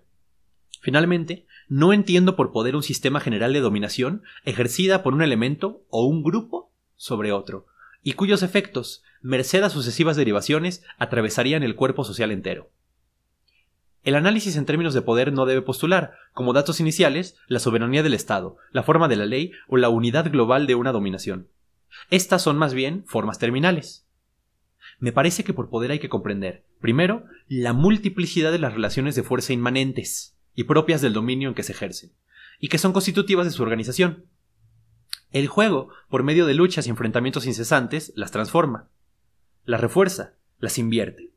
Finalmente, 0.82 1.48
no 1.74 1.92
entiendo 1.92 2.36
por 2.36 2.52
poder 2.52 2.76
un 2.76 2.84
sistema 2.84 3.20
general 3.20 3.52
de 3.52 3.60
dominación 3.60 4.22
ejercida 4.44 5.02
por 5.02 5.16
un 5.16 5.24
elemento 5.24 5.82
o 5.90 6.06
un 6.06 6.22
grupo 6.22 6.72
sobre 6.96 7.32
otro, 7.32 7.66
y 8.04 8.14
cuyos 8.14 8.44
efectos 8.44 9.02
merced 9.24 9.64
a 9.64 9.72
sucesivas 9.72 10.16
derivaciones, 10.16 10.84
atravesarían 11.00 11.64
el 11.64 11.76
cuerpo 11.76 12.04
social 12.04 12.30
entero. 12.30 12.70
El 14.04 14.14
análisis 14.14 14.56
en 14.56 14.68
términos 14.68 14.94
de 14.94 15.02
poder 15.02 15.34
no 15.34 15.48
debe 15.48 15.64
postular, 15.64 16.14
como 16.32 16.54
datos 16.54 16.80
iniciales, 16.80 17.38
la 17.48 17.58
soberanía 17.58 18.04
del 18.04 18.14
Estado, 18.14 18.58
la 18.72 18.84
forma 18.84 19.08
de 19.08 19.16
la 19.16 19.26
ley 19.26 19.52
o 19.68 19.78
la 19.78 19.90
unidad 19.90 20.32
global 20.32 20.68
de 20.68 20.76
una 20.76 20.92
dominación. 20.92 21.48
Estas 22.12 22.44
son 22.44 22.56
más 22.56 22.76
bien 22.76 23.04
formas 23.08 23.40
terminales. 23.40 24.06
Me 25.00 25.12
parece 25.12 25.44
que 25.44 25.54
por 25.54 25.72
poder 25.72 25.90
hay 25.90 25.98
que 25.98 26.10
comprender, 26.10 26.66
primero, 26.80 27.26
la 27.48 27.74
multiplicidad 27.74 28.52
de 28.52 28.60
las 28.60 28.76
relaciones 28.76 29.16
de 29.16 29.24
fuerza 29.24 29.54
inmanentes 29.54 30.34
y 30.56 30.66
propias 30.66 31.02
del 31.02 31.14
dominio 31.14 31.50
en 31.50 31.56
que 31.56 31.64
se 31.64 31.72
ejercen, 31.72 32.14
y 32.60 32.70
que 32.70 32.78
son 32.78 32.94
constitutivas 32.94 33.46
de 33.46 33.52
su 33.52 33.64
organización. 33.64 34.26
El 35.32 35.48
juego, 35.48 35.90
por 36.10 36.24
medio 36.24 36.46
de 36.46 36.54
luchas 36.54 36.86
y 36.88 36.90
enfrentamientos 36.90 37.46
incesantes, 37.46 38.14
las 38.16 38.32
transforma, 38.32 38.90
las 39.66 39.82
refuerza, 39.82 40.34
las 40.60 40.78
invierte. 40.78 41.34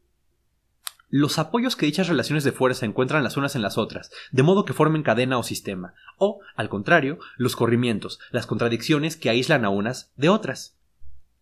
Los 1.08 1.38
apoyos 1.38 1.76
que 1.76 1.86
dichas 1.86 2.08
relaciones 2.08 2.42
de 2.42 2.52
fuerza 2.52 2.84
encuentran 2.84 3.22
las 3.22 3.36
unas 3.36 3.54
en 3.54 3.62
las 3.62 3.78
otras, 3.78 4.10
de 4.32 4.42
modo 4.42 4.64
que 4.64 4.72
formen 4.72 5.04
cadena 5.04 5.38
o 5.38 5.44
sistema, 5.44 5.94
o, 6.18 6.40
al 6.56 6.68
contrario, 6.68 7.18
los 7.36 7.54
corrimientos, 7.54 8.18
las 8.32 8.46
contradicciones 8.46 9.16
que 9.16 9.30
aíslan 9.30 9.64
a 9.64 9.70
unas 9.70 10.12
de 10.16 10.28
otras. 10.28 10.76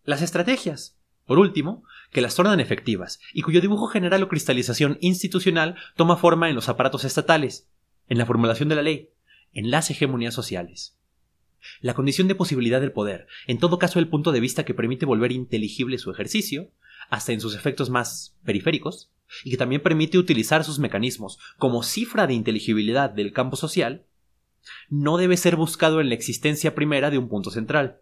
Las 0.03 0.21
estrategias, 0.21 0.94
por 1.25 1.39
último, 1.39 1.83
que 2.11 2.21
las 2.21 2.35
tornan 2.35 2.59
efectivas, 2.59 3.19
y 3.33 3.41
cuyo 3.41 3.61
dibujo 3.61 3.87
general 3.87 4.23
o 4.23 4.29
cristalización 4.29 4.97
institucional 5.01 5.75
toma 5.95 6.17
forma 6.17 6.49
en 6.49 6.55
los 6.55 6.69
aparatos 6.69 7.03
estatales, 7.03 7.67
en 8.07 8.17
la 8.17 8.25
formulación 8.25 8.69
de 8.69 8.75
la 8.75 8.81
ley, 8.81 9.09
en 9.53 9.71
las 9.71 9.89
hegemonías 9.89 10.33
sociales. 10.33 10.97
La 11.81 11.95
condición 11.95 12.27
de 12.27 12.35
posibilidad 12.35 12.79
del 12.79 12.91
poder, 12.91 13.27
en 13.47 13.57
todo 13.57 13.79
caso 13.79 13.99
el 13.99 14.07
punto 14.07 14.31
de 14.31 14.39
vista 14.39 14.65
que 14.65 14.73
permite 14.73 15.05
volver 15.05 15.31
inteligible 15.31 15.97
su 15.97 16.11
ejercicio, 16.11 16.69
hasta 17.09 17.33
en 17.33 17.41
sus 17.41 17.55
efectos 17.55 17.89
más 17.89 18.35
periféricos, 18.43 19.11
y 19.43 19.51
que 19.51 19.57
también 19.57 19.81
permite 19.81 20.17
utilizar 20.17 20.63
sus 20.63 20.79
mecanismos 20.79 21.39
como 21.57 21.83
cifra 21.83 22.27
de 22.27 22.33
inteligibilidad 22.33 23.09
del 23.09 23.33
campo 23.33 23.55
social, 23.55 24.05
no 24.89 25.17
debe 25.17 25.37
ser 25.37 25.55
buscado 25.55 26.01
en 26.01 26.09
la 26.09 26.15
existencia 26.15 26.75
primera 26.75 27.09
de 27.09 27.17
un 27.17 27.29
punto 27.29 27.51
central, 27.51 28.01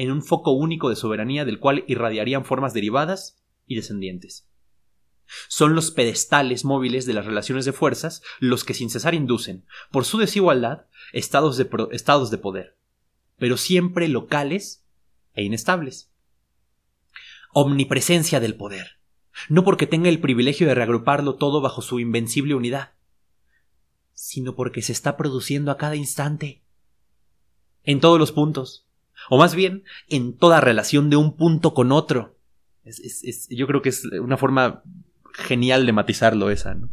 en 0.00 0.10
un 0.10 0.22
foco 0.22 0.52
único 0.52 0.88
de 0.88 0.96
soberanía 0.96 1.44
del 1.44 1.60
cual 1.60 1.84
irradiarían 1.86 2.46
formas 2.46 2.72
derivadas 2.72 3.44
y 3.66 3.76
descendientes. 3.76 4.48
Son 5.46 5.74
los 5.74 5.90
pedestales 5.90 6.64
móviles 6.64 7.04
de 7.04 7.12
las 7.12 7.26
relaciones 7.26 7.66
de 7.66 7.74
fuerzas 7.74 8.22
los 8.38 8.64
que 8.64 8.72
sin 8.72 8.88
cesar 8.88 9.14
inducen, 9.14 9.66
por 9.92 10.06
su 10.06 10.16
desigualdad, 10.16 10.86
estados 11.12 11.58
de, 11.58 11.68
estados 11.92 12.30
de 12.30 12.38
poder, 12.38 12.78
pero 13.36 13.58
siempre 13.58 14.08
locales 14.08 14.86
e 15.34 15.44
inestables. 15.44 16.10
Omnipresencia 17.52 18.40
del 18.40 18.56
poder 18.56 19.00
no 19.50 19.64
porque 19.64 19.86
tenga 19.86 20.08
el 20.08 20.20
privilegio 20.20 20.66
de 20.66 20.74
reagruparlo 20.74 21.34
todo 21.36 21.60
bajo 21.60 21.82
su 21.82 22.00
invencible 22.00 22.54
unidad, 22.54 22.92
sino 24.14 24.54
porque 24.54 24.80
se 24.80 24.92
está 24.92 25.18
produciendo 25.18 25.70
a 25.70 25.76
cada 25.76 25.96
instante, 25.96 26.62
en 27.84 28.00
todos 28.00 28.18
los 28.18 28.32
puntos, 28.32 28.89
o 29.28 29.38
más 29.38 29.54
bien 29.54 29.84
en 30.08 30.36
toda 30.36 30.60
relación 30.60 31.10
de 31.10 31.16
un 31.16 31.36
punto 31.36 31.74
con 31.74 31.92
otro. 31.92 32.38
yo 33.50 33.66
creo 33.66 33.82
que 33.82 33.90
es 33.90 34.04
una 34.04 34.36
forma 34.36 34.82
genial 35.34 35.86
de 35.86 35.92
matizarlo 35.92 36.50
esa, 36.50 36.74
¿no? 36.74 36.90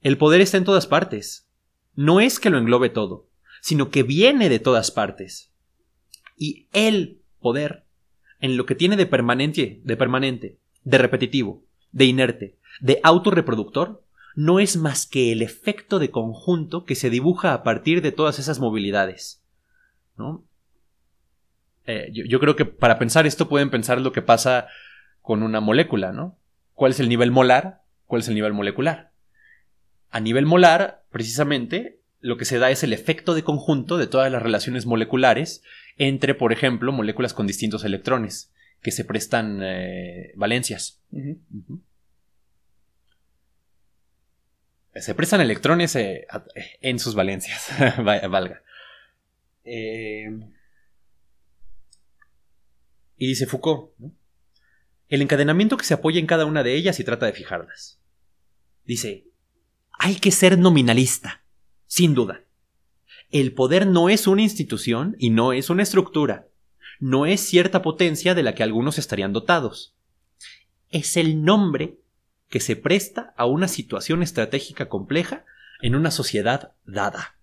El 0.00 0.18
poder 0.18 0.40
está 0.40 0.56
en 0.56 0.64
todas 0.64 0.86
partes. 0.86 1.48
No 1.94 2.20
es 2.20 2.38
que 2.38 2.50
lo 2.50 2.58
englobe 2.58 2.90
todo, 2.90 3.28
sino 3.60 3.90
que 3.90 4.02
viene 4.02 4.48
de 4.48 4.60
todas 4.60 4.90
partes. 4.90 5.52
Y 6.36 6.68
el 6.72 7.22
poder, 7.40 7.86
en 8.40 8.56
lo 8.56 8.66
que 8.66 8.74
tiene 8.74 8.96
de 8.96 9.06
permanente, 9.06 9.80
de 9.82 9.96
permanente, 9.96 10.58
de 10.84 10.98
repetitivo, 10.98 11.64
de 11.90 12.04
inerte, 12.04 12.58
de 12.80 13.00
autorreproductor, 13.02 14.04
no 14.36 14.60
es 14.60 14.76
más 14.76 15.06
que 15.06 15.32
el 15.32 15.42
efecto 15.42 15.98
de 15.98 16.10
conjunto 16.10 16.84
que 16.84 16.94
se 16.94 17.10
dibuja 17.10 17.54
a 17.54 17.62
partir 17.62 18.02
de 18.02 18.12
todas 18.12 18.38
esas 18.38 18.60
movilidades. 18.60 19.42
¿no? 20.16 20.44
Eh, 21.86 22.10
yo, 22.12 22.40
creo 22.40 22.56
que 22.56 22.64
para 22.64 22.98
pensar 22.98 23.26
esto 23.26 23.48
pueden 23.48 23.70
pensar 23.70 24.00
lo 24.00 24.12
que 24.12 24.22
pasa 24.22 24.66
con 25.22 25.42
una 25.42 25.60
molécula, 25.60 26.12
¿no? 26.12 26.36
¿Cuál 26.74 26.92
es 26.92 27.00
el 27.00 27.08
nivel 27.08 27.30
molar? 27.30 27.82
¿Cuál 28.06 28.22
es 28.22 28.28
el 28.28 28.34
nivel 28.34 28.52
molecular? 28.52 29.12
A 30.10 30.20
nivel 30.20 30.46
molar, 30.46 31.04
precisamente, 31.10 32.00
lo 32.20 32.36
que 32.36 32.44
se 32.44 32.58
da 32.58 32.70
es 32.70 32.82
el 32.82 32.92
efecto 32.92 33.34
de 33.34 33.44
conjunto 33.44 33.98
de 33.98 34.08
todas 34.08 34.30
las 34.32 34.42
relaciones 34.42 34.84
moleculares 34.84 35.62
entre, 35.96 36.34
por 36.34 36.52
ejemplo, 36.52 36.92
moléculas 36.92 37.34
con 37.34 37.46
distintos 37.46 37.84
electrones 37.84 38.52
que 38.82 38.90
se 38.90 39.04
prestan 39.04 39.60
eh, 39.62 40.32
valencias. 40.36 41.00
Se 44.94 45.14
prestan 45.14 45.40
electrones 45.40 45.94
eh, 45.96 46.26
en 46.80 46.98
sus 46.98 47.14
valencias, 47.14 47.68
valga. 47.98 48.62
Eh, 49.64 50.30
y 53.16 53.26
dice 53.26 53.46
Foucault, 53.46 53.92
el 55.08 55.22
encadenamiento 55.22 55.76
que 55.76 55.84
se 55.84 55.94
apoya 55.94 56.18
en 56.18 56.26
cada 56.26 56.46
una 56.46 56.62
de 56.62 56.74
ellas 56.74 56.98
y 57.00 57.04
trata 57.04 57.26
de 57.26 57.32
fijarlas. 57.32 58.00
Dice, 58.84 59.26
hay 59.92 60.16
que 60.16 60.30
ser 60.30 60.58
nominalista, 60.58 61.44
sin 61.86 62.14
duda. 62.14 62.44
El 63.30 63.52
poder 63.52 63.86
no 63.86 64.08
es 64.08 64.26
una 64.26 64.42
institución 64.42 65.16
y 65.18 65.30
no 65.30 65.52
es 65.52 65.70
una 65.70 65.82
estructura 65.82 66.48
no 66.98 67.26
es 67.26 67.40
cierta 67.40 67.82
potencia 67.82 68.34
de 68.34 68.42
la 68.42 68.54
que 68.54 68.62
algunos 68.62 68.98
estarían 68.98 69.32
dotados. 69.32 69.94
Es 70.90 71.16
el 71.16 71.42
nombre 71.42 71.98
que 72.48 72.60
se 72.60 72.76
presta 72.76 73.34
a 73.36 73.46
una 73.46 73.68
situación 73.68 74.22
estratégica 74.22 74.88
compleja 74.88 75.44
en 75.82 75.94
una 75.94 76.10
sociedad 76.10 76.72
dada. 76.84 77.35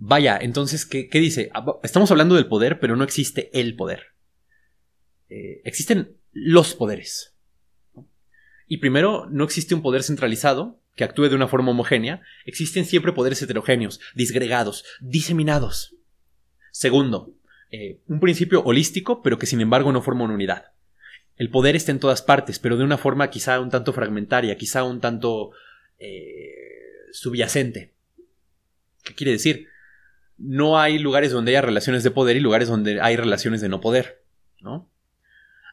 Vaya, 0.00 0.38
entonces, 0.40 0.86
¿qué, 0.86 1.08
dice? 1.12 1.50
Ah, 1.54 1.66
estamos 1.82 2.08
hablando 2.12 2.36
del 2.36 2.46
poder, 2.46 2.78
pero 2.78 2.94
no 2.94 3.02
existe 3.02 3.50
el 3.52 3.74
poder. 3.74 4.14
Eh, 5.28 5.60
existen 5.64 6.16
los 6.30 6.74
poderes. 6.74 7.34
Y 8.68 8.76
primero, 8.76 9.26
no 9.28 9.42
existe 9.42 9.74
un 9.74 9.82
poder 9.82 10.04
centralizado 10.04 10.80
que 10.94 11.02
actúe 11.02 11.28
de 11.28 11.34
una 11.34 11.48
forma 11.48 11.72
homogénea. 11.72 12.22
Existen 12.44 12.84
siempre 12.84 13.12
poderes 13.12 13.42
heterogéneos, 13.42 13.98
disgregados, 14.14 14.84
diseminados. 15.00 15.96
Segundo, 16.70 17.34
eh, 17.72 18.00
un 18.06 18.20
principio 18.20 18.62
holístico, 18.62 19.20
pero 19.20 19.36
que 19.36 19.46
sin 19.46 19.60
embargo 19.60 19.90
no 19.90 20.00
forma 20.00 20.24
una 20.24 20.34
unidad. 20.34 20.66
El 21.34 21.50
poder 21.50 21.74
está 21.74 21.90
en 21.90 21.98
todas 21.98 22.22
partes, 22.22 22.60
pero 22.60 22.76
de 22.76 22.84
una 22.84 22.98
forma 22.98 23.30
quizá 23.30 23.58
un 23.58 23.70
tanto 23.70 23.92
fragmentaria, 23.92 24.56
quizá 24.56 24.84
un 24.84 25.00
tanto 25.00 25.50
eh, 25.98 26.54
subyacente. 27.10 27.94
¿Qué 29.02 29.14
quiere 29.14 29.32
decir? 29.32 29.66
No 30.38 30.78
hay 30.78 30.98
lugares 30.98 31.32
donde 31.32 31.52
haya 31.52 31.62
relaciones 31.62 32.02
de 32.02 32.10
poder 32.10 32.36
y 32.36 32.40
lugares 32.40 32.68
donde 32.68 33.00
hay 33.00 33.16
relaciones 33.16 33.60
de 33.60 33.68
no 33.68 33.80
poder, 33.80 34.22
¿no? 34.60 34.88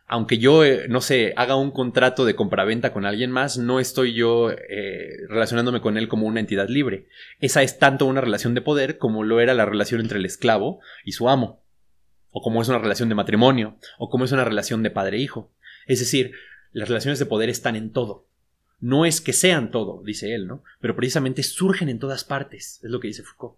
Aunque 0.08 0.38
yo, 0.38 0.64
eh, 0.64 0.88
no 0.88 1.02
sé, 1.02 1.34
haga 1.36 1.56
un 1.56 1.72
contrato 1.72 2.26
de 2.26 2.36
compraventa 2.36 2.94
con 2.94 3.06
alguien 3.06 3.32
más, 3.32 3.58
no 3.58 3.80
estoy 3.80 4.14
yo 4.14 4.52
relacionándome 5.30 5.82
con 5.82 5.98
él 5.98 6.08
como 6.08 6.28
una 6.28 6.40
entidad 6.40 6.70
libre. 6.70 7.08
Esa 7.40 7.64
es 7.64 7.80
tanto 7.80 8.06
una 8.06 8.22
relación 8.22 8.54
de 8.54 8.62
poder 8.62 9.00
como 9.00 9.24
lo 9.24 9.40
era 9.40 9.56
la 9.56 9.66
relación 9.66 10.02
entre 10.02 10.20
el 10.20 10.26
esclavo 10.26 10.80
y 11.06 11.14
su 11.14 11.28
amo 11.28 11.66
o 12.38 12.42
como 12.42 12.62
es 12.62 12.68
una 12.68 12.80
relación 12.80 13.08
de 13.08 13.16
matrimonio, 13.16 13.78
o 13.98 14.10
como 14.10 14.26
es 14.26 14.34
una 14.34 14.44
relación 14.44 14.84
de 14.84 14.92
padre-hijo. 14.92 15.54
Es 15.88 16.00
decir, 16.00 16.34
las 16.74 16.90
relaciones 16.90 17.18
de 17.18 17.26
poder 17.26 17.50
están 17.50 17.78
en 17.78 17.94
todo. 17.94 18.28
No 18.82 19.06
es 19.06 19.22
que 19.22 19.32
sean 19.32 19.72
todo, 19.72 20.04
dice 20.04 20.36
él, 20.36 20.46
¿no? 20.46 20.62
Pero 20.82 20.98
precisamente 20.98 21.44
surgen 21.44 21.88
en 21.88 21.98
todas 21.98 22.26
partes, 22.26 22.82
es 22.84 22.92
lo 22.92 23.00
que 23.00 23.08
dice 23.08 23.24
Foucault. 23.24 23.56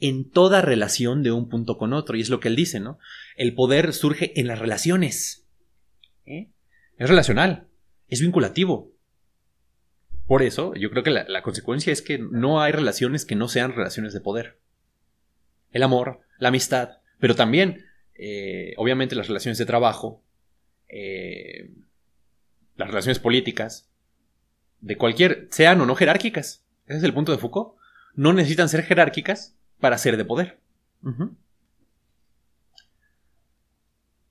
En 0.00 0.30
toda 0.30 0.60
relación 0.60 1.22
de 1.22 1.32
un 1.32 1.48
punto 1.48 1.78
con 1.78 1.92
otro, 1.92 2.16
y 2.16 2.20
es 2.20 2.30
lo 2.30 2.40
que 2.40 2.48
él 2.48 2.56
dice, 2.56 2.80
¿no? 2.80 2.98
El 3.36 3.54
poder 3.54 3.92
surge 3.92 4.38
en 4.38 4.46
las 4.48 4.58
relaciones. 4.58 5.46
¿eh? 6.26 6.48
Es 6.98 7.08
relacional, 7.08 7.68
es 8.08 8.20
vinculativo. 8.20 8.92
Por 10.26 10.42
eso, 10.42 10.74
yo 10.74 10.90
creo 10.90 11.02
que 11.02 11.10
la 11.10 11.42
consecuencia 11.42 11.92
es 11.92 12.00
que 12.00 12.18
no 12.18 12.62
hay 12.62 12.72
relaciones 12.72 13.24
que 13.24 13.36
no 13.36 13.46
sean 13.46 13.72
relaciones 13.72 14.14
de 14.14 14.20
poder. 14.20 14.58
El 15.70 15.82
amor, 15.82 16.20
la 16.38 16.48
amistad, 16.48 16.98
pero 17.18 17.34
también, 17.34 17.84
eh, 18.14 18.74
obviamente, 18.76 19.14
las 19.14 19.28
relaciones 19.28 19.58
de 19.58 19.66
trabajo, 19.66 20.22
eh, 20.88 21.70
las 22.76 22.88
relaciones 22.88 23.18
políticas, 23.18 23.90
de 24.80 24.96
cualquier, 24.96 25.48
sean 25.50 25.80
o 25.80 25.86
no 25.86 25.94
jerárquicas. 25.94 26.64
Ese 26.86 26.98
es 26.98 27.04
el 27.04 27.14
punto 27.14 27.32
de 27.32 27.38
Foucault. 27.38 27.76
No 28.14 28.32
necesitan 28.32 28.68
ser 28.68 28.82
jerárquicas 28.82 29.56
para 29.84 29.98
ser 29.98 30.16
de 30.16 30.24
poder. 30.24 30.58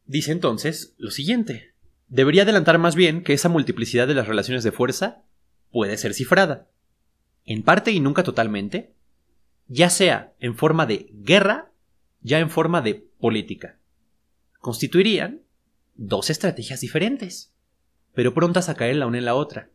Dice 0.08 0.32
entonces 0.32 0.95
lo 0.97 1.12
siguiente. 1.12 1.76
Debería 2.08 2.41
adelantar 2.41 2.80
más 2.80 2.95
bien 2.95 3.24
que 3.24 3.34
esa 3.34 3.49
multiplicidad 3.49 4.08
de 4.08 4.16
las 4.16 4.28
relaciones 4.28 4.64
de 4.64 4.72
fuerza 4.72 5.22
puede 5.70 5.95
ser 5.97 6.16
cifrada, 6.16 6.72
en 7.45 7.62
parte 7.62 7.91
y 7.91 7.99
nunca 7.99 8.24
totalmente, 8.24 8.95
ya 9.68 9.91
sea 9.91 10.34
en 10.39 10.56
forma 10.56 10.88
de 10.88 11.12
guerra 11.12 11.72
ya 12.22 12.39
en 12.39 12.49
forma 12.49 12.82
de 12.82 12.95
política, 13.20 13.78
constituirían 14.58 15.43
dos 15.93 16.32
estrategias 16.32 16.82
diferentes, 16.82 17.54
pero 18.16 18.34
prontas 18.34 18.70
a 18.70 18.76
caer 18.76 18.95
la 18.95 19.06
una 19.06 19.20
en 19.20 19.26
la 19.26 19.36
otra, 19.36 19.70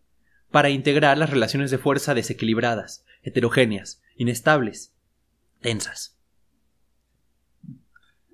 para 0.51 0.71
integrar 0.71 1.19
las 1.19 1.31
relaciones 1.31 1.71
de 1.71 1.79
fuerza 1.79 2.15
desequilibradas, 2.15 3.05
heterogéneas, 3.23 4.03
inestables, 4.17 4.93
tensas. 5.61 6.17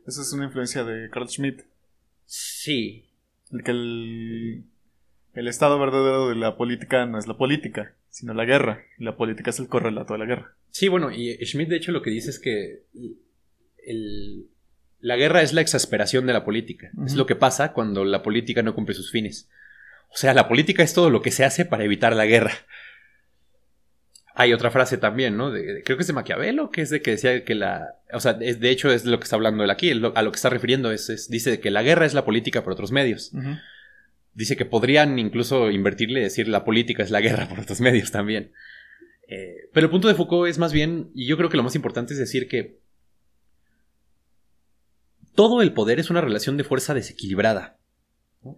Esa 0.07 0.23
es 0.23 0.33
una 0.33 0.45
influencia 0.45 0.85
de 0.85 1.09
Carl 1.11 1.29
Schmitt. 1.29 1.63
Sí. 2.27 3.11
El 3.51 3.63
que 3.63 3.71
el, 3.71 4.65
el 5.33 5.49
estado 5.49 5.79
verdadero 5.79 6.29
de 6.29 6.37
la 6.37 6.57
política 6.57 7.07
no 7.07 7.19
es 7.19 7.27
la 7.27 7.37
política, 7.37 7.95
sino 8.11 8.35
la 8.35 8.45
guerra. 8.45 8.83
Y 8.99 9.05
la 9.05 9.17
política 9.17 9.51
es 9.51 9.59
el 9.59 9.69
correlato 9.69 10.13
de 10.15 10.19
la 10.19 10.27
guerra. 10.27 10.57
Sí, 10.71 10.89
bueno, 10.89 11.11
y 11.11 11.37
Schmidt 11.45 11.69
de 11.69 11.77
hecho 11.77 11.93
lo 11.93 12.03
que 12.03 12.11
dice 12.11 12.31
es 12.31 12.39
que 12.39 12.83
la 15.01 15.17
guerra 15.17 15.43
es 15.43 15.53
la 15.53 15.61
exasperación 15.61 16.27
de 16.27 16.33
la 16.33 16.45
política. 16.45 16.91
Es 17.07 17.15
lo 17.15 17.27
que 17.27 17.37
pasa 17.37 17.73
cuando 17.73 18.05
la 18.05 18.23
política 18.23 18.63
no 18.63 18.75
cumple 18.75 18.95
sus 18.95 19.11
fines. 19.11 19.49
O 20.09 20.17
sea, 20.17 20.35
la 20.35 20.49
política 20.49 20.83
es 20.83 20.95
todo 20.95 21.11
lo 21.11 21.23
que 21.23 21.31
se 21.31 21.45
hace 21.45 21.65
para 21.65 21.85
evitar 21.85 22.15
la 22.15 22.27
guerra. 22.27 22.53
Hay 24.37 24.53
otra 24.53 24.73
frase 24.73 24.99
también, 24.99 25.37
¿no? 25.37 25.53
creo 25.85 25.97
que 25.97 26.01
es 26.01 26.07
de 26.09 26.13
Maquiavelo, 26.13 26.71
que 26.71 26.83
es 26.83 26.91
de 26.91 27.01
que 27.01 27.13
decía 27.13 27.45
que 27.45 27.55
la... 27.55 28.01
O 28.13 28.19
sea, 28.19 28.35
de 28.35 28.71
hecho 28.71 28.91
es 28.91 29.05
lo 29.05 29.19
que 29.19 29.25
está 29.25 29.37
hablando 29.37 29.63
él 29.63 29.71
aquí, 29.71 29.93
a 29.93 29.95
lo 29.95 30.33
que 30.33 30.37
está 30.37 30.51
refiriendo 30.51 30.91
es, 30.91 31.29
dice 31.31 31.61
que 31.61 31.71
la 31.71 31.83
guerra 31.83 32.05
es 32.05 32.15
la 32.15 32.25
política 32.25 32.65
por 32.65 32.73
otros 32.73 32.91
medios. 32.91 33.33
Dice 34.33 34.57
que 34.57 34.65
podrían 34.65 35.21
incluso 35.21 35.71
invertirle 35.71 36.21
y 36.21 36.25
decir 36.25 36.49
la 36.49 36.65
política 36.65 37.05
es 37.05 37.13
la 37.13 37.21
guerra 37.21 37.49
por 37.49 37.61
otros 37.61 37.81
medios 37.81 38.11
también. 38.11 38.51
Eh, 39.29 39.69
pero 39.73 39.87
el 39.87 39.91
punto 39.91 40.09
de 40.09 40.15
Foucault 40.15 40.51
es 40.51 40.59
más 40.59 40.73
bien, 40.73 41.11
y 41.15 41.27
yo 41.27 41.37
creo 41.37 41.49
que 41.49 41.57
lo 41.57 41.63
más 41.63 41.77
importante 41.77 42.13
es 42.13 42.19
decir 42.19 42.49
que 42.49 42.81
todo 45.35 45.63
el 45.63 45.73
poder 45.73 46.01
es 46.01 46.11
una 46.11 46.21
relación 46.21 46.57
de 46.57 46.65
fuerza 46.65 46.95
desequilibrada, 46.95 47.79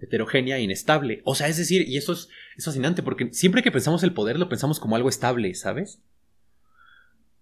heterogénea 0.01 0.59
e 0.59 0.63
inestable. 0.63 1.21
O 1.25 1.35
sea, 1.35 1.49
es 1.49 1.57
decir, 1.57 1.89
y 1.89 1.97
eso 1.97 2.13
es, 2.13 2.29
fascinante 2.63 3.03
porque 3.03 3.33
siempre 3.33 3.63
que 3.63 3.73
pensamos 3.73 4.03
el 4.03 4.13
poder 4.13 4.39
lo 4.39 4.49
pensamos 4.49 4.81
como 4.81 4.97
algo 4.97 5.09
estable, 5.09 5.55
¿sabes? 5.55 6.01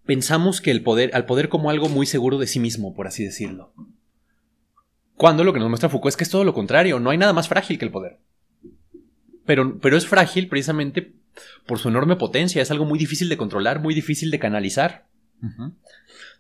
Pensamos 0.05 0.61
que 0.61 0.71
el 0.71 0.83
poder, 0.83 1.15
al 1.15 1.27
poder 1.27 1.49
como 1.49 1.71
algo 1.71 1.89
muy 1.89 2.07
seguro 2.07 2.39
de 2.39 2.47
sí 2.47 2.61
mismo, 2.61 2.95
por 2.95 3.07
así 3.07 3.25
decirlo. 3.25 3.73
Cuando 5.17 5.45
lo 5.45 5.53
que 5.53 5.61
nos 5.61 5.69
muestra 5.69 5.89
Foucault 5.89 6.13
es 6.13 6.17
que 6.17 6.25
es 6.25 6.31
todo 6.31 6.45
lo 6.45 6.55
contrario, 6.55 7.01
no 7.01 7.11
hay 7.11 7.19
nada 7.19 7.33
más 7.33 7.49
frágil 7.49 7.79
que 7.79 7.85
el 7.85 7.93
poder. 7.93 8.19
Pero, 9.47 9.79
pero 9.79 9.97
es 9.97 10.07
frágil 10.07 10.49
precisamente 10.49 11.15
por 11.67 11.79
su 11.79 11.89
enorme 11.89 12.17
potencia, 12.17 12.63
es 12.63 12.71
algo 12.71 12.85
muy 12.85 12.99
difícil 12.99 13.29
de 13.29 13.37
controlar, 13.37 13.81
muy 13.81 13.95
difícil 13.95 14.31
de 14.31 14.39
canalizar. 14.39 15.07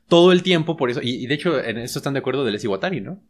Todo 0.08 0.32
el 0.32 0.42
tiempo, 0.42 0.76
por 0.76 0.90
eso, 0.90 1.00
y, 1.02 1.26
de 1.26 1.34
hecho 1.34 1.62
en 1.62 1.78
esto 1.78 1.98
están 1.98 2.14
de 2.14 2.20
acuerdo 2.20 2.44
del 2.44 2.58
Iguatari, 2.62 3.00
¿no? 3.00 3.20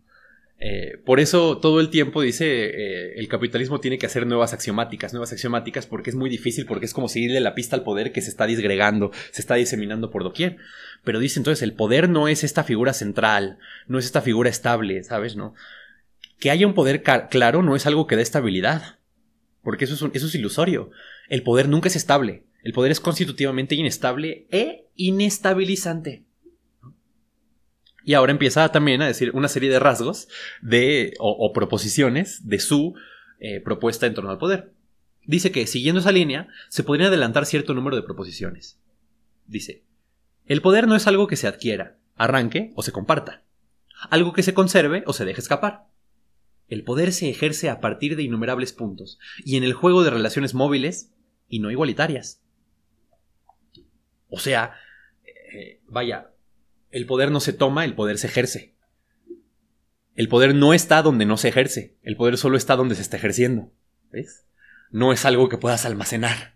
Eh, 0.60 0.98
por 1.04 1.18
eso 1.18 1.58
todo 1.58 1.80
el 1.80 1.90
tiempo 1.90 2.22
dice 2.22 2.46
eh, 2.46 3.14
el 3.16 3.28
capitalismo 3.28 3.80
tiene 3.80 3.98
que 3.98 4.06
hacer 4.06 4.26
nuevas 4.26 4.52
axiomáticas, 4.52 5.12
nuevas 5.12 5.32
axiomáticas 5.32 5.86
porque 5.86 6.10
es 6.10 6.16
muy 6.16 6.30
difícil, 6.30 6.64
porque 6.64 6.86
es 6.86 6.94
como 6.94 7.08
seguirle 7.08 7.40
la 7.40 7.54
pista 7.54 7.76
al 7.76 7.82
poder 7.82 8.12
que 8.12 8.22
se 8.22 8.30
está 8.30 8.46
disgregando, 8.46 9.10
se 9.32 9.42
está 9.42 9.56
diseminando 9.56 10.10
por 10.10 10.22
doquier. 10.22 10.56
Pero 11.02 11.18
dice 11.18 11.40
entonces, 11.40 11.62
el 11.62 11.74
poder 11.74 12.08
no 12.08 12.28
es 12.28 12.44
esta 12.44 12.64
figura 12.64 12.92
central, 12.92 13.58
no 13.88 13.98
es 13.98 14.06
esta 14.06 14.22
figura 14.22 14.48
estable, 14.48 15.02
¿sabes? 15.02 15.36
¿No? 15.36 15.54
Que 16.38 16.50
haya 16.50 16.66
un 16.66 16.74
poder 16.74 17.02
claro 17.02 17.62
no 17.62 17.76
es 17.76 17.86
algo 17.86 18.06
que 18.06 18.16
dé 18.16 18.22
estabilidad, 18.22 18.98
porque 19.62 19.84
eso 19.84 19.94
es, 19.94 20.14
eso 20.14 20.26
es 20.26 20.34
ilusorio. 20.34 20.90
El 21.28 21.42
poder 21.42 21.68
nunca 21.68 21.88
es 21.88 21.96
estable. 21.96 22.44
El 22.62 22.72
poder 22.72 22.92
es 22.92 23.00
constitutivamente 23.00 23.74
inestable 23.74 24.46
e 24.50 24.86
inestabilizante. 24.94 26.24
Y 28.04 28.14
ahora 28.14 28.32
empieza 28.32 28.70
también 28.70 29.00
a 29.00 29.06
decir 29.06 29.30
una 29.32 29.48
serie 29.48 29.70
de 29.70 29.78
rasgos 29.78 30.28
de, 30.60 31.14
o, 31.18 31.52
proposiciones 31.52 32.46
de 32.46 32.58
su 32.58 32.94
eh, 33.40 33.60
propuesta 33.60 34.06
en 34.06 34.14
torno 34.14 34.30
al 34.30 34.38
poder. 34.38 34.72
Dice 35.26 35.50
que, 35.50 35.66
siguiendo 35.66 36.00
esa 36.00 36.12
línea, 36.12 36.48
se 36.68 36.82
podría 36.82 37.06
adelantar 37.06 37.46
cierto 37.46 37.72
número 37.72 37.96
de 37.96 38.02
proposiciones. 38.02 38.78
Dice, 39.46 39.84
el 40.44 40.60
poder 40.60 40.86
no 40.86 40.96
es 40.96 41.06
algo 41.06 41.26
que 41.26 41.36
se 41.36 41.46
adquiera, 41.46 41.96
arranque 42.16 42.72
o 42.76 42.82
se 42.82 42.92
comparta, 42.92 43.42
algo 44.10 44.34
que 44.34 44.42
se 44.42 44.52
conserve 44.52 45.02
o 45.06 45.14
se 45.14 45.24
deje 45.24 45.40
escapar. 45.40 45.86
El 46.68 46.84
poder 46.84 47.12
se 47.12 47.30
ejerce 47.30 47.70
a 47.70 47.80
partir 47.80 48.16
de 48.16 48.22
innumerables 48.22 48.74
puntos, 48.74 49.18
y 49.44 49.56
en 49.56 49.64
el 49.64 49.72
juego 49.72 50.02
de 50.02 50.10
relaciones 50.10 50.52
móviles 50.52 51.10
y 51.48 51.60
no 51.60 51.70
igualitarias. 51.70 52.42
O 54.28 54.38
sea, 54.38 54.74
eh, 55.24 55.80
vaya, 55.86 56.33
el 56.94 57.06
poder 57.06 57.32
no 57.32 57.40
se 57.40 57.52
toma, 57.52 57.84
el 57.84 57.96
poder 57.96 58.18
se 58.18 58.28
ejerce. 58.28 58.72
El 60.14 60.28
poder 60.28 60.54
no 60.54 60.72
está 60.74 61.02
donde 61.02 61.26
no 61.26 61.36
se 61.36 61.48
ejerce, 61.48 61.96
el 62.04 62.16
poder 62.16 62.38
solo 62.38 62.56
está 62.56 62.76
donde 62.76 62.94
se 62.94 63.02
está 63.02 63.16
ejerciendo. 63.16 63.72
¿Ves? 64.12 64.44
No 64.92 65.12
es 65.12 65.24
algo 65.24 65.48
que 65.48 65.58
puedas 65.58 65.84
almacenar. 65.86 66.54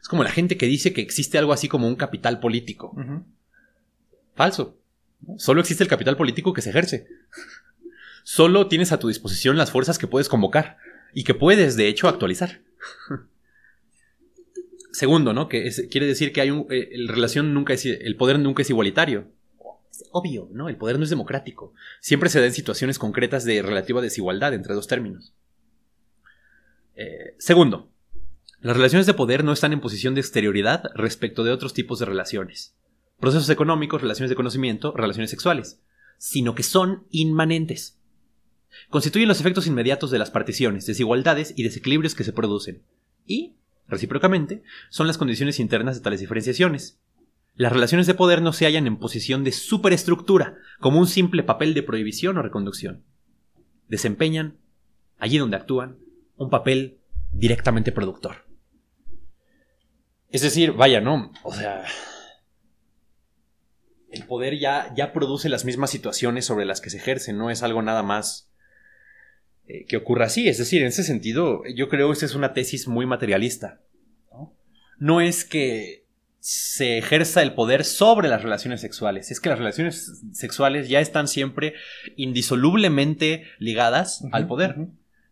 Es 0.00 0.08
como 0.08 0.24
la 0.24 0.30
gente 0.30 0.56
que 0.56 0.64
dice 0.64 0.94
que 0.94 1.02
existe 1.02 1.36
algo 1.36 1.52
así 1.52 1.68
como 1.68 1.88
un 1.88 1.96
capital 1.96 2.40
político. 2.40 2.96
Falso. 4.34 4.78
Solo 5.36 5.60
existe 5.60 5.84
el 5.84 5.90
capital 5.90 6.16
político 6.16 6.54
que 6.54 6.62
se 6.62 6.70
ejerce. 6.70 7.06
Solo 8.22 8.66
tienes 8.68 8.92
a 8.92 8.98
tu 8.98 9.08
disposición 9.08 9.58
las 9.58 9.70
fuerzas 9.70 9.98
que 9.98 10.06
puedes 10.06 10.30
convocar 10.30 10.78
y 11.12 11.24
que 11.24 11.34
puedes, 11.34 11.76
de 11.76 11.88
hecho, 11.88 12.08
actualizar. 12.08 12.62
Segundo, 14.92 15.32
¿no? 15.32 15.48
Que 15.48 15.70
quiere 15.90 16.06
decir 16.06 16.32
que 16.32 16.42
hay 16.42 16.50
un. 16.50 16.66
Eh, 16.70 16.90
relación 17.08 17.54
nunca 17.54 17.72
es. 17.72 17.84
El 17.86 18.16
poder 18.16 18.38
nunca 18.38 18.62
es 18.62 18.70
igualitario. 18.70 19.28
Es 19.90 20.04
obvio, 20.12 20.48
¿no? 20.52 20.68
El 20.68 20.76
poder 20.76 20.98
no 20.98 21.04
es 21.04 21.10
democrático. 21.10 21.72
Siempre 22.00 22.28
se 22.28 22.40
da 22.40 22.46
en 22.46 22.52
situaciones 22.52 22.98
concretas 22.98 23.44
de 23.44 23.62
relativa 23.62 24.02
desigualdad 24.02 24.52
entre 24.52 24.74
dos 24.74 24.86
términos. 24.86 25.34
Eh, 26.94 27.34
segundo, 27.38 27.90
las 28.60 28.76
relaciones 28.76 29.06
de 29.06 29.14
poder 29.14 29.44
no 29.44 29.52
están 29.52 29.72
en 29.72 29.80
posición 29.80 30.14
de 30.14 30.20
exterioridad 30.20 30.84
respecto 30.94 31.42
de 31.42 31.52
otros 31.52 31.72
tipos 31.72 31.98
de 31.98 32.06
relaciones. 32.06 32.76
Procesos 33.18 33.48
económicos, 33.48 34.02
relaciones 34.02 34.28
de 34.28 34.36
conocimiento, 34.36 34.92
relaciones 34.92 35.30
sexuales. 35.30 35.80
Sino 36.18 36.54
que 36.54 36.62
son 36.62 37.06
inmanentes. 37.10 37.98
Constituyen 38.90 39.28
los 39.28 39.40
efectos 39.40 39.66
inmediatos 39.66 40.10
de 40.10 40.18
las 40.18 40.30
particiones, 40.30 40.86
desigualdades 40.86 41.54
y 41.56 41.62
desequilibrios 41.62 42.14
que 42.14 42.24
se 42.24 42.32
producen. 42.32 42.82
Y 43.26 43.56
Recíprocamente, 43.88 44.62
son 44.90 45.06
las 45.06 45.18
condiciones 45.18 45.60
internas 45.60 45.96
de 45.96 46.02
tales 46.02 46.20
diferenciaciones. 46.20 47.00
Las 47.54 47.72
relaciones 47.72 48.06
de 48.06 48.14
poder 48.14 48.40
no 48.40 48.52
se 48.52 48.64
hallan 48.64 48.86
en 48.86 48.98
posición 48.98 49.44
de 49.44 49.52
superestructura, 49.52 50.56
como 50.80 50.98
un 50.98 51.06
simple 51.06 51.42
papel 51.42 51.74
de 51.74 51.82
prohibición 51.82 52.38
o 52.38 52.42
reconducción. 52.42 53.04
Desempeñan, 53.88 54.58
allí 55.18 55.38
donde 55.38 55.56
actúan, 55.56 55.98
un 56.36 56.48
papel 56.48 57.00
directamente 57.32 57.92
productor. 57.92 58.46
Es 60.30 60.40
decir, 60.40 60.72
vaya, 60.72 61.02
¿no? 61.02 61.30
O 61.42 61.52
sea, 61.52 61.84
el 64.10 64.24
poder 64.24 64.58
ya, 64.58 64.92
ya 64.94 65.12
produce 65.12 65.48
las 65.48 65.64
mismas 65.64 65.90
situaciones 65.90 66.46
sobre 66.46 66.64
las 66.64 66.80
que 66.80 66.90
se 66.90 66.96
ejerce, 66.96 67.32
no 67.32 67.50
es 67.50 67.62
algo 67.62 67.82
nada 67.82 68.02
más 68.02 68.51
eh, 69.68 69.84
que 69.86 69.96
ocurra 69.96 70.26
así. 70.26 70.48
Es 70.48 70.58
decir, 70.58 70.82
en 70.82 70.88
ese 70.88 71.04
sentido, 71.04 71.62
yo 71.74 71.88
creo 71.88 72.08
que 72.08 72.14
esa 72.14 72.26
es 72.26 72.34
una 72.34 72.52
tesis 72.52 72.88
muy 72.88 73.06
materialista. 73.06 73.80
¿no? 74.98 75.20
es 75.20 75.44
que 75.44 76.06
se 76.38 76.98
ejerza 76.98 77.42
el 77.42 77.54
poder 77.54 77.84
sobre 77.84 78.28
las 78.28 78.42
relaciones 78.42 78.80
sexuales, 78.80 79.30
es 79.30 79.40
que 79.40 79.48
las 79.48 79.58
relaciones 79.58 80.22
sexuales 80.32 80.88
ya 80.88 81.00
están 81.00 81.26
siempre 81.26 81.74
indisolublemente 82.16 83.44
ligadas 83.58 84.24
al 84.32 84.46
poder 84.46 84.76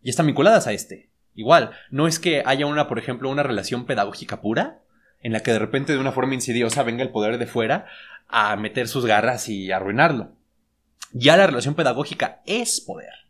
y 0.02 0.10
están 0.10 0.26
vinculadas 0.26 0.66
a 0.66 0.72
este. 0.72 1.10
Igual, 1.34 1.70
no 1.90 2.08
es 2.08 2.18
que 2.18 2.42
haya 2.44 2.66
una, 2.66 2.88
por 2.88 2.98
ejemplo, 2.98 3.30
una 3.30 3.42
relación 3.42 3.86
pedagógica 3.86 4.40
pura 4.40 4.82
en 5.20 5.32
la 5.32 5.40
que 5.42 5.52
de 5.52 5.58
repente 5.58 5.92
de 5.92 5.98
una 5.98 6.12
forma 6.12 6.34
insidiosa 6.34 6.82
venga 6.82 7.02
el 7.02 7.10
poder 7.10 7.38
de 7.38 7.46
fuera 7.46 7.86
a 8.28 8.56
meter 8.56 8.88
sus 8.88 9.06
garras 9.06 9.48
y 9.48 9.70
arruinarlo. 9.70 10.32
Ya 11.12 11.36
la 11.36 11.46
relación 11.46 11.74
pedagógica 11.74 12.40
es 12.46 12.80
poder 12.80 13.20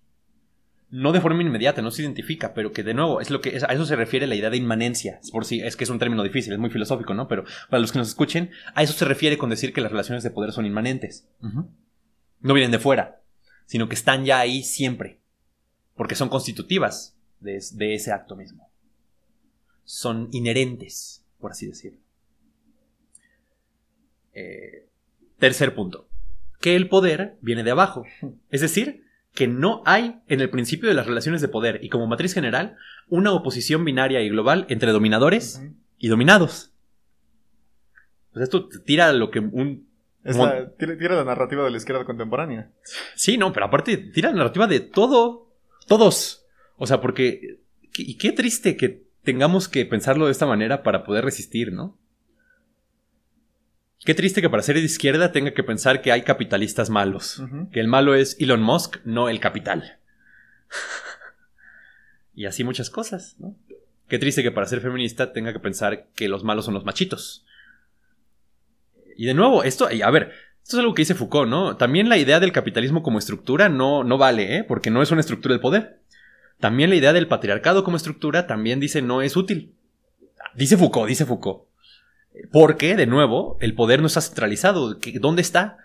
no 0.91 1.13
de 1.13 1.21
forma 1.21 1.43
inmediata, 1.43 1.83
no 1.83 1.93
se 1.93 2.03
identifica, 2.03 2.53
pero 2.53 2.73
que 2.73 2.83
de 2.83 2.95
nuevo 2.95 3.21
es 3.21 3.31
lo 3.31 3.41
que 3.41 3.51
a 3.51 3.73
eso 3.73 3.87
se 3.87 3.97
refiere 3.97 4.27
la 4.27 4.35
idea 4.35 4.51
de 4.51 4.57
inmanencia. 4.57 5.21
Por 5.31 5.45
si 5.45 5.61
es 5.61 5.77
que 5.77 5.85
es 5.85 5.91
un 5.91 6.01
término 6.01 6.23
difícil, 6.23 6.53
es 6.53 6.59
muy 6.59 6.71
filosófico, 6.71 7.15
¿no? 7.15 7.29
Pero 7.29 7.45
para 7.69 7.81
los 7.81 7.93
que 7.93 7.99
nos 7.99 8.09
escuchen, 8.09 8.51
a 8.75 8.83
eso 8.83 8.93
se 8.93 9.05
refiere 9.05 9.39
con 9.39 9.51
decir 9.51 9.73
que 9.73 9.81
las 9.81 9.93
relaciones 9.93 10.25
de 10.25 10.31
poder 10.31 10.53
son 10.53 10.67
inmanentes. 10.67 11.29
No 12.41 12.55
vienen 12.55 12.73
de 12.73 12.81
fuera, 12.81 13.23
sino 13.67 13.89
que 13.89 13.95
están 13.95 14.25
ya 14.25 14.41
ahí 14.41 14.65
siempre, 14.65 15.21
porque 15.95 16.17
son 16.17 16.29
constitutivas 16.29 17.17
de, 17.39 17.95
ese 17.95 18.13
acto 18.13 18.35
mismo. 18.35 18.69
Son 19.85 20.29
inherentes, 20.33 21.25
por 21.39 21.53
así 21.53 21.67
decirlo. 21.67 22.01
Eh, 24.33 24.89
tercer 25.39 25.75
punto, 25.75 26.09
que 26.61 26.75
el 26.75 26.89
poder 26.89 27.37
viene 27.43 27.63
de 27.63 27.71
abajo, 27.71 28.05
es 28.51 28.61
decir, 28.61 29.05
que 29.35 29.47
no 29.47 29.83
hay 29.87 30.21
en 30.29 30.41
el 30.41 30.51
principio 30.51 30.89
de 30.89 30.95
las 30.95 31.07
relaciones 31.07 31.41
de 31.41 31.49
poder 31.49 31.81
y 31.83 31.89
como 31.89 32.07
matriz 32.07 32.35
general 32.35 32.77
una 33.09 33.33
oposición 33.33 33.85
binaria 33.85 34.21
y 34.23 34.29
global 34.29 34.67
entre 34.69 34.93
dominadores 34.93 35.63
y 35.99 36.09
dominados. 36.09 36.73
Pues 38.33 38.45
esto 38.45 38.69
tira 38.85 39.13
lo 39.13 39.31
que 39.31 39.41
un 39.41 39.89
Es 40.25 40.37
Mon- 40.37 40.49
la- 40.49 40.71
tira, 40.77 40.97
tira 40.99 41.17
la 41.17 41.25
narrativa 41.25 41.65
de 41.65 41.71
la 41.71 41.77
izquierda 41.77 42.05
contemporánea. 42.05 42.71
Sí, 43.15 43.39
no, 43.39 43.53
pero 43.53 43.67
aparte 43.67 43.97
tira 43.97 44.31
la 44.31 44.37
narrativa 44.37 44.67
de 44.67 44.81
todo. 44.81 45.49
Todos. 45.87 46.45
O 46.77 46.87
sea, 46.87 47.01
porque. 47.01 47.59
Y 47.97 48.17
qué 48.19 48.33
triste 48.33 48.77
que 48.77 49.05
tengamos 49.25 49.69
que 49.69 49.85
pensarlo 49.87 50.27
de 50.27 50.33
esta 50.33 50.47
manera 50.47 50.83
para 50.83 51.05
poder 51.05 51.25
resistir, 51.25 51.73
¿no? 51.73 51.99
Qué 54.05 54.15
triste 54.15 54.41
que 54.41 54.49
para 54.49 54.63
ser 54.63 54.77
de 54.77 54.83
izquierda 54.83 55.31
tenga 55.31 55.53
que 55.53 55.63
pensar 55.63 56.01
que 56.01 56.11
hay 56.11 56.23
capitalistas 56.23 56.89
malos. 56.89 57.43
Que 57.71 57.81
el 57.81 57.89
malo 57.89 58.15
es 58.15 58.37
Elon 58.41 58.63
Musk, 58.63 58.97
no 59.05 59.29
el 59.29 59.41
capital. 59.41 59.99
y 62.35 62.47
así 62.47 62.65
muchas 62.65 62.89
cosas, 62.89 63.37
¿no? 63.39 63.57
Qué 64.09 64.19
triste 64.19 64.43
que 64.43 64.51
para 64.51 64.67
ser 64.67 64.81
feminista 64.81 65.33
tenga 65.33 65.53
que 65.53 65.61
pensar 65.61 66.09
que 66.17 66.29
los 66.29 66.45
malos 66.45 66.65
son 66.65 66.75
los 66.75 66.85
machitos. 66.85 67.45
Y 69.17 69.27
de 69.27 69.35
nuevo, 69.35 69.63
esto, 69.63 69.91
y 69.93 70.03
a 70.03 70.11
ver, 70.11 70.33
esto 70.63 70.77
es 70.77 70.81
algo 70.81 70.95
que 70.95 71.03
dice 71.03 71.15
Foucault, 71.15 71.49
¿no? 71.49 71.77
También 71.77 72.09
la 72.09 72.17
idea 72.17 72.41
del 72.41 72.53
capitalismo 72.53 73.03
como 73.03 73.19
estructura 73.19 73.69
no, 73.69 74.03
no 74.03 74.19
vale, 74.19 74.57
¿eh? 74.57 74.65
Porque 74.65 74.91
no 74.91 75.03
es 75.03 75.11
una 75.11 75.21
estructura 75.21 75.53
del 75.53 75.61
poder. 75.61 76.01
También 76.59 76.91
la 76.91 76.97
idea 76.97 77.13
del 77.13 77.29
patriarcado 77.29 77.85
como 77.85 77.97
estructura 77.97 78.47
también 78.47 78.81
dice 78.81 79.03
no 79.03 79.23
es 79.23 79.37
útil. 79.37 79.75
Dice 80.55 80.77
Foucault, 80.77 81.09
dice 81.09 81.27
Foucault. 81.27 81.70
Porque, 82.53 82.97
de 82.97 83.07
nuevo, 83.07 83.57
el 83.61 83.75
poder 83.75 84.01
no 84.01 84.07
está 84.07 84.21
centralizado. 84.21 84.99
¿Qué- 84.99 85.19
¿Dónde 85.19 85.43
está? 85.43 85.79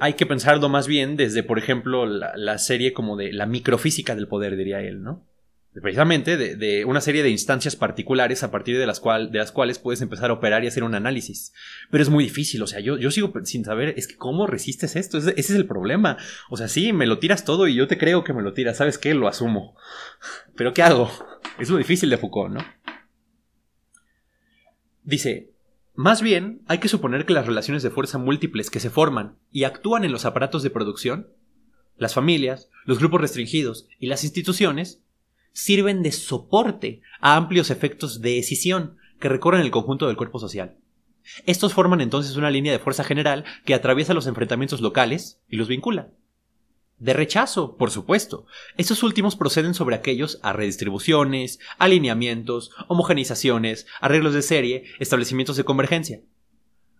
Hay 0.00 0.14
que 0.14 0.26
pensarlo 0.26 0.68
más 0.68 0.86
bien 0.86 1.16
desde, 1.16 1.42
por 1.42 1.58
ejemplo, 1.58 2.06
la, 2.06 2.58
serie 2.58 2.92
como 2.92 3.16
de 3.16 3.32
la 3.32 3.46
microfísica 3.46 4.14
del 4.14 4.28
poder, 4.28 4.56
diría 4.56 4.80
él, 4.80 5.02
¿no? 5.02 5.24
Precisamente 5.82 6.36
de, 6.36 6.84
una 6.84 7.00
serie 7.00 7.24
de 7.24 7.30
instancias 7.30 7.74
particulares 7.74 8.44
a 8.44 8.52
partir 8.52 8.78
de 8.78 8.86
las, 8.86 9.00
cual, 9.00 9.32
de 9.32 9.40
las 9.40 9.50
cuales 9.50 9.80
puedes 9.80 10.00
empezar 10.00 10.30
a 10.30 10.34
operar 10.34 10.62
y 10.62 10.68
hacer 10.68 10.84
un 10.84 10.94
análisis. 10.94 11.52
Pero 11.90 12.00
es 12.00 12.08
muy 12.10 12.22
difícil, 12.22 12.62
o 12.62 12.68
sea, 12.68 12.78
yo, 12.78 12.96
yo 12.96 13.10
sigo 13.10 13.32
sin 13.42 13.64
saber, 13.64 13.94
es 13.96 14.06
que 14.06 14.16
cómo 14.16 14.46
resistes 14.46 14.94
esto, 14.94 15.18
ese, 15.18 15.30
ese 15.30 15.52
es 15.52 15.58
el 15.58 15.66
problema. 15.66 16.16
O 16.48 16.56
sea, 16.56 16.68
sí, 16.68 16.92
me 16.92 17.06
lo 17.06 17.18
tiras 17.18 17.44
todo 17.44 17.66
y 17.66 17.74
yo 17.74 17.88
te 17.88 17.98
creo 17.98 18.22
que 18.22 18.32
me 18.32 18.42
lo 18.42 18.52
tiras, 18.52 18.76
¿sabes 18.76 18.98
qué? 18.98 19.14
Lo 19.14 19.26
asumo. 19.26 19.74
Pero 20.54 20.72
¿qué 20.72 20.82
hago? 20.84 21.10
Es 21.58 21.68
lo 21.70 21.76
difícil 21.78 22.08
de 22.08 22.18
Foucault, 22.18 22.54
¿no? 22.54 22.64
Dice, 25.02 25.53
más 25.94 26.22
bien 26.22 26.62
hay 26.66 26.78
que 26.78 26.88
suponer 26.88 27.24
que 27.24 27.32
las 27.32 27.46
relaciones 27.46 27.82
de 27.82 27.90
fuerza 27.90 28.18
múltiples 28.18 28.68
que 28.68 28.80
se 28.80 28.90
forman 28.90 29.38
y 29.52 29.62
actúan 29.62 30.04
en 30.04 30.10
los 30.10 30.24
aparatos 30.24 30.64
de 30.64 30.70
producción, 30.70 31.28
las 31.96 32.14
familias, 32.14 32.68
los 32.84 32.98
grupos 32.98 33.20
restringidos 33.20 33.88
y 34.00 34.06
las 34.06 34.24
instituciones, 34.24 35.02
sirven 35.52 36.02
de 36.02 36.10
soporte 36.10 37.00
a 37.20 37.36
amplios 37.36 37.70
efectos 37.70 38.20
de 38.20 38.34
decisión 38.34 38.96
que 39.20 39.28
recorren 39.28 39.60
el 39.60 39.70
conjunto 39.70 40.08
del 40.08 40.16
cuerpo 40.16 40.40
social. 40.40 40.78
Estos 41.46 41.72
forman 41.72 42.00
entonces 42.00 42.36
una 42.36 42.50
línea 42.50 42.72
de 42.72 42.80
fuerza 42.80 43.04
general 43.04 43.44
que 43.64 43.74
atraviesa 43.74 44.14
los 44.14 44.26
enfrentamientos 44.26 44.80
locales 44.80 45.40
y 45.48 45.56
los 45.56 45.68
vincula. 45.68 46.10
De 46.98 47.12
rechazo, 47.12 47.76
por 47.76 47.90
supuesto. 47.90 48.46
Estos 48.76 49.02
últimos 49.02 49.36
proceden 49.36 49.74
sobre 49.74 49.96
aquellos 49.96 50.38
a 50.42 50.52
redistribuciones, 50.52 51.58
alineamientos, 51.78 52.70
homogenizaciones, 52.88 53.86
arreglos 54.00 54.34
de 54.34 54.42
serie, 54.42 54.84
establecimientos 55.00 55.56
de 55.56 55.64
convergencia. 55.64 56.20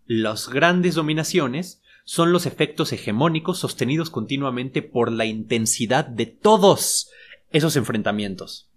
Las 0.06 0.48
grandes 0.48 0.94
dominaciones 0.96 1.80
son 2.04 2.32
los 2.32 2.44
efectos 2.44 2.92
hegemónicos 2.92 3.58
sostenidos 3.58 4.10
continuamente 4.10 4.82
por 4.82 5.10
la 5.10 5.24
intensidad 5.24 6.04
de 6.04 6.26
todos 6.26 7.10
esos 7.50 7.76
enfrentamientos. 7.76 8.68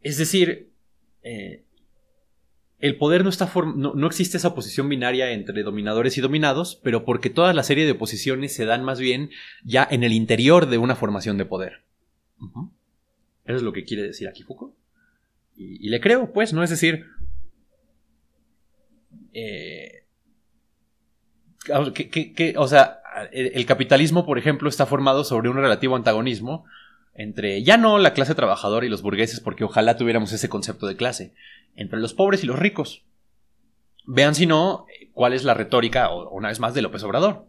Es 0.00 0.18
decir, 0.18 0.72
eh, 1.22 1.65
el 2.78 2.96
poder 2.98 3.24
no 3.24 3.30
está 3.30 3.50
no, 3.74 3.94
no 3.94 4.06
existe 4.06 4.36
esa 4.36 4.48
oposición 4.48 4.88
binaria 4.88 5.30
entre 5.32 5.62
dominadores 5.62 6.18
y 6.18 6.20
dominados, 6.20 6.78
pero 6.82 7.04
porque 7.04 7.30
toda 7.30 7.54
la 7.54 7.62
serie 7.62 7.86
de 7.86 7.92
oposiciones 7.92 8.54
se 8.54 8.66
dan 8.66 8.84
más 8.84 8.98
bien 9.00 9.30
ya 9.64 9.86
en 9.90 10.04
el 10.04 10.12
interior 10.12 10.66
de 10.66 10.78
una 10.78 10.94
formación 10.94 11.38
de 11.38 11.46
poder. 11.46 11.84
Eso 13.46 13.56
es 13.56 13.62
lo 13.62 13.72
que 13.72 13.84
quiere 13.84 14.02
decir 14.02 14.28
aquí 14.28 14.42
Foucault. 14.42 14.74
Y, 15.56 15.86
y 15.86 15.88
le 15.88 16.00
creo, 16.00 16.32
pues, 16.32 16.52
¿no? 16.52 16.62
Es 16.62 16.68
decir, 16.70 17.06
eh, 19.32 20.04
que- 21.94 22.08
que- 22.10 22.32
que- 22.32 22.54
o 22.58 22.68
sea, 22.68 23.00
el, 23.32 23.52
el 23.54 23.66
capitalismo, 23.66 24.24
por 24.26 24.38
ejemplo, 24.38 24.68
está 24.68 24.86
formado 24.86 25.24
sobre 25.24 25.48
un 25.48 25.56
relativo 25.56 25.96
antagonismo 25.96 26.64
entre 27.14 27.62
ya 27.62 27.78
no 27.78 27.98
la 27.98 28.12
clase 28.12 28.34
trabajadora 28.34 28.84
y 28.84 28.90
los 28.90 29.00
burgueses, 29.02 29.40
porque 29.40 29.64
ojalá 29.64 29.96
tuviéramos 29.96 30.32
ese 30.32 30.48
concepto 30.50 30.86
de 30.86 30.96
clase, 30.96 31.34
entre 31.76 32.00
los 32.00 32.14
pobres 32.14 32.42
y 32.42 32.46
los 32.46 32.58
ricos. 32.58 33.04
Vean 34.06 34.34
si 34.34 34.46
no, 34.46 34.86
cuál 35.12 35.32
es 35.32 35.44
la 35.44 35.54
retórica, 35.54 36.12
una 36.12 36.48
vez 36.48 36.60
más, 36.60 36.74
de 36.74 36.82
López 36.82 37.02
Obrador. 37.02 37.46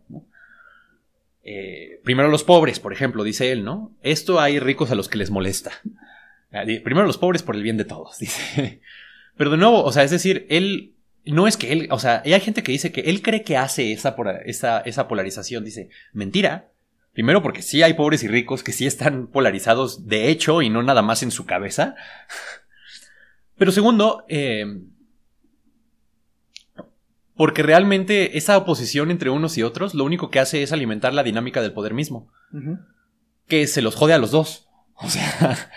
Eh, 1.43 2.01
primero 2.03 2.29
los 2.29 2.43
pobres, 2.43 2.79
por 2.79 2.93
ejemplo, 2.93 3.23
dice 3.23 3.51
él, 3.51 3.63
¿no? 3.63 3.95
Esto 4.01 4.39
hay 4.39 4.59
ricos 4.59 4.91
a 4.91 4.95
los 4.95 5.07
que 5.07 5.17
les 5.17 5.31
molesta. 5.31 5.71
Ah, 6.51 6.63
Primero 6.83 7.05
los 7.05 7.17
pobres 7.17 7.43
por 7.43 7.55
el 7.55 7.63
bien 7.63 7.77
de 7.77 7.85
todos, 7.85 8.17
dice. 8.19 8.81
Pero 9.35 9.51
de 9.51 9.57
nuevo, 9.57 9.83
o 9.83 9.91
sea, 9.91 10.03
es 10.03 10.11
decir, 10.11 10.45
él 10.49 10.93
no 11.25 11.47
es 11.47 11.57
que 11.57 11.71
él, 11.71 11.87
o 11.91 11.99
sea, 11.99 12.21
hay 12.25 12.39
gente 12.39 12.63
que 12.63 12.71
dice 12.71 12.91
que 12.91 13.01
él 13.01 13.21
cree 13.21 13.43
que 13.43 13.57
hace 13.57 13.91
esa, 13.91 14.15
esa, 14.45 14.79
esa 14.79 15.07
polarización. 15.07 15.63
Dice, 15.63 15.89
mentira. 16.13 16.69
Primero 17.13 17.41
porque 17.41 17.63
sí 17.63 17.81
hay 17.81 17.95
pobres 17.95 18.23
y 18.23 18.27
ricos 18.27 18.61
que 18.61 18.71
sí 18.71 18.85
están 18.85 19.25
polarizados 19.27 20.07
de 20.07 20.29
hecho 20.29 20.61
y 20.61 20.69
no 20.69 20.83
nada 20.83 21.01
más 21.01 21.23
en 21.23 21.31
su 21.31 21.45
cabeza. 21.45 21.95
Pero 23.57 23.71
segundo, 23.71 24.23
eh, 24.29 24.65
porque 27.35 27.61
realmente 27.63 28.37
esa 28.37 28.57
oposición 28.57 29.11
entre 29.11 29.29
unos 29.29 29.57
y 29.57 29.63
otros 29.63 29.93
lo 29.93 30.03
único 30.03 30.29
que 30.29 30.39
hace 30.39 30.63
es 30.63 30.71
alimentar 30.71 31.13
la 31.13 31.23
dinámica 31.23 31.61
del 31.61 31.73
poder 31.73 31.93
mismo. 31.93 32.31
Que 33.47 33.67
se 33.67 33.81
los 33.81 33.95
jode 33.95 34.13
a 34.13 34.17
los 34.17 34.31
dos. 34.31 34.63
O 34.99 35.09
sea... 35.09 35.69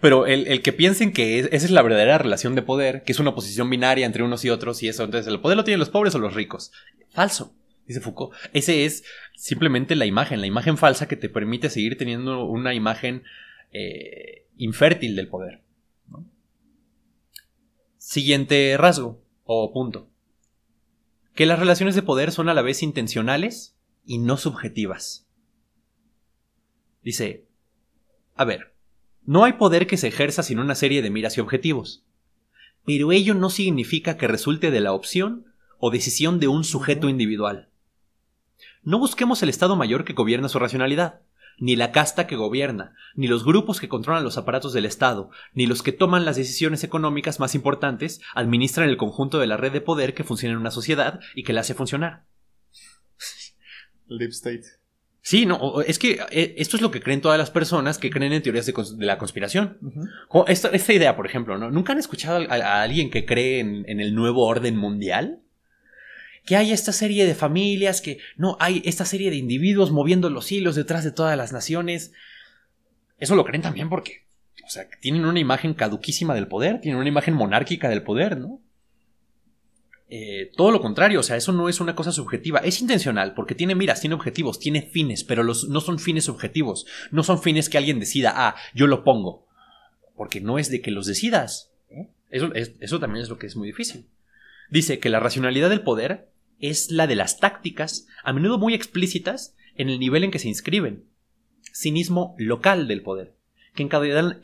Pero 0.00 0.26
el, 0.26 0.48
el 0.48 0.60
que 0.62 0.72
piensen 0.72 1.12
que 1.12 1.38
es- 1.38 1.46
esa 1.52 1.66
es 1.66 1.70
la 1.70 1.82
verdadera 1.82 2.18
relación 2.18 2.56
de 2.56 2.62
poder, 2.62 3.04
que 3.04 3.12
es 3.12 3.20
una 3.20 3.30
oposición 3.30 3.70
binaria 3.70 4.04
entre 4.04 4.24
unos 4.24 4.44
y 4.44 4.50
otros 4.50 4.82
y 4.82 4.88
eso, 4.88 5.04
entonces 5.04 5.32
el 5.32 5.38
poder 5.40 5.56
lo 5.56 5.62
tienen 5.62 5.78
los 5.78 5.90
pobres 5.90 6.12
o 6.16 6.18
los 6.18 6.34
ricos. 6.34 6.72
Falso, 7.10 7.54
dice 7.86 8.00
Foucault. 8.00 8.34
Ese 8.52 8.84
es 8.84 9.04
simplemente 9.36 9.94
la 9.94 10.04
imagen, 10.06 10.40
la 10.40 10.48
imagen 10.48 10.76
falsa 10.76 11.06
que 11.06 11.14
te 11.14 11.28
permite 11.28 11.70
seguir 11.70 11.96
teniendo 11.96 12.44
una 12.46 12.74
imagen 12.74 13.22
eh, 13.72 14.46
infértil 14.56 15.14
del 15.14 15.28
poder. 15.28 15.60
Siguiente 18.08 18.76
rasgo 18.78 19.20
o 19.42 19.72
punto. 19.72 20.08
Que 21.34 21.44
las 21.44 21.58
relaciones 21.58 21.96
de 21.96 22.04
poder 22.04 22.30
son 22.30 22.48
a 22.48 22.54
la 22.54 22.62
vez 22.62 22.84
intencionales 22.84 23.76
y 24.04 24.18
no 24.18 24.36
subjetivas. 24.36 25.26
Dice, 27.02 27.48
a 28.36 28.44
ver, 28.44 28.76
no 29.24 29.42
hay 29.42 29.54
poder 29.54 29.88
que 29.88 29.96
se 29.96 30.06
ejerza 30.06 30.44
sin 30.44 30.60
una 30.60 30.76
serie 30.76 31.02
de 31.02 31.10
miras 31.10 31.36
y 31.36 31.40
objetivos. 31.40 32.04
Pero 32.84 33.10
ello 33.10 33.34
no 33.34 33.50
significa 33.50 34.16
que 34.16 34.28
resulte 34.28 34.70
de 34.70 34.78
la 34.78 34.92
opción 34.92 35.46
o 35.80 35.90
decisión 35.90 36.38
de 36.38 36.46
un 36.46 36.62
sujeto 36.62 37.08
individual. 37.08 37.70
No 38.84 39.00
busquemos 39.00 39.42
el 39.42 39.48
Estado 39.48 39.74
mayor 39.74 40.04
que 40.04 40.12
gobierna 40.12 40.48
su 40.48 40.60
racionalidad, 40.60 41.22
ni 41.58 41.76
la 41.76 41.92
casta 41.92 42.26
que 42.26 42.36
gobierna, 42.36 42.94
ni 43.14 43.28
los 43.28 43.44
grupos 43.44 43.80
que 43.80 43.88
controlan 43.88 44.24
los 44.24 44.38
aparatos 44.38 44.72
del 44.72 44.84
Estado, 44.84 45.30
ni 45.54 45.66
los 45.66 45.82
que 45.82 45.92
toman 45.92 46.24
las 46.24 46.36
decisiones 46.36 46.84
económicas 46.84 47.40
más 47.40 47.54
importantes 47.54 48.20
administran 48.34 48.88
el 48.88 48.96
conjunto 48.96 49.38
de 49.38 49.46
la 49.46 49.56
red 49.56 49.72
de 49.72 49.80
poder 49.80 50.14
que 50.14 50.24
funciona 50.24 50.52
en 50.54 50.60
una 50.60 50.70
sociedad 50.70 51.20
y 51.34 51.44
que 51.44 51.52
la 51.52 51.60
hace 51.62 51.74
funcionar. 51.74 52.24
Deep 54.08 54.30
State. 54.30 54.62
Sí, 55.22 55.44
no, 55.44 55.80
es 55.80 55.98
que 55.98 56.20
eh, 56.30 56.54
esto 56.58 56.76
es 56.76 56.82
lo 56.82 56.92
que 56.92 57.00
creen 57.00 57.20
todas 57.20 57.36
las 57.36 57.50
personas 57.50 57.98
que 57.98 58.10
creen 58.10 58.32
en 58.32 58.42
teorías 58.42 58.66
de, 58.66 58.72
cons- 58.72 58.96
de 58.96 59.06
la 59.06 59.18
conspiración. 59.18 59.78
Como 60.28 60.46
esta, 60.46 60.68
esta 60.68 60.92
idea, 60.92 61.16
por 61.16 61.26
ejemplo, 61.26 61.58
¿no? 61.58 61.68
¿Nunca 61.68 61.92
han 61.94 61.98
escuchado 61.98 62.46
a, 62.48 62.54
a 62.54 62.82
alguien 62.82 63.10
que 63.10 63.26
cree 63.26 63.58
en, 63.58 63.84
en 63.88 63.98
el 64.00 64.14
nuevo 64.14 64.46
orden 64.46 64.76
mundial? 64.76 65.40
Que 66.46 66.56
hay 66.56 66.72
esta 66.72 66.92
serie 66.92 67.26
de 67.26 67.34
familias, 67.34 68.00
que 68.00 68.18
no, 68.36 68.56
hay 68.60 68.80
esta 68.86 69.04
serie 69.04 69.30
de 69.30 69.36
individuos 69.36 69.90
moviendo 69.90 70.30
los 70.30 70.50
hilos 70.52 70.76
detrás 70.76 71.04
de 71.04 71.10
todas 71.12 71.36
las 71.36 71.52
naciones. 71.52 72.12
Eso 73.18 73.34
lo 73.34 73.44
creen 73.44 73.62
también 73.62 73.88
porque, 73.90 74.24
o 74.64 74.70
sea, 74.70 74.88
tienen 75.00 75.24
una 75.26 75.40
imagen 75.40 75.74
caduquísima 75.74 76.34
del 76.34 76.46
poder, 76.48 76.80
tienen 76.80 76.98
una 77.00 77.08
imagen 77.08 77.34
monárquica 77.34 77.88
del 77.88 78.02
poder, 78.02 78.38
¿no? 78.38 78.60
Eh, 80.08 80.52
todo 80.56 80.70
lo 80.70 80.80
contrario, 80.80 81.18
o 81.18 81.22
sea, 81.24 81.36
eso 81.36 81.50
no 81.52 81.68
es 81.68 81.80
una 81.80 81.96
cosa 81.96 82.12
subjetiva, 82.12 82.60
es 82.60 82.80
intencional, 82.80 83.34
porque 83.34 83.56
tiene 83.56 83.74
miras, 83.74 84.00
tiene 84.00 84.14
objetivos, 84.14 84.60
tiene 84.60 84.82
fines, 84.82 85.24
pero 85.24 85.42
los, 85.42 85.68
no 85.68 85.80
son 85.80 85.98
fines 85.98 86.28
objetivos, 86.28 86.86
no 87.10 87.24
son 87.24 87.42
fines 87.42 87.68
que 87.68 87.76
alguien 87.78 87.98
decida, 87.98 88.32
ah, 88.36 88.54
yo 88.72 88.86
lo 88.86 89.02
pongo, 89.02 89.48
porque 90.14 90.40
no 90.40 90.60
es 90.60 90.70
de 90.70 90.80
que 90.80 90.92
los 90.92 91.06
decidas. 91.06 91.72
Eso, 92.30 92.54
es- 92.54 92.74
eso 92.78 93.00
también 93.00 93.24
es 93.24 93.28
lo 93.28 93.38
que 93.38 93.46
es 93.48 93.56
muy 93.56 93.66
difícil. 93.66 94.06
Dice 94.70 95.00
que 95.00 95.08
la 95.10 95.18
racionalidad 95.18 95.70
del 95.70 95.82
poder 95.82 96.28
es 96.58 96.90
la 96.90 97.06
de 97.06 97.16
las 97.16 97.38
tácticas, 97.38 98.06
a 98.24 98.32
menudo 98.32 98.58
muy 98.58 98.74
explícitas, 98.74 99.54
en 99.74 99.88
el 99.88 99.98
nivel 99.98 100.24
en 100.24 100.30
que 100.30 100.38
se 100.38 100.48
inscriben. 100.48 101.04
Cinismo 101.72 102.34
local 102.38 102.88
del 102.88 103.02
poder, 103.02 103.36
que, 103.74 103.82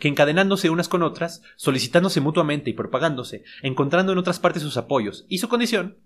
encadenándose 0.09 0.71
unas 0.71 0.89
con 0.89 1.03
otras, 1.03 1.43
solicitándose 1.57 2.21
mutuamente 2.21 2.71
y 2.71 2.75
propagándose, 2.75 3.45
encontrando 3.63 4.13
en 4.13 4.19
otras 4.19 4.39
partes 4.39 4.63
sus 4.63 4.77
apoyos 4.77 5.25
y 5.29 5.39
su 5.39 5.49
condición, 5.49 5.99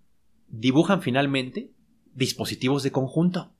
dibujan 0.48 1.02
finalmente 1.02 1.72
dispositivos 2.14 2.82
de 2.82 2.92
conjunto. 2.92 3.52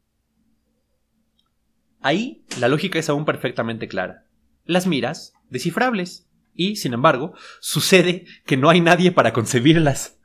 Ahí 2.01 2.45
la 2.61 2.69
lógica 2.69 2.99
es 2.99 3.09
aún 3.09 3.25
perfectamente 3.25 3.89
clara. 3.89 4.27
Las 4.65 4.87
miras, 4.87 5.35
descifrables, 5.51 6.29
y, 6.55 6.77
sin 6.77 6.95
embargo, 6.95 7.35
sucede 7.61 8.25
que 8.47 8.57
no 8.57 8.71
hay 8.71 8.81
nadie 8.81 9.13
para 9.13 9.33
concebirlas, 9.33 10.19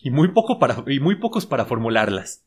y 0.00 0.10
muy, 0.10 0.28
poco 0.28 0.58
para, 0.58 0.84
y 0.86 1.00
muy 1.00 1.16
pocos 1.16 1.46
para 1.46 1.64
formularlas. 1.64 2.44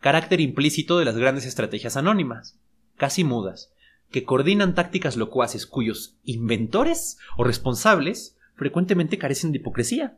Carácter 0.00 0.40
implícito 0.40 0.98
de 0.98 1.04
las 1.04 1.16
grandes 1.16 1.44
estrategias 1.44 1.96
anónimas, 1.96 2.58
casi 2.96 3.24
mudas, 3.24 3.72
que 4.10 4.24
coordinan 4.24 4.74
tácticas 4.74 5.16
locuaces 5.16 5.66
cuyos 5.66 6.16
inventores 6.24 7.18
o 7.36 7.44
responsables 7.44 8.36
frecuentemente 8.54 9.18
carecen 9.18 9.52
de 9.52 9.58
hipocresía. 9.58 10.16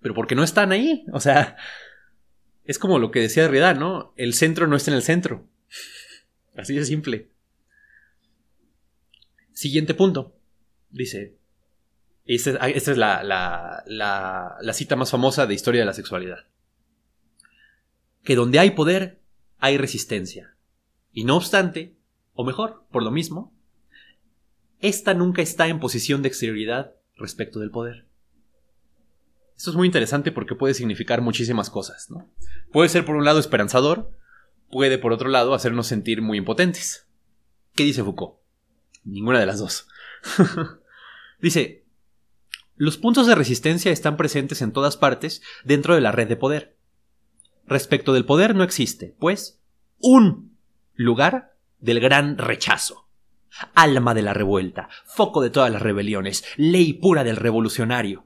Pero 0.00 0.14
porque 0.14 0.34
no 0.34 0.42
están 0.42 0.72
ahí. 0.72 1.04
O 1.12 1.20
sea, 1.20 1.56
es 2.64 2.78
como 2.78 2.98
lo 2.98 3.10
que 3.10 3.20
decía 3.20 3.42
Derrida, 3.42 3.74
¿no? 3.74 4.12
El 4.16 4.34
centro 4.34 4.66
no 4.66 4.76
está 4.76 4.90
en 4.90 4.96
el 4.96 5.02
centro. 5.02 5.46
Así 6.56 6.74
de 6.74 6.84
simple. 6.84 7.28
Siguiente 9.52 9.94
punto. 9.94 10.36
Dice. 10.90 11.39
Esta, 12.32 12.68
es 12.68 12.86
la, 12.96 13.24
la, 13.24 14.56
la 14.60 14.72
cita 14.72 14.94
más 14.94 15.10
famosa 15.10 15.48
de 15.48 15.54
historia 15.54 15.80
de 15.80 15.86
la 15.86 15.92
sexualidad. 15.92 16.46
Que 18.22 18.36
donde 18.36 18.60
hay 18.60 18.70
poder, 18.70 19.20
hay 19.58 19.78
resistencia. 19.78 20.54
Y 21.12 21.24
no 21.24 21.36
obstante, 21.36 21.96
o 22.34 22.44
mejor, 22.44 22.86
por 22.92 23.02
lo 23.02 23.10
mismo, 23.10 23.52
esta 24.78 25.12
nunca 25.12 25.42
está 25.42 25.66
en 25.66 25.80
posición 25.80 26.22
de 26.22 26.28
exterioridad 26.28 26.94
respecto 27.16 27.58
del 27.58 27.72
poder. 27.72 28.06
Esto 29.56 29.70
es 29.70 29.76
muy 29.76 29.86
interesante 29.86 30.30
porque 30.30 30.54
puede 30.54 30.74
significar 30.74 31.22
muchísimas 31.22 31.68
cosas, 31.68 32.12
¿no? 32.12 32.30
Puede 32.70 32.88
ser 32.90 33.04
por 33.04 33.16
un 33.16 33.24
lado 33.24 33.40
esperanzador, 33.40 34.16
puede 34.70 34.98
por 34.98 35.12
otro 35.12 35.28
lado 35.28 35.52
hacernos 35.52 35.88
sentir 35.88 36.22
muy 36.22 36.38
impotentes. 36.38 37.08
¿Qué 37.74 37.82
dice 37.82 38.04
Foucault? 38.04 38.36
Ninguna 39.02 39.40
de 39.40 39.46
las 39.46 39.58
dos. 39.58 39.88
dice, 41.40 41.80
los 42.80 42.96
puntos 42.96 43.26
de 43.26 43.34
resistencia 43.34 43.92
están 43.92 44.16
presentes 44.16 44.62
en 44.62 44.72
todas 44.72 44.96
partes 44.96 45.42
dentro 45.64 45.94
de 45.94 46.00
la 46.00 46.12
red 46.12 46.26
de 46.28 46.36
poder. 46.36 46.78
Respecto 47.66 48.14
del 48.14 48.24
poder 48.24 48.54
no 48.54 48.64
existe, 48.64 49.14
pues, 49.18 49.60
un 49.98 50.56
lugar 50.94 51.58
del 51.78 52.00
gran 52.00 52.38
rechazo. 52.38 53.06
Alma 53.74 54.14
de 54.14 54.22
la 54.22 54.32
revuelta, 54.32 54.88
foco 55.04 55.42
de 55.42 55.50
todas 55.50 55.70
las 55.70 55.82
rebeliones, 55.82 56.42
ley 56.56 56.94
pura 56.94 57.22
del 57.22 57.36
revolucionario. 57.36 58.24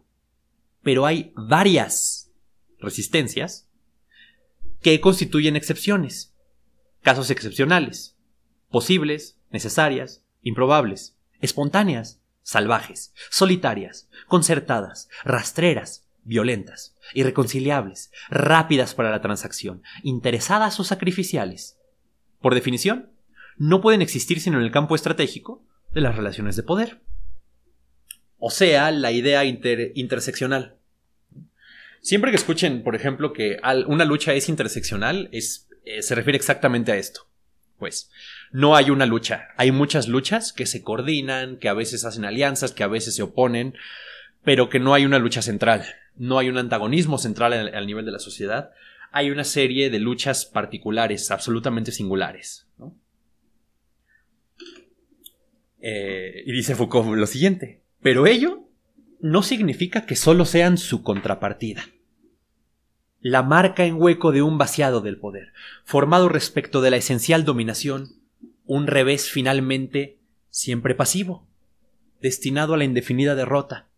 Pero 0.85 1.05
hay 1.05 1.33
varias 1.35 2.31
resistencias 2.79 3.69
que 4.83 5.01
constituyen 5.01 5.57
excepciones, 5.57 6.33
casos 7.03 7.29
excepcionales, 7.31 8.17
posibles, 8.71 9.37
necesarias, 9.51 10.23
improbables, 10.43 11.19
espontáneas, 11.41 12.21
salvajes, 12.45 13.13
solitarias, 13.31 14.09
concertadas, 14.29 15.09
rastreras, 15.25 16.07
violentas, 16.23 16.97
irreconciliables, 17.15 18.13
rápidas 18.31 18.95
para 18.95 19.11
la 19.11 19.21
transacción, 19.21 19.83
interesadas 20.05 20.79
o 20.79 20.85
sacrificiales. 20.85 21.79
Por 22.41 22.55
definición, 22.55 23.11
no 23.57 23.81
pueden 23.81 24.03
existir 24.03 24.41
sino 24.41 24.59
en 24.59 24.65
el 24.65 24.71
campo 24.71 24.95
estratégico 24.95 25.67
de 25.93 26.01
las 26.01 26.17
relaciones 26.17 26.55
de 26.55 26.63
poder. 26.63 27.01
O 28.39 28.51
sea, 28.51 28.91
la 28.91 29.11
idea 29.11 29.45
interseccional. 29.45 30.77
Siempre 32.03 32.31
que 32.31 32.37
escuchen, 32.37 32.83
por 32.83 32.95
ejemplo, 32.95 33.33
que 33.33 33.59
una 33.87 34.05
lucha 34.05 34.35
es 34.35 34.51
interseccional, 34.51 35.31
eh, 35.33 36.03
se 36.03 36.15
refiere 36.15 36.37
exactamente 36.37 36.93
a 36.93 36.97
esto. 36.97 37.27
Pues 37.79 38.11
no 38.55 38.77
hay 38.77 38.91
una 38.91 39.05
lucha, 39.05 39.49
hay 39.57 39.73
muchas 39.73 40.07
luchas 40.07 40.53
que 40.53 40.67
se 40.67 40.85
coordinan, 40.85 41.57
que 41.57 41.69
a 41.69 41.75
veces 41.75 42.05
hacen 42.05 42.25
alianzas, 42.25 42.71
que 42.71 42.85
a 42.85 42.87
veces 42.87 43.17
se 43.17 43.25
oponen, 43.25 43.75
pero 44.45 44.69
que 44.69 44.79
no 44.79 44.95
hay 44.95 45.05
una 45.05 45.19
lucha 45.19 45.43
central, 45.43 45.85
no 46.15 46.39
hay 46.39 46.51
un 46.51 46.59
antagonismo 46.59 47.19
central 47.19 47.53
al, 47.53 47.87
nivel 47.89 48.05
de 48.05 48.13
la 48.13 48.21
sociedad, 48.21 48.71
hay 49.11 49.33
una 49.33 49.43
serie 49.43 49.91
de 49.91 49.99
luchas 49.99 50.47
particulares, 50.47 51.33
absolutamente 51.33 51.91
singulares. 51.91 52.69
Eh, 55.81 56.45
y 56.47 56.53
dice 56.53 56.77
Foucault 56.77 57.09
lo 57.17 57.27
siguiente, 57.27 57.83
pero 58.03 58.25
ello 58.25 58.69
no 59.19 59.43
significa 59.43 60.07
que 60.07 60.15
solo 60.15 60.45
sean 60.45 60.79
su 60.79 61.03
contrapartida. 61.03 61.89
La 63.19 63.43
marca 63.43 63.85
en 63.85 64.01
hueco 64.01 64.31
de 64.31 64.43
un 64.43 64.59
vaciado 64.59 65.01
del 65.01 65.19
poder, 65.19 65.53
formado 65.83 66.29
respecto 66.29 66.83
de 66.83 66.93
la 66.93 66.99
esencial 66.99 67.45
dominación, 67.45 68.23
un 68.65 68.87
revés 68.87 69.31
finalmente 69.31 70.19
siempre 70.51 70.95
pasivo, 70.95 71.47
destinado 72.21 72.75
a 72.75 72.77
la 72.77 72.85
indefinida 72.85 73.35
derrota. 73.35 73.89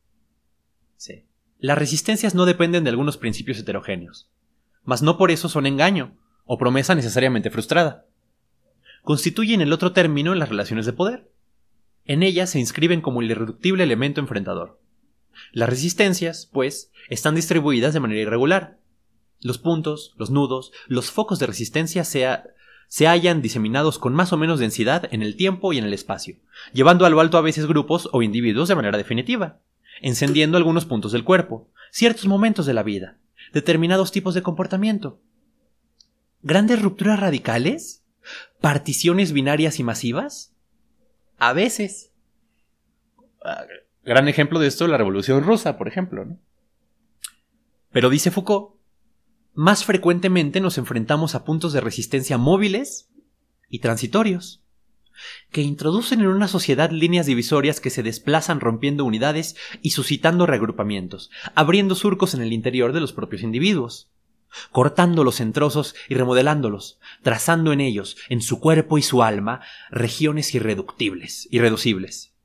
Las 1.59 1.79
resistencias 1.79 2.35
no 2.35 2.45
dependen 2.45 2.85
de 2.85 2.91
algunos 2.91 3.17
principios 3.17 3.59
heterogéneos, 3.59 4.31
mas 4.85 5.01
no 5.03 5.17
por 5.17 5.31
eso 5.31 5.49
son 5.49 5.67
engaño 5.67 6.17
o 6.45 6.59
promesa 6.59 6.95
necesariamente 6.95 7.51
frustrada. 7.51 8.07
Constituyen 9.03 9.62
el 9.62 9.73
otro 9.73 9.93
término 9.93 10.35
en 10.35 10.39
las 10.39 10.51
relaciones 10.51 10.85
de 10.85 10.93
poder 10.93 11.31
en 12.07 12.23
ellas 12.23 12.51
se 12.51 12.61
inscriben 12.61 13.01
como 13.01 13.21
el 13.21 13.31
irreductible 13.31 13.83
elemento 13.83 14.21
enfrentador. 14.21 14.81
Las 15.53 15.69
resistencias, 15.69 16.49
pues, 16.53 16.93
están 17.11 17.35
distribuidas 17.35 17.95
de 17.95 18.01
manera 18.01 18.21
irregular. 18.21 18.79
Los 19.41 19.59
puntos, 19.59 20.14
los 20.17 20.31
nudos, 20.31 20.73
los 20.87 21.11
focos 21.11 21.39
de 21.39 21.47
resistencia 21.47 22.05
se, 22.05 22.27
se 22.89 23.07
hallan 23.07 23.43
diseminados 23.43 23.99
con 23.99 24.14
más 24.14 24.32
o 24.32 24.37
menos 24.37 24.59
densidad 24.59 25.09
en 25.12 25.22
el 25.22 25.37
tiempo 25.37 25.72
y 25.72 25.78
en 25.78 25.84
el 25.84 25.93
espacio, 25.93 26.37
llevando 26.72 27.07
a 27.07 27.11
lo 27.11 27.20
alto 27.20 27.39
a 27.39 27.43
veces 27.43 27.66
grupos 27.66 28.09
o 28.12 28.22
individuos 28.22 28.68
de 28.68 28.74
manera 28.74 28.97
definitiva, 28.97 29.61
encendiendo 30.01 30.57
algunos 30.57 30.84
puntos 30.84 31.12
del 31.12 31.24
cuerpo, 31.24 31.70
ciertos 31.91 32.26
momentos 32.26 32.66
de 32.66 32.74
la 32.74 32.82
vida, 32.82 33.18
determinados 33.53 34.12
tipos 34.12 34.34
de 34.34 34.43
comportamiento. 34.43 35.20
¿Grandes 36.43 36.80
rupturas 36.80 37.18
radicales? 37.18 38.05
¿Particiones 38.61 39.32
binarias 39.32 39.80
y 39.80 39.84
masivas? 39.84 40.55
A 41.39 41.53
veces. 41.53 42.12
Ah, 43.45 43.64
gran 44.05 44.28
ejemplo 44.28 44.59
de 44.59 44.68
esto 44.68 44.84
es 44.84 44.91
la 44.91 44.97
Revolución 44.97 45.43
Rusa, 45.43 45.76
por 45.76 45.89
ejemplo. 45.89 46.26
Pero 47.91 48.11
dice 48.11 48.30
Foucault, 48.30 48.76
más 49.57 49.85
frecuentemente 49.85 50.61
nos 50.61 50.79
enfrentamos 50.79 51.35
a 51.35 51.45
puntos 51.45 51.73
de 51.73 51.81
resistencia 51.81 52.39
móviles 52.39 53.09
y 53.69 53.81
transitorios, 53.81 54.63
que 55.51 55.63
introducen 55.63 56.21
en 56.21 56.27
una 56.27 56.47
sociedad 56.47 56.91
líneas 56.91 57.27
divisorias 57.27 57.81
que 57.81 57.91
se 57.91 58.03
desplazan 58.03 58.61
rompiendo 58.61 59.05
unidades 59.05 59.57
y 59.81 59.91
suscitando 59.91 60.47
reagrupamientos, 60.47 61.31
abriendo 61.55 61.95
surcos 61.95 62.35
en 62.35 62.43
el 62.43 62.53
interior 62.53 62.93
de 62.93 63.01
los 63.01 63.13
propios 63.13 63.43
individuos 63.43 64.11
cortándolos 64.73 65.41
en 65.41 65.53
trozos 65.53 65.95
y 66.09 66.15
remodelándolos, 66.15 66.99
trazando 67.23 67.73
en 67.73 67.81
ellos, 67.81 68.17
en 68.29 68.41
su 68.41 68.61
cuerpo 68.61 68.97
y 68.97 69.03
su 69.03 69.23
alma, 69.23 69.61
regiones 69.91 70.55
irreductibles, 70.55 71.49
irreducibles. 71.51 72.36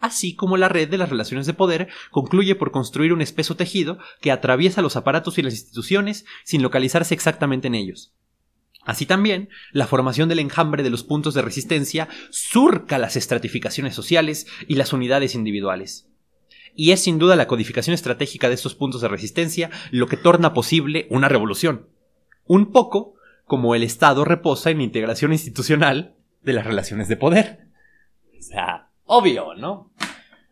Así 0.00 0.34
como 0.34 0.56
la 0.56 0.68
red 0.68 0.88
de 0.88 0.98
las 0.98 1.10
relaciones 1.10 1.46
de 1.46 1.54
poder 1.54 1.88
concluye 2.10 2.54
por 2.56 2.72
construir 2.72 3.12
un 3.12 3.20
espeso 3.20 3.54
tejido 3.54 3.98
que 4.20 4.32
atraviesa 4.32 4.82
los 4.82 4.96
aparatos 4.96 5.38
y 5.38 5.42
las 5.42 5.52
instituciones 5.52 6.24
sin 6.44 6.62
localizarse 6.62 7.14
exactamente 7.14 7.68
en 7.68 7.74
ellos. 7.74 8.12
Así 8.84 9.04
también, 9.06 9.50
la 9.72 9.86
formación 9.86 10.28
del 10.28 10.38
enjambre 10.38 10.82
de 10.82 10.90
los 10.90 11.04
puntos 11.04 11.34
de 11.34 11.42
resistencia 11.42 12.08
surca 12.30 12.98
las 12.98 13.14
estratificaciones 13.14 13.94
sociales 13.94 14.46
y 14.66 14.76
las 14.76 14.92
unidades 14.92 15.34
individuales 15.34 16.10
y 16.74 16.92
es 16.92 17.00
sin 17.00 17.18
duda 17.18 17.36
la 17.36 17.46
codificación 17.46 17.94
estratégica 17.94 18.48
de 18.48 18.54
estos 18.54 18.74
puntos 18.74 19.00
de 19.00 19.08
resistencia 19.08 19.70
lo 19.90 20.06
que 20.06 20.16
torna 20.16 20.52
posible 20.52 21.06
una 21.10 21.28
revolución. 21.28 21.88
Un 22.46 22.72
poco 22.72 23.14
como 23.44 23.74
el 23.74 23.82
Estado 23.82 24.24
reposa 24.24 24.70
en 24.70 24.78
la 24.78 24.84
integración 24.84 25.32
institucional 25.32 26.14
de 26.42 26.52
las 26.52 26.64
relaciones 26.64 27.08
de 27.08 27.16
poder. 27.16 27.68
O 28.38 28.42
sea, 28.42 28.89
obvio, 29.10 29.54
¿no? 29.54 29.90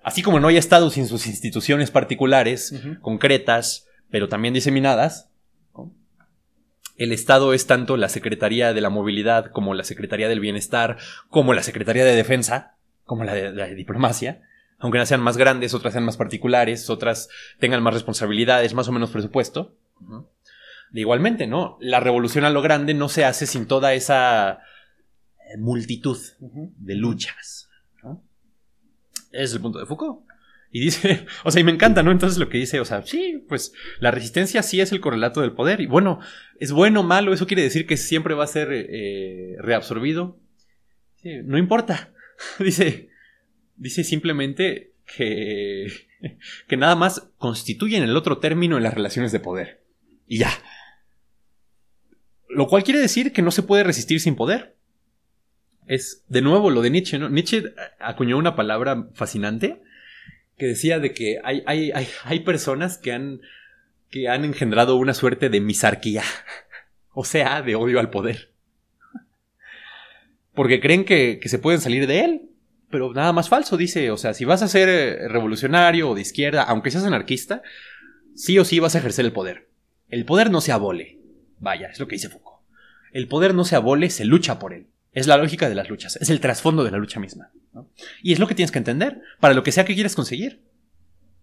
Así 0.03 0.23
como 0.23 0.41
no 0.41 0.49
hay 0.49 0.57
Estado 0.57 0.91
sin 0.91 1.07
sus 1.07 1.27
instituciones 1.27 1.91
particulares, 1.91 2.75
concretas, 3.01 3.87
pero 4.11 4.29
también 4.29 4.55
diseminadas, 4.55 5.31
el 6.97 7.13
Estado 7.13 7.55
es 7.55 7.67
tanto 7.67 7.97
la 7.97 8.09
Secretaría 8.09 8.75
de 8.75 8.81
la 8.81 8.91
Movilidad 8.91 9.53
como 9.53 9.75
la 9.75 9.85
Secretaría 9.85 10.29
del 10.29 10.41
Bienestar, 10.41 10.97
como 11.29 11.55
la 11.55 11.63
Secretaría 11.63 12.05
de 12.05 12.17
Defensa, 12.17 12.75
como 13.05 13.23
la 13.23 13.35
de, 13.35 13.53
la 13.53 13.67
de 13.67 13.77
Diplomacia, 13.77 14.43
aunque 14.79 14.99
unas 14.99 15.09
sean 15.09 15.21
más 15.21 15.37
grandes, 15.37 15.75
otras 15.75 15.93
sean 15.93 16.05
más 16.05 16.17
particulares, 16.17 16.91
otras 16.91 17.29
tengan 17.61 17.83
más 17.83 17.95
responsabilidades, 17.95 18.75
más 18.75 18.89
o 18.89 18.93
menos 18.93 19.11
presupuesto. 19.11 19.77
igualmente, 20.93 21.47
¿no? 21.47 21.79
La 21.81 22.01
revolución 22.01 22.45
a 22.45 22.51
lo 22.51 22.63
grande 22.63 22.95
no 22.95 23.09
se 23.09 23.25
hace 23.25 23.47
sin 23.47 23.67
toda 23.67 23.95
esa 23.95 24.63
eh, 25.39 25.59
multitud 25.59 26.19
de 26.41 26.95
luchas. 26.97 27.68
Es 29.33 29.53
el 29.53 29.61
punto 29.61 29.79
de 29.79 29.87
Foucault. 29.87 30.21
Y 30.71 30.81
dice, 30.81 31.27
o 31.45 31.51
sea, 31.51 31.61
y 31.61 31.65
me 31.65 31.73
encanta, 31.73 32.03
¿no? 32.03 32.11
Entonces 32.11 32.39
lo 32.39 32.49
que 32.49 32.59
dice, 32.59 32.81
o 32.81 32.85
sea, 32.85 33.03
sí, 33.03 33.45
pues 33.49 33.73
la 34.01 34.11
resistencia 34.11 34.63
sí 34.63 34.81
es 34.81 34.93
el 34.93 35.01
correlato 35.01 35.41
del 35.41 35.53
poder. 35.53 35.81
Y 35.81 35.87
bueno, 35.87 36.21
es 36.59 36.73
bueno 36.73 37.01
o 37.01 37.05
malo, 37.05 37.33
eso 37.33 37.47
quiere 37.47 37.63
decir 37.63 37.87
que 37.87 37.97
siempre 37.97 38.35
va 38.35 38.45
a 38.45 38.49
ser 38.49 38.69
eh, 38.73 39.57
reabsorbido. 39.61 40.39
no 41.23 41.59
importa. 41.59 42.13
dice, 42.59 43.11
dice 43.77 44.05
simplemente 44.05 44.93
que, 45.17 45.91
que 46.69 46.77
nada 46.77 46.95
más 46.95 47.31
constituyen 47.39 48.03
el 48.03 48.17
otro 48.17 48.39
término 48.39 48.77
en 48.77 48.83
las 48.83 48.95
relaciones 48.95 49.33
de 49.33 49.41
poder. 49.41 49.83
Y 50.27 50.39
ya. 50.39 50.51
Lo 52.49 52.67
cual 52.67 52.83
quiere 52.83 53.01
decir 53.01 53.33
que 53.33 53.43
no 53.43 53.51
se 53.51 53.63
puede 53.63 53.85
resistir 53.85 54.21
sin 54.21 54.37
poder. 54.37 54.78
Es, 55.89 56.23
de 56.29 56.43
nuevo, 56.43 56.71
lo 56.71 56.83
de 56.83 56.91
Nietzsche, 56.91 57.19
¿no? 57.19 57.31
Nietzsche 57.31 57.65
acuñó 57.99 58.37
una 58.37 58.55
palabra 58.55 59.09
fascinante 59.15 59.83
que 60.59 60.67
decía 60.67 60.99
de 60.99 61.13
que 61.13 61.39
hay, 61.43 61.63
hay, 61.67 61.91
hay, 61.93 62.07
hay 62.25 62.41
personas 62.41 62.99
que 62.99 63.13
han, 63.13 63.41
que 64.11 64.29
han 64.29 64.45
engendrado 64.45 64.97
una 64.97 65.15
suerte 65.15 65.49
de 65.49 65.61
misarquía. 65.61 66.23
O 67.21 67.25
sea, 67.25 67.63
de 67.63 67.75
odio 67.75 67.99
al 67.99 68.11
poder. 68.11 68.53
Porque 70.55 70.79
creen 70.79 71.05
que, 71.05 71.41
que 71.43 71.49
se 71.49 71.59
pueden 71.59 71.81
salir 71.81 72.07
de 72.07 72.21
él. 72.21 72.51
Pero 72.91 73.13
nada 73.13 73.33
más 73.33 73.49
falso, 73.49 73.77
dice. 73.77 74.13
O 74.13 74.17
sea, 74.17 74.35
si 74.35 74.45
vas 74.45 74.63
a 74.63 74.69
ser 74.69 74.89
eh, 74.89 75.27
revolucionario 75.27 76.11
o 76.11 76.15
de 76.15 76.21
izquierda, 76.21 76.63
aunque 76.63 76.93
seas 76.93 77.03
anarquista, 77.03 77.63
sí 78.37 78.57
o 78.61 78.65
sí 78.65 78.79
vas 78.79 78.95
a 78.95 78.99
ejercer 78.99 79.25
el 79.25 79.33
poder. 79.33 79.69
El 80.09 80.27
poder 80.27 80.53
no 80.53 80.61
se 80.61 80.71
abole. 80.71 81.19
Vaya, 81.59 81.89
es 81.89 81.99
lo 81.99 82.07
que 82.07 82.15
dice 82.15 82.29
Foucault. 82.29 82.61
El 83.11 83.27
poder 83.27 83.53
no 83.53 83.65
se 83.65 83.75
abole, 83.75 84.11
se 84.11 84.25
lucha 84.25 84.61
por 84.61 84.73
él. 84.73 84.87
Es 85.13 85.27
la 85.27 85.37
lógica 85.37 85.69
de 85.69 85.75
las 85.75 85.89
luchas, 85.89 86.17
es 86.17 86.31
el 86.31 86.41
trasfondo 86.41 86.85
de 86.85 86.91
la 86.91 86.99
lucha 86.99 87.21
misma. 87.21 87.51
Y 88.23 88.33
es 88.33 88.39
lo 88.39 88.47
que 88.47 88.55
tienes 88.55 88.71
que 88.71 88.79
entender, 88.79 89.23
para 89.41 89.55
lo 89.55 89.63
que 89.63 89.73
sea 89.73 89.85
que 89.85 89.95
quieres 89.95 90.15
conseguir. 90.15 90.63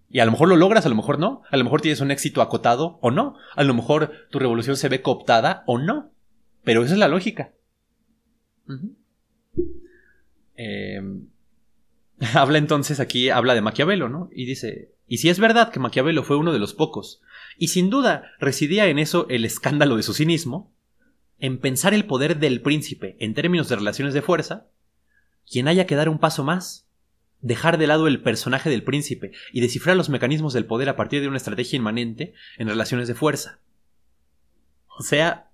Y 0.10 0.20
a 0.20 0.26
lo 0.26 0.32
mejor 0.32 0.48
lo 0.48 0.56
logras, 0.56 0.86
a 0.86 0.90
lo 0.90 0.96
mejor 0.96 1.20
no. 1.20 1.42
A 1.50 1.58
lo 1.58 1.64
mejor 1.64 1.82
tienes 1.82 2.00
un 2.00 2.12
éxito 2.12 2.42
acotado 2.42 3.00
o 3.02 3.12
no. 3.12 3.36
A 3.56 3.64
lo 3.64 3.74
mejor 3.74 4.28
tu 4.30 4.40
revolución 4.40 4.78
se 4.78 4.88
ve 4.88 5.02
cooptada 5.02 5.64
o 5.66 5.78
no. 5.78 6.12
Pero 6.64 6.84
esa 6.84 6.94
es 6.94 7.00
la 7.00 7.08
lógica. 7.08 7.52
Em, 10.56 11.28
habla 12.34 12.58
entonces 12.58 13.00
aquí, 13.00 13.30
habla 13.30 13.56
de 13.56 13.62
Maquiavelo, 13.62 14.10
¿no? 14.10 14.30
Y 14.32 14.46
dice, 14.46 14.92
y 15.08 15.18
si 15.18 15.30
es 15.30 15.40
verdad 15.40 15.72
que 15.72 15.80
Maquiavelo 15.80 16.24
fue 16.24 16.38
uno 16.38 16.54
de 16.54 16.60
los 16.60 16.74
pocos, 16.74 17.22
y 17.58 17.68
sin 17.68 17.90
duda 17.90 18.32
residía 18.40 18.88
en 18.88 19.00
eso 19.00 19.28
el 19.30 19.46
escándalo 19.46 19.98
de 19.98 20.04
su 20.04 20.14
cinismo, 20.14 20.74
en 21.40 21.60
pensar 21.60 21.94
el 21.94 22.06
poder 22.06 22.40
del 22.40 22.62
príncipe 22.62 23.18
en 23.20 23.34
términos 23.34 23.70
de 23.70 23.76
relaciones 23.76 24.14
de 24.14 24.22
fuerza, 24.22 24.68
quien 25.50 25.68
haya 25.68 25.86
que 25.86 25.96
dar 25.96 26.10
un 26.10 26.20
paso 26.20 26.44
más, 26.44 26.88
dejar 27.42 27.78
de 27.78 27.88
lado 27.88 28.08
el 28.08 28.22
personaje 28.22 28.70
del 28.70 28.84
príncipe 28.84 29.32
y 29.52 29.62
descifrar 29.62 29.96
los 29.96 30.10
mecanismos 30.10 30.54
del 30.54 30.66
poder 30.66 30.90
a 30.90 30.96
partir 30.96 31.22
de 31.22 31.28
una 31.28 31.38
estrategia 31.38 31.78
inmanente 31.78 32.34
en 32.58 32.68
relaciones 32.68 33.08
de 33.08 33.16
fuerza. 33.16 33.60
O 34.98 35.04
sea, 35.04 35.52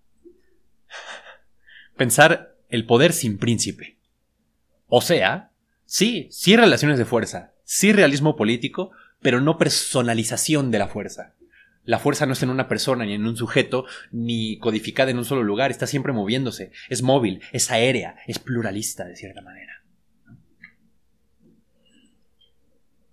pensar 1.98 2.56
el 2.70 2.86
poder 2.86 3.12
sin 3.12 3.38
príncipe. 3.38 3.98
O 4.88 5.02
sea, 5.02 5.52
sí, 5.86 6.28
sí 6.32 6.56
relaciones 6.56 6.98
de 6.98 7.06
fuerza, 7.06 7.54
sí 7.64 7.92
realismo 7.92 8.36
político, 8.36 8.92
pero 9.22 9.42
no 9.42 9.58
personalización 9.58 10.72
de 10.72 10.80
la 10.80 10.88
fuerza. 10.88 11.36
La 11.84 12.00
fuerza 12.00 12.26
no 12.26 12.34
está 12.34 12.46
en 12.46 12.52
una 12.52 12.68
persona 12.68 13.06
ni 13.06 13.14
en 13.14 13.26
un 13.26 13.36
sujeto, 13.36 13.86
ni 14.12 14.60
codificada 14.60 15.12
en 15.12 15.18
un 15.18 15.26
solo 15.26 15.44
lugar, 15.44 15.72
está 15.72 15.88
siempre 15.88 16.14
moviéndose, 16.14 16.72
es 16.90 17.02
móvil, 17.02 17.42
es 17.52 17.72
aérea, 17.72 18.16
es 18.28 18.40
pluralista 18.40 19.06
de 19.06 19.16
cierta 19.16 19.42
manera. 19.42 19.84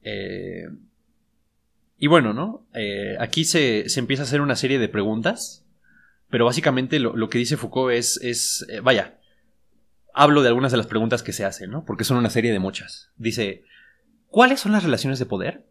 Eh, 0.03 0.69
y 1.99 2.07
bueno, 2.07 2.33
¿no? 2.33 2.66
Eh, 2.75 3.16
aquí 3.19 3.45
se, 3.45 3.87
empieza 3.99 4.23
a 4.23 4.27
hacer 4.27 4.41
una 4.41 4.57
serie 4.57 4.79
de 4.79 4.89
preguntas, 4.89 5.66
pero 6.31 6.45
básicamente 6.45 7.01
lo, 7.01 7.29
que 7.29 7.39
dice 7.39 7.57
Foucault 7.57 7.93
es, 7.93 8.21
es 8.23 8.66
eh, 8.69 8.81
vaya, 8.81 9.19
hablo 10.14 10.43
de 10.43 10.49
algunas 10.49 10.73
de 10.73 10.79
las 10.79 10.87
preguntas 10.87 11.23
que 11.23 11.33
se 11.33 11.45
hacen, 11.45 11.71
¿no? 11.71 11.85
Porque 11.85 12.05
son 12.05 12.16
una 12.19 12.31
serie 12.31 12.53
de 12.53 12.59
muchas. 12.59 13.11
Dice, 13.16 13.64
¿cuáles 14.29 14.61
son 14.61 14.73
las 14.73 14.85
relaciones 14.85 15.19
de 15.19 15.27
poder? 15.27 15.66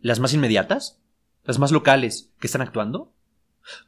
¿Las 0.00 0.20
más 0.20 0.32
inmediatas? 0.32 1.02
Las 1.48 1.58
más 1.58 1.72
locales, 1.72 2.30
que 2.40 2.46
están 2.46 2.60
actuando? 2.60 3.10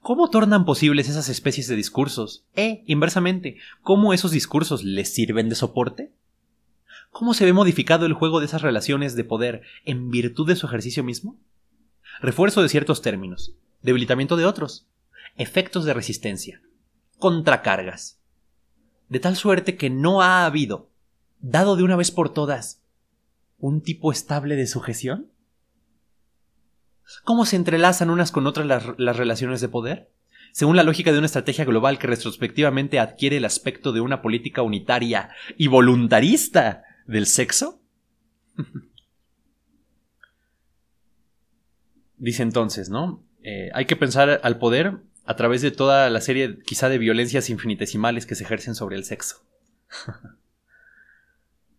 ¿Cómo 0.01 0.31
tornan 0.31 0.65
posibles 0.65 1.11
esas 1.11 1.29
especies 1.29 1.69
de 1.69 1.77
discursos? 1.77 2.47
E, 2.57 2.83
inversamente, 2.87 3.59
¿cómo 3.83 4.15
esos 4.15 4.31
discursos 4.31 4.83
les 4.83 5.13
sirven 5.13 5.51
de 5.51 5.55
soporte? 5.55 6.11
¿Cómo 7.11 7.35
se 7.35 7.45
ve 7.45 7.53
modificado 7.53 8.07
el 8.07 8.15
juego 8.15 8.41
de 8.41 8.47
esas 8.47 8.63
relaciones 8.63 9.15
de 9.15 9.25
poder 9.25 9.61
en 9.85 10.11
virtud 10.11 10.49
de 10.49 10.57
su 10.57 10.67
ejercicio 10.67 11.05
mismo? 11.05 11.39
Refuerzo 12.23 12.63
de 12.63 12.71
ciertos 12.71 13.03
términos, 13.03 13.55
debilitamiento 13.83 14.39
de 14.39 14.47
otros, 14.47 14.89
efectos 15.37 15.85
de 15.85 15.93
resistencia, 15.93 16.63
contracargas. 17.19 18.23
De 19.11 19.21
tal 19.21 19.37
suerte 19.37 19.77
que 19.77 19.91
no 19.91 20.23
ha 20.23 20.47
habido, 20.47 20.89
dado 21.41 21.77
de 21.77 21.83
una 21.83 21.97
vez 21.97 22.11
por 22.11 22.33
todas, 22.33 22.81
un 23.59 23.83
tipo 23.83 24.13
estable 24.13 24.57
de 24.57 24.67
sujeción? 24.67 25.31
¿Cómo 27.25 27.45
se 27.47 27.57
entrelazan 27.57 28.11
unas 28.11 28.31
con 28.33 28.47
otras 28.47 28.67
las, 28.67 29.17
relaciones 29.17 29.61
de 29.61 29.69
poder? 29.69 30.11
Según 30.53 30.77
la 30.77 30.83
lógica 30.83 31.13
de 31.13 31.19
una 31.19 31.27
estrategia 31.27 31.65
global 31.65 31.99
que 31.99 32.07
retrospectivamente 32.07 32.99
adquiere 32.99 33.37
el 33.37 33.45
aspecto 33.45 33.93
de 33.93 34.01
una 34.01 34.23
política 34.23 34.63
unitaria 34.63 35.31
y 35.57 35.69
voluntarista 35.69 36.83
del 37.07 37.27
sexo? 37.27 37.81
Dice 42.17 42.43
entonces, 42.43 42.91
¿no? 42.91 43.25
Eh, 43.43 43.71
hay 43.73 43.87
que 43.87 43.97
pensar 43.97 44.41
al 44.43 44.59
poder 44.59 44.99
a 45.25 45.37
través 45.37 45.63
de 45.63 45.71
toda 45.71 46.11
la 46.11 46.21
serie 46.21 46.59
quizá 46.67 46.89
de 46.89 46.99
violencias 46.99 47.49
infinitesimales 47.49 48.27
que 48.27 48.35
se 48.35 48.45
ejercen 48.45 48.75
sobre 48.75 48.97
el 48.97 49.05
sexo. 49.05 49.47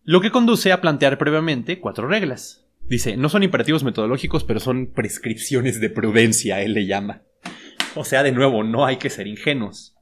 Lo 0.04 0.20
que 0.20 0.32
conduce 0.32 0.72
a 0.72 0.80
plantear 0.80 1.16
previamente 1.18 1.78
cuatro 1.78 2.08
reglas. 2.08 2.66
Dice, 2.92 3.16
no 3.16 3.30
son 3.30 3.42
imperativos 3.42 3.84
metodológicos, 3.84 4.44
pero 4.44 4.60
son 4.60 4.92
prescripciones 4.92 5.80
de 5.80 5.88
prudencia, 5.88 6.60
él 6.60 6.74
le 6.74 6.84
llama. 6.84 7.22
O 7.94 8.04
sea, 8.04 8.22
de 8.22 8.32
nuevo, 8.32 8.64
no 8.64 8.84
hay 8.84 8.98
que 8.98 9.08
ser 9.08 9.26
ingenuos. 9.26 9.96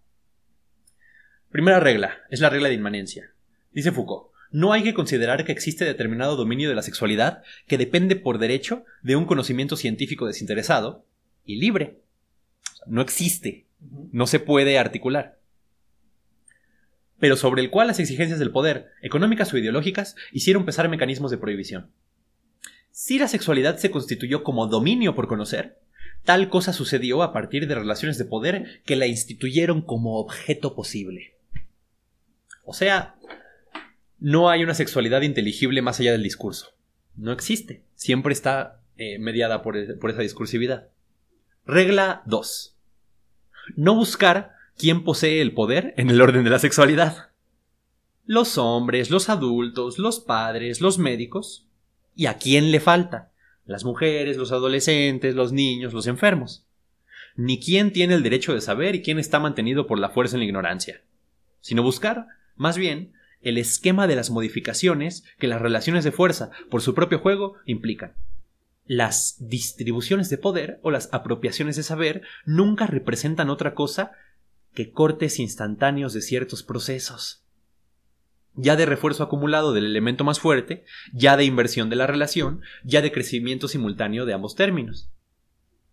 Primera 1.52 1.78
regla, 1.78 2.18
es 2.30 2.40
la 2.40 2.50
regla 2.50 2.66
de 2.66 2.74
inmanencia. 2.74 3.30
Dice 3.70 3.92
Foucault, 3.92 4.32
no 4.50 4.72
hay 4.72 4.82
que 4.82 4.92
considerar 4.92 5.44
que 5.44 5.52
existe 5.52 5.84
determinado 5.84 6.34
dominio 6.34 6.68
de 6.68 6.74
la 6.74 6.82
sexualidad 6.82 7.44
que 7.68 7.78
depende 7.78 8.16
por 8.16 8.38
derecho 8.38 8.84
de 9.02 9.14
un 9.14 9.24
conocimiento 9.24 9.76
científico 9.76 10.26
desinteresado 10.26 11.06
y 11.44 11.60
libre. 11.60 12.00
No 12.88 13.02
existe, 13.02 13.68
no 14.10 14.26
se 14.26 14.40
puede 14.40 14.80
articular. 14.80 15.38
Pero 17.20 17.36
sobre 17.36 17.62
el 17.62 17.70
cual 17.70 17.86
las 17.86 18.00
exigencias 18.00 18.40
del 18.40 18.50
poder, 18.50 18.90
económicas 19.00 19.54
o 19.54 19.58
ideológicas, 19.58 20.16
hicieron 20.32 20.64
pesar 20.64 20.88
mecanismos 20.88 21.30
de 21.30 21.38
prohibición. 21.38 21.92
Si 23.02 23.18
la 23.18 23.28
sexualidad 23.28 23.78
se 23.78 23.90
constituyó 23.90 24.42
como 24.44 24.66
dominio 24.66 25.14
por 25.14 25.26
conocer, 25.26 25.80
tal 26.22 26.50
cosa 26.50 26.74
sucedió 26.74 27.22
a 27.22 27.32
partir 27.32 27.66
de 27.66 27.74
relaciones 27.74 28.18
de 28.18 28.26
poder 28.26 28.82
que 28.84 28.94
la 28.94 29.06
instituyeron 29.06 29.80
como 29.80 30.18
objeto 30.18 30.74
posible. 30.74 31.38
O 32.62 32.74
sea, 32.74 33.14
no 34.18 34.50
hay 34.50 34.62
una 34.62 34.74
sexualidad 34.74 35.22
inteligible 35.22 35.80
más 35.80 35.98
allá 35.98 36.12
del 36.12 36.22
discurso. 36.22 36.74
No 37.16 37.32
existe. 37.32 37.86
Siempre 37.94 38.34
está 38.34 38.82
eh, 38.98 39.18
mediada 39.18 39.62
por, 39.62 39.98
por 39.98 40.10
esa 40.10 40.20
discursividad. 40.20 40.90
Regla 41.64 42.22
2. 42.26 42.76
No 43.76 43.94
buscar 43.94 44.52
quién 44.76 45.04
posee 45.04 45.40
el 45.40 45.54
poder 45.54 45.94
en 45.96 46.10
el 46.10 46.20
orden 46.20 46.44
de 46.44 46.50
la 46.50 46.58
sexualidad. 46.58 47.30
Los 48.26 48.58
hombres, 48.58 49.08
los 49.08 49.30
adultos, 49.30 49.98
los 49.98 50.20
padres, 50.20 50.82
los 50.82 50.98
médicos 50.98 51.66
¿Y 52.14 52.26
a 52.26 52.38
quién 52.38 52.70
le 52.70 52.80
falta? 52.80 53.32
Las 53.64 53.84
mujeres, 53.84 54.36
los 54.36 54.52
adolescentes, 54.52 55.34
los 55.34 55.52
niños, 55.52 55.92
los 55.92 56.06
enfermos. 56.06 56.66
Ni 57.36 57.60
quién 57.60 57.92
tiene 57.92 58.14
el 58.14 58.22
derecho 58.22 58.54
de 58.54 58.60
saber 58.60 58.94
y 58.94 59.02
quién 59.02 59.18
está 59.18 59.38
mantenido 59.38 59.86
por 59.86 59.98
la 59.98 60.10
fuerza 60.10 60.36
en 60.36 60.40
la 60.40 60.46
ignorancia. 60.46 61.02
Sino 61.60 61.82
buscar, 61.82 62.26
más 62.56 62.76
bien, 62.76 63.12
el 63.40 63.58
esquema 63.58 64.06
de 64.06 64.16
las 64.16 64.30
modificaciones 64.30 65.24
que 65.38 65.46
las 65.46 65.62
relaciones 65.62 66.04
de 66.04 66.12
fuerza 66.12 66.50
por 66.68 66.82
su 66.82 66.94
propio 66.94 67.20
juego 67.20 67.54
implican. 67.64 68.14
Las 68.84 69.36
distribuciones 69.38 70.30
de 70.30 70.38
poder 70.38 70.80
o 70.82 70.90
las 70.90 71.08
apropiaciones 71.12 71.76
de 71.76 71.84
saber 71.84 72.22
nunca 72.44 72.86
representan 72.86 73.48
otra 73.48 73.74
cosa 73.74 74.12
que 74.74 74.90
cortes 74.90 75.38
instantáneos 75.38 76.12
de 76.12 76.22
ciertos 76.22 76.62
procesos 76.62 77.44
ya 78.54 78.76
de 78.76 78.86
refuerzo 78.86 79.22
acumulado 79.22 79.72
del 79.72 79.86
elemento 79.86 80.24
más 80.24 80.40
fuerte, 80.40 80.84
ya 81.12 81.36
de 81.36 81.44
inversión 81.44 81.90
de 81.90 81.96
la 81.96 82.06
relación, 82.06 82.60
ya 82.84 83.02
de 83.02 83.12
crecimiento 83.12 83.68
simultáneo 83.68 84.26
de 84.26 84.34
ambos 84.34 84.54
términos. 84.54 85.08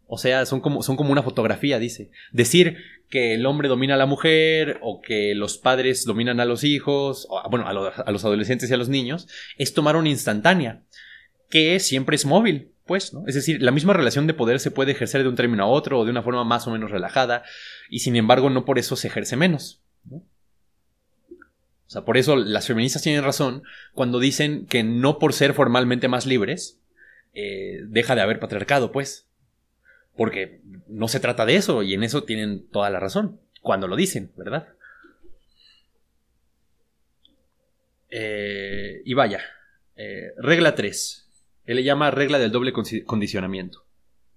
O 0.08 0.18
sea, 0.18 0.45
son 0.45 0.62
como, 0.62 0.84
son 0.84 0.95
como 0.95 1.12
una 1.12 1.24
fotografía, 1.24 1.80
dice. 1.80 2.12
Decir 2.32 2.78
que 3.10 3.34
el 3.34 3.45
hombre 3.45 3.68
domina 3.68 3.95
a 3.95 3.97
la 3.97 4.05
mujer 4.05 4.80
o 4.82 5.01
que 5.01 5.36
los 5.36 5.58
padres 5.58 6.05
dominan 6.05 6.39
a 6.39 6.45
los 6.45 6.64
hijos, 6.64 7.28
o, 7.30 7.41
bueno, 7.49 7.66
a, 7.68 7.72
a 7.72 8.12
los 8.12 8.26
adolescentes 8.26 8.70
y 8.70 8.74
a 8.74 8.78
los 8.78 8.89
niños, 8.89 9.28
es 9.58 9.74
tomar 9.74 9.95
una 9.95 10.10
instantánea. 10.10 10.84
que 11.49 11.80
siempre 11.80 12.16
es 12.16 12.26
móvil, 12.26 12.72
pues, 12.86 13.14
¿no? 13.14 13.24
Es 13.28 13.36
decir, 13.36 13.62
la 13.62 13.72
misma 13.72 13.93
relación 13.93 14.28
de 14.28 14.34
poder 14.34 14.60
se 14.60 14.72
puede 14.72 14.91
ejercer 14.91 15.24
de 15.24 15.30
un 15.30 15.36
término 15.36 15.64
a 15.64 15.68
otro 15.68 15.99
o 15.99 16.05
de 16.05 16.12
una 16.12 16.24
forma 16.24 16.43
más 16.43 16.68
o 16.68 16.72
menos 16.72 16.91
relajada, 16.91 17.43
y 17.89 17.99
sin 17.99 18.16
embargo 18.16 18.49
no 18.49 18.66
por 18.66 18.80
eso 18.80 18.95
se 18.95 19.08
ejerce 19.08 19.36
menos. 19.36 19.82
O 21.88 21.89
sea, 21.89 22.03
por 22.03 22.17
eso 22.17 22.35
las 22.35 22.67
feministas 22.67 23.01
tienen 23.01 23.23
razón 23.23 23.63
cuando 23.93 24.19
dicen 24.19 24.65
que 24.65 24.83
no 24.83 25.19
por 25.19 25.31
ser 25.31 25.53
formalmente 25.53 26.09
más 26.09 26.25
libres, 26.25 26.81
eh, 27.33 27.79
deja 27.88 28.13
de 28.13 28.21
haber 28.21 28.39
patriarcado, 28.39 28.91
pues. 28.91 29.29
Porque 30.15 30.61
no 30.88 31.07
se 31.07 31.21
trata 31.21 31.45
de 31.45 31.55
eso, 31.55 31.83
y 31.83 31.93
en 31.93 32.03
eso 32.03 32.23
tienen 32.23 32.67
toda 32.67 32.89
la 32.89 32.99
razón, 32.99 33.39
cuando 33.61 33.88
lo 33.88 33.95
dicen, 33.95 34.33
¿verdad? 34.35 34.67
Eh, 38.09 39.01
y 39.05 39.13
vaya, 39.13 39.41
eh, 39.95 40.31
regla 40.38 40.75
3. 40.75 41.29
Él 41.65 41.77
le 41.77 41.83
llama 41.83 42.11
regla 42.11 42.39
del 42.39 42.51
doble 42.51 42.73
condicionamiento. 43.05 43.85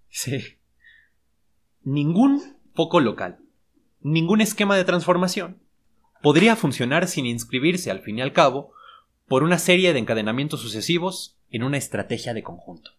Sí. 0.08 0.58
Ningún 1.82 2.58
foco 2.74 3.00
local, 3.00 3.38
ningún 4.00 4.40
esquema 4.40 4.76
de 4.76 4.84
transformación 4.84 5.60
podría 6.22 6.56
funcionar 6.56 7.08
sin 7.08 7.26
inscribirse 7.26 7.90
al 7.90 8.00
fin 8.00 8.18
y 8.18 8.22
al 8.22 8.32
cabo 8.32 8.72
por 9.26 9.42
una 9.42 9.58
serie 9.58 9.92
de 9.92 9.98
encadenamientos 9.98 10.60
sucesivos 10.60 11.38
en 11.50 11.62
una 11.62 11.78
estrategia 11.78 12.34
de 12.34 12.42
conjunto. 12.42 12.92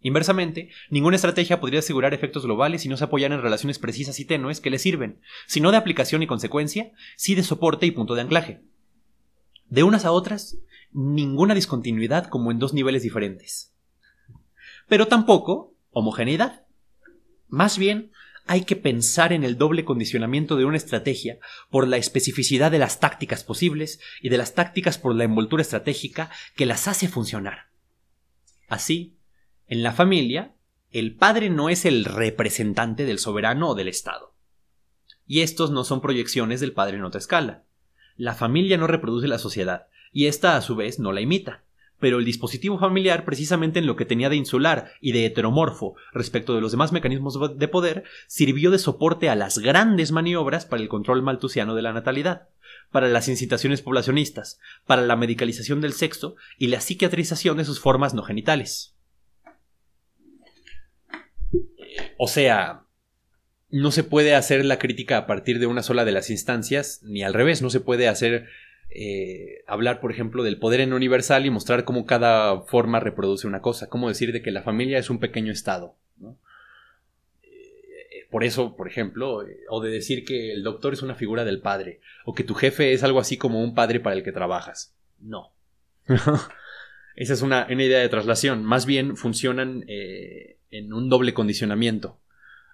Inversamente, 0.00 0.70
ninguna 0.90 1.16
estrategia 1.16 1.60
podría 1.60 1.80
asegurar 1.80 2.14
efectos 2.14 2.44
globales 2.44 2.82
si 2.82 2.88
no 2.88 2.96
se 2.96 3.04
apoyara 3.04 3.34
en 3.34 3.42
relaciones 3.42 3.78
precisas 3.78 4.20
y 4.20 4.24
tenues 4.24 4.60
que 4.60 4.70
le 4.70 4.78
sirven, 4.78 5.20
sino 5.46 5.70
de 5.70 5.78
aplicación 5.78 6.22
y 6.22 6.26
consecuencia, 6.26 6.92
sí 7.16 7.34
de 7.34 7.42
soporte 7.42 7.86
y 7.86 7.90
punto 7.90 8.14
de 8.14 8.20
anclaje. 8.20 8.62
De 9.68 9.82
unas 9.82 10.04
a 10.04 10.12
otras, 10.12 10.58
ninguna 10.92 11.54
discontinuidad 11.54 12.28
como 12.28 12.50
en 12.50 12.58
dos 12.58 12.72
niveles 12.72 13.02
diferentes. 13.02 13.74
Pero 14.88 15.08
tampoco 15.08 15.74
homogeneidad. 15.90 16.66
Más 17.48 17.76
bien, 17.76 18.12
hay 18.46 18.64
que 18.64 18.76
pensar 18.76 19.32
en 19.32 19.44
el 19.44 19.58
doble 19.58 19.84
condicionamiento 19.84 20.56
de 20.56 20.64
una 20.64 20.76
estrategia 20.76 21.38
por 21.68 21.88
la 21.88 21.96
especificidad 21.96 22.70
de 22.70 22.78
las 22.78 23.00
tácticas 23.00 23.44
posibles 23.44 24.00
y 24.22 24.28
de 24.28 24.38
las 24.38 24.54
tácticas 24.54 24.98
por 24.98 25.14
la 25.14 25.24
envoltura 25.24 25.62
estratégica 25.62 26.30
que 26.54 26.66
las 26.66 26.86
hace 26.88 27.08
funcionar. 27.08 27.70
Así, 28.68 29.16
en 29.66 29.82
la 29.82 29.92
familia, 29.92 30.54
el 30.92 31.14
padre 31.14 31.50
no 31.50 31.68
es 31.68 31.84
el 31.84 32.04
representante 32.04 33.04
del 33.04 33.18
soberano 33.18 33.70
o 33.70 33.74
del 33.74 33.88
Estado. 33.88 34.34
Y 35.26 35.40
estos 35.40 35.70
no 35.70 35.82
son 35.82 36.00
proyecciones 36.00 36.60
del 36.60 36.72
padre 36.72 36.96
en 36.96 37.04
otra 37.04 37.18
escala. 37.18 37.64
La 38.16 38.34
familia 38.34 38.78
no 38.78 38.86
reproduce 38.86 39.26
la 39.26 39.38
sociedad, 39.38 39.88
y 40.12 40.26
ésta 40.26 40.56
a 40.56 40.62
su 40.62 40.76
vez 40.76 40.98
no 40.98 41.12
la 41.12 41.20
imita 41.20 41.65
pero 41.98 42.18
el 42.18 42.24
dispositivo 42.24 42.78
familiar, 42.78 43.24
precisamente 43.24 43.78
en 43.78 43.86
lo 43.86 43.96
que 43.96 44.04
tenía 44.04 44.28
de 44.28 44.36
insular 44.36 44.92
y 45.00 45.12
de 45.12 45.26
heteromorfo 45.26 45.94
respecto 46.12 46.54
de 46.54 46.60
los 46.60 46.72
demás 46.72 46.92
mecanismos 46.92 47.38
de 47.56 47.68
poder, 47.68 48.04
sirvió 48.26 48.70
de 48.70 48.78
soporte 48.78 49.28
a 49.28 49.34
las 49.34 49.58
grandes 49.58 50.12
maniobras 50.12 50.66
para 50.66 50.82
el 50.82 50.88
control 50.88 51.22
maltusiano 51.22 51.74
de 51.74 51.82
la 51.82 51.92
natalidad, 51.92 52.48
para 52.90 53.08
las 53.08 53.28
incitaciones 53.28 53.82
poblacionistas, 53.82 54.58
para 54.86 55.02
la 55.02 55.16
medicalización 55.16 55.80
del 55.80 55.92
sexo 55.92 56.36
y 56.58 56.68
la 56.68 56.80
psiquiatrización 56.80 57.56
de 57.56 57.64
sus 57.64 57.80
formas 57.80 58.14
no 58.14 58.22
genitales. 58.22 58.94
O 62.18 62.28
sea, 62.28 62.82
no 63.70 63.90
se 63.90 64.04
puede 64.04 64.34
hacer 64.34 64.64
la 64.64 64.78
crítica 64.78 65.18
a 65.18 65.26
partir 65.26 65.58
de 65.58 65.66
una 65.66 65.82
sola 65.82 66.04
de 66.04 66.12
las 66.12 66.30
instancias, 66.30 67.00
ni 67.02 67.22
al 67.22 67.34
revés, 67.34 67.62
no 67.62 67.70
se 67.70 67.80
puede 67.80 68.08
hacer 68.08 68.46
eh, 68.90 69.62
hablar, 69.66 70.00
por 70.00 70.10
ejemplo, 70.10 70.42
del 70.42 70.58
poder 70.58 70.80
en 70.80 70.92
universal 70.92 71.44
y 71.44 71.50
mostrar 71.50 71.84
cómo 71.84 72.06
cada 72.06 72.62
forma 72.62 73.00
reproduce 73.00 73.46
una 73.46 73.60
cosa, 73.60 73.88
cómo 73.88 74.08
decir 74.08 74.32
de 74.32 74.42
que 74.42 74.50
la 74.50 74.62
familia 74.62 74.98
es 74.98 75.10
un 75.10 75.18
pequeño 75.18 75.52
estado. 75.52 75.96
Eh, 77.42 78.26
por 78.30 78.44
eso, 78.44 78.76
por 78.76 78.88
ejemplo, 78.88 79.46
eh, 79.46 79.58
o 79.68 79.82
de 79.82 79.90
decir 79.90 80.24
que 80.24 80.52
el 80.52 80.62
doctor 80.62 80.92
es 80.92 81.02
una 81.02 81.14
figura 81.14 81.44
del 81.44 81.60
padre, 81.60 82.00
o 82.24 82.34
que 82.34 82.44
tu 82.44 82.54
jefe 82.54 82.92
es 82.92 83.02
algo 83.02 83.20
así 83.20 83.36
como 83.36 83.62
un 83.62 83.74
padre 83.74 84.00
para 84.00 84.16
el 84.16 84.22
que 84.22 84.32
trabajas. 84.32 84.94
No. 85.20 85.52
Esa 87.16 87.32
es 87.32 87.42
una, 87.42 87.66
idea 87.70 87.98
de 87.98 88.08
traslación. 88.08 88.64
Más 88.64 88.86
bien 88.86 89.16
funcionan 89.16 89.84
en 89.88 90.92
un 90.92 91.08
doble 91.08 91.32
condicionamiento. 91.32 92.18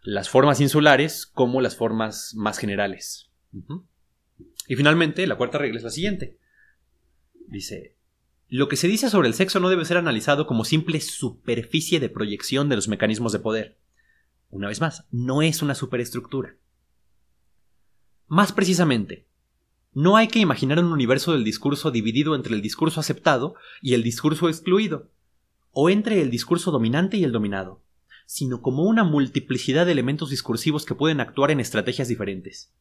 Las 0.03 0.29
formas 0.29 0.61
insulares 0.61 1.27
como 1.27 1.61
las 1.61 1.77
formas 1.77 2.35
más 2.35 2.59
generales. 2.59 3.31
Y 4.73 4.77
finalmente, 4.77 5.27
la 5.27 5.37
cuarta 5.37 5.59
regla 5.59 5.77
es 5.77 5.85
la 5.85 5.91
siguiente. 5.91 6.39
Dice, 7.47 7.95
lo 8.49 8.69
que 8.71 8.77
se 8.77 8.89
dice 8.89 9.11
sobre 9.11 9.29
el 9.29 9.35
sexo 9.35 9.61
no 9.61 9.69
debe 9.69 9.85
ser 9.85 9.99
analizado 9.99 10.47
como 10.47 10.65
simple 10.65 10.99
superficie 11.03 12.01
de 12.01 12.09
proyección 12.09 12.71
de 12.71 12.77
los 12.77 12.89
mecanismos 12.89 13.33
de 13.33 13.41
poder. 13.41 13.77
Una 14.49 14.69
vez 14.69 14.81
más, 14.81 15.05
no 15.11 15.43
es 15.43 15.61
una 15.61 15.75
superestructura. 15.75 16.57
Más 18.29 18.53
precisamente, 18.53 19.27
no 19.93 20.17
hay 20.17 20.29
que 20.29 20.39
imaginar 20.39 20.79
un 20.79 20.91
universo 20.91 21.35
del 21.35 21.45
discurso 21.45 21.91
dividido 21.91 22.35
entre 22.35 22.55
el 22.55 22.63
discurso 22.63 22.99
aceptado 22.99 23.57
y 23.83 23.93
el 23.93 24.03
discurso 24.03 24.49
excluido, 24.49 25.11
o 25.73 25.91
entre 25.91 26.23
el 26.23 26.31
discurso 26.31 26.71
dominante 26.71 27.19
y 27.19 27.25
el 27.25 27.33
dominado, 27.33 27.83
sino 28.25 28.63
como 28.63 28.85
una 28.85 29.05
multiplicidad 29.05 29.85
de 29.85 29.93
elementos 29.93 30.31
discursivos 30.31 30.87
que 30.87 30.95
pueden 30.95 31.21
actuar 31.21 31.51
en 31.51 31.61
estrategias 31.61 32.09
diferentes. 32.09 32.73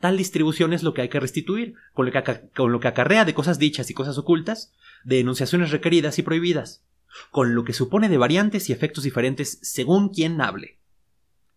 Tal 0.00 0.16
distribución 0.16 0.72
es 0.72 0.82
lo 0.82 0.94
que 0.94 1.02
hay 1.02 1.10
que 1.10 1.20
restituir, 1.20 1.74
con 1.92 2.06
lo 2.06 2.80
que, 2.80 2.88
acarrea 2.88 3.26
de 3.26 3.34
cosas 3.34 3.58
dichas 3.58 3.90
y 3.90 3.94
cosas 3.94 4.16
ocultas, 4.16 4.72
de 5.04 5.20
enunciaciones 5.20 5.70
requeridas 5.70 6.18
y 6.18 6.22
prohibidas, 6.22 6.82
con 7.30 7.54
lo 7.54 7.64
que 7.64 7.74
supone 7.74 8.08
de 8.08 8.16
variantes 8.16 8.70
y 8.70 8.72
efectos 8.72 9.04
diferentes 9.04 9.58
según 9.60 10.08
quien 10.08 10.40
hable. 10.40 10.78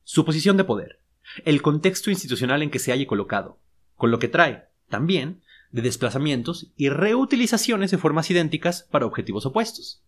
Su 0.04 0.26
posición 0.26 0.58
de 0.58 0.66
poder, 0.66 1.00
el 1.46 1.62
contexto 1.62 2.12
institucional 2.12 2.62
en 2.62 2.70
que 2.70 2.80
se 2.80 2.92
haya 2.92 3.08
colocado, 3.08 3.60
con 3.96 4.12
lo 4.12 4.20
que 4.20 4.28
trae, 4.28 4.66
también, 4.90 5.42
de 5.72 5.82
desplazamientos 5.82 6.68
y 6.76 6.90
reutilizaciones 6.90 7.92
de 7.92 7.98
formas 7.98 8.30
idénticas 8.30 8.84
para 8.92 9.06
objetivos 9.06 9.46
opuestos. 9.46 10.04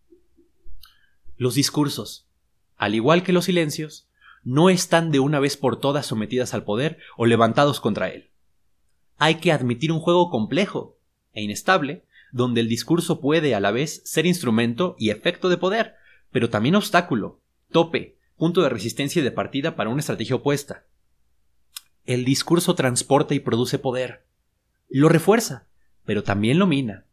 Los 1.38 1.56
discursos, 1.56 2.28
al 2.76 2.96
igual 2.96 3.24
que 3.24 3.32
los 3.32 3.46
silencios, 3.46 4.08
no 4.46 4.70
están 4.70 5.12
de 5.12 5.20
una 5.20 5.40
vez 5.40 5.58
por 5.58 5.80
todas 5.80 6.06
sometidas 6.06 6.54
al 6.54 6.64
poder 6.64 7.00
o 7.18 7.26
levantados 7.26 7.82
contra 7.82 8.10
él. 8.10 8.30
Hay 9.18 9.36
que 9.36 9.52
admitir 9.52 9.92
un 9.92 10.00
juego 10.00 10.30
complejo 10.30 10.98
e 11.34 11.42
inestable, 11.42 12.06
donde 12.32 12.62
el 12.62 12.70
discurso 12.70 13.20
puede 13.20 13.56
a 13.56 13.60
la 13.60 13.72
vez 13.72 14.02
ser 14.06 14.26
instrumento 14.26 14.96
y 15.00 15.10
efecto 15.10 15.50
de 15.50 15.58
poder, 15.58 15.96
pero 16.32 16.50
también 16.50 16.76
obstáculo, 16.76 17.42
tope, 17.72 18.18
punto 18.38 18.62
de 18.62 18.70
resistencia 18.70 19.20
y 19.20 19.24
de 19.24 19.32
partida 19.32 19.76
para 19.76 19.90
una 19.90 20.02
estrategia 20.02 20.36
opuesta. 20.36 20.86
El 22.06 22.24
discurso 22.24 22.76
transporta 22.76 23.34
y 23.34 23.40
produce 23.40 23.80
poder. 23.80 24.26
Lo 24.90 25.10
refuerza, 25.10 25.68
pero 26.06 26.24
también 26.24 26.60
lo 26.60 26.68
mina. 26.68 27.06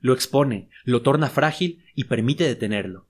Lo 0.00 0.12
expone, 0.12 0.68
lo 0.84 1.02
torna 1.02 1.28
frágil 1.30 1.84
y 1.94 2.04
permite 2.04 2.44
detenerlo. 2.44 3.08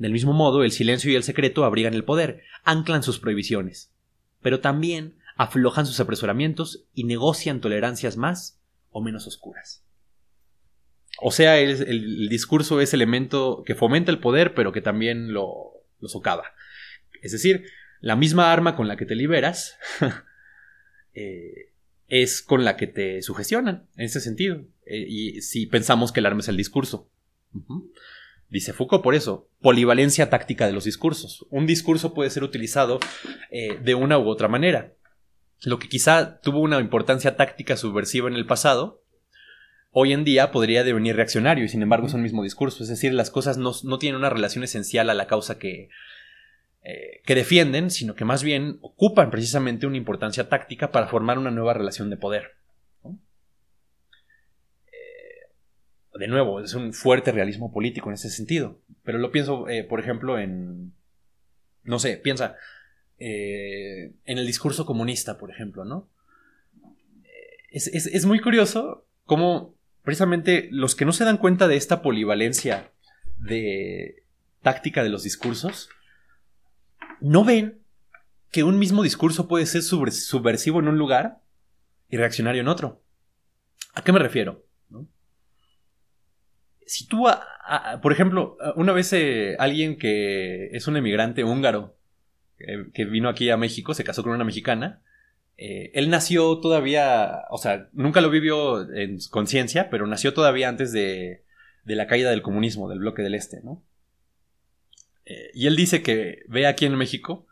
Del 0.00 0.12
mismo 0.12 0.32
modo, 0.32 0.64
el 0.64 0.72
silencio 0.72 1.12
y 1.12 1.14
el 1.14 1.22
secreto 1.22 1.62
abrigan 1.62 1.92
el 1.92 2.04
poder, 2.04 2.42
anclan 2.64 3.02
sus 3.02 3.18
prohibiciones, 3.18 3.92
pero 4.40 4.60
también 4.60 5.18
aflojan 5.36 5.84
sus 5.84 6.00
apresuramientos 6.00 6.86
y 6.94 7.04
negocian 7.04 7.60
tolerancias 7.60 8.16
más 8.16 8.58
o 8.88 9.02
menos 9.02 9.26
oscuras. 9.26 9.84
O 11.20 11.30
sea, 11.30 11.58
el, 11.58 12.30
discurso 12.30 12.80
es 12.80 12.94
elemento 12.94 13.62
que 13.66 13.74
fomenta 13.74 14.10
el 14.10 14.20
poder, 14.20 14.54
pero 14.54 14.72
que 14.72 14.80
también 14.80 15.34
lo, 15.34 15.84
socava. 16.06 16.44
Es 17.20 17.32
decir, 17.32 17.66
la 18.00 18.16
misma 18.16 18.54
arma 18.54 18.76
con 18.76 18.88
la 18.88 18.96
que 18.96 19.04
te 19.04 19.14
liberas 19.14 19.76
eh, 21.12 21.74
es 22.08 22.40
con 22.40 22.64
la 22.64 22.78
que 22.78 22.86
te 22.86 23.20
sugestionan, 23.20 23.86
en 23.96 24.04
ese 24.06 24.22
sentido. 24.22 24.64
Eh, 24.86 25.04
y 25.06 25.42
si 25.42 25.66
pensamos 25.66 26.10
que 26.10 26.20
el 26.20 26.26
arma 26.26 26.40
es 26.40 26.48
el 26.48 26.56
discurso. 26.56 27.10
Dice 28.50 28.72
Foucault 28.72 29.02
por 29.02 29.14
eso, 29.14 29.48
polivalencia 29.60 30.28
táctica 30.28 30.66
de 30.66 30.72
los 30.72 30.84
discursos. 30.84 31.46
Un 31.50 31.66
discurso 31.66 32.12
puede 32.12 32.30
ser 32.30 32.42
utilizado 32.42 32.98
eh, 33.50 33.78
de 33.80 33.94
una 33.94 34.18
u 34.18 34.28
otra 34.28 34.48
manera. 34.48 34.92
Lo 35.62 35.78
que 35.78 35.88
quizá 35.88 36.40
tuvo 36.40 36.58
una 36.60 36.80
importancia 36.80 37.36
táctica 37.36 37.76
subversiva 37.76 38.28
en 38.28 38.34
el 38.34 38.46
pasado, 38.46 39.04
hoy 39.92 40.12
en 40.12 40.24
día 40.24 40.50
podría 40.50 40.82
devenir 40.82 41.14
reaccionario 41.14 41.64
y 41.64 41.68
sin 41.68 41.82
embargo 41.82 42.08
es 42.08 42.14
un 42.14 42.22
mismo 42.22 42.42
discurso. 42.42 42.82
Es 42.82 42.88
decir, 42.88 43.14
las 43.14 43.30
cosas 43.30 43.56
no, 43.56 43.72
tienen 43.98 44.18
una 44.18 44.30
relación 44.30 44.64
esencial 44.64 45.10
a 45.10 45.14
la 45.14 45.28
causa 45.28 45.58
que, 45.58 45.88
eh, 46.82 47.20
que 47.24 47.36
defienden, 47.36 47.90
sino 47.90 48.16
que 48.16 48.24
más 48.24 48.42
bien 48.42 48.78
ocupan 48.80 49.30
precisamente 49.30 49.86
una 49.86 49.96
importancia 49.96 50.48
táctica 50.48 50.90
para 50.90 51.06
formar 51.06 51.38
una 51.38 51.52
nueva 51.52 51.74
relación 51.74 52.10
de 52.10 52.16
poder. 52.16 52.59
De 56.20 56.28
nuevo, 56.28 56.60
es 56.60 56.74
un 56.74 56.92
fuerte 56.92 57.32
realismo 57.32 57.72
político 57.72 58.10
en 58.10 58.14
ese 58.14 58.28
sentido. 58.28 58.78
Pero 59.02 59.16
lo 59.16 59.32
pienso, 59.32 59.68
eh, 59.68 59.84
por 59.84 60.00
ejemplo, 60.00 60.38
en. 60.38 60.92
No 61.82 61.98
sé, 61.98 62.18
piensa. 62.18 62.56
Eh, 63.18 64.12
en 64.26 64.38
el 64.38 64.46
discurso 64.46 64.84
comunista, 64.84 65.38
por 65.38 65.50
ejemplo, 65.50 65.84
¿no? 65.84 66.08
Es, 67.70 67.86
es, 67.86 68.26
muy 68.26 68.40
curioso 68.40 69.06
cómo 69.24 69.74
precisamente 70.02 70.68
los 70.72 70.94
que 70.94 71.04
no 71.04 71.12
se 71.12 71.24
dan 71.24 71.36
cuenta 71.36 71.68
de 71.68 71.76
esta 71.76 72.02
polivalencia 72.02 72.90
de 73.38 74.24
táctica 74.62 75.04
de 75.04 75.08
los 75.08 75.22
discursos, 75.22 75.88
no 77.20 77.44
ven 77.44 77.78
que 78.50 78.64
un 78.64 78.78
mismo 78.78 79.02
discurso 79.02 79.48
puede 79.48 79.66
ser 79.66 79.82
subversivo 79.82 80.80
en 80.80 80.88
un 80.88 80.98
lugar 80.98 81.40
y 82.08 82.16
reaccionario 82.16 82.60
en 82.60 82.68
otro. 82.68 83.00
¿A 83.94 84.02
qué 84.02 84.12
me 84.12 84.18
refiero? 84.18 84.64
Si 86.90 87.06
tú, 87.06 87.28
por 88.02 88.12
ejemplo, 88.12 88.56
una 88.74 88.92
vez 88.92 89.12
eh, 89.12 89.54
alguien 89.60 89.96
que 89.96 90.70
es 90.72 90.88
un 90.88 90.96
emigrante 90.96 91.44
húngaro 91.44 91.96
eh, 92.58 92.86
que 92.92 93.04
vino 93.04 93.28
aquí 93.28 93.48
a 93.48 93.56
México, 93.56 93.94
se 93.94 94.02
casó 94.02 94.24
con 94.24 94.32
una 94.32 94.42
mexicana, 94.42 95.00
eh, 95.56 95.92
él 95.94 96.10
nació 96.10 96.58
todavía, 96.58 97.42
o 97.50 97.58
sea, 97.58 97.88
nunca 97.92 98.20
lo 98.20 98.28
vivió 98.28 98.92
en 98.92 99.18
conciencia, 99.30 99.88
pero 99.88 100.08
nació 100.08 100.34
todavía 100.34 100.68
antes 100.68 100.90
de, 100.90 101.44
de, 101.84 101.94
la 101.94 102.08
caída 102.08 102.30
del 102.30 102.42
comunismo, 102.42 102.88
del 102.88 102.98
bloque 102.98 103.22
del 103.22 103.36
Este, 103.36 103.60
¿no? 103.62 103.84
y 105.54 105.68
él 105.68 105.76
dice 105.76 106.02
que 106.02 106.42
ve 106.48 106.66
aquí 106.66 106.86
en 106.86 106.96
México 106.96 107.46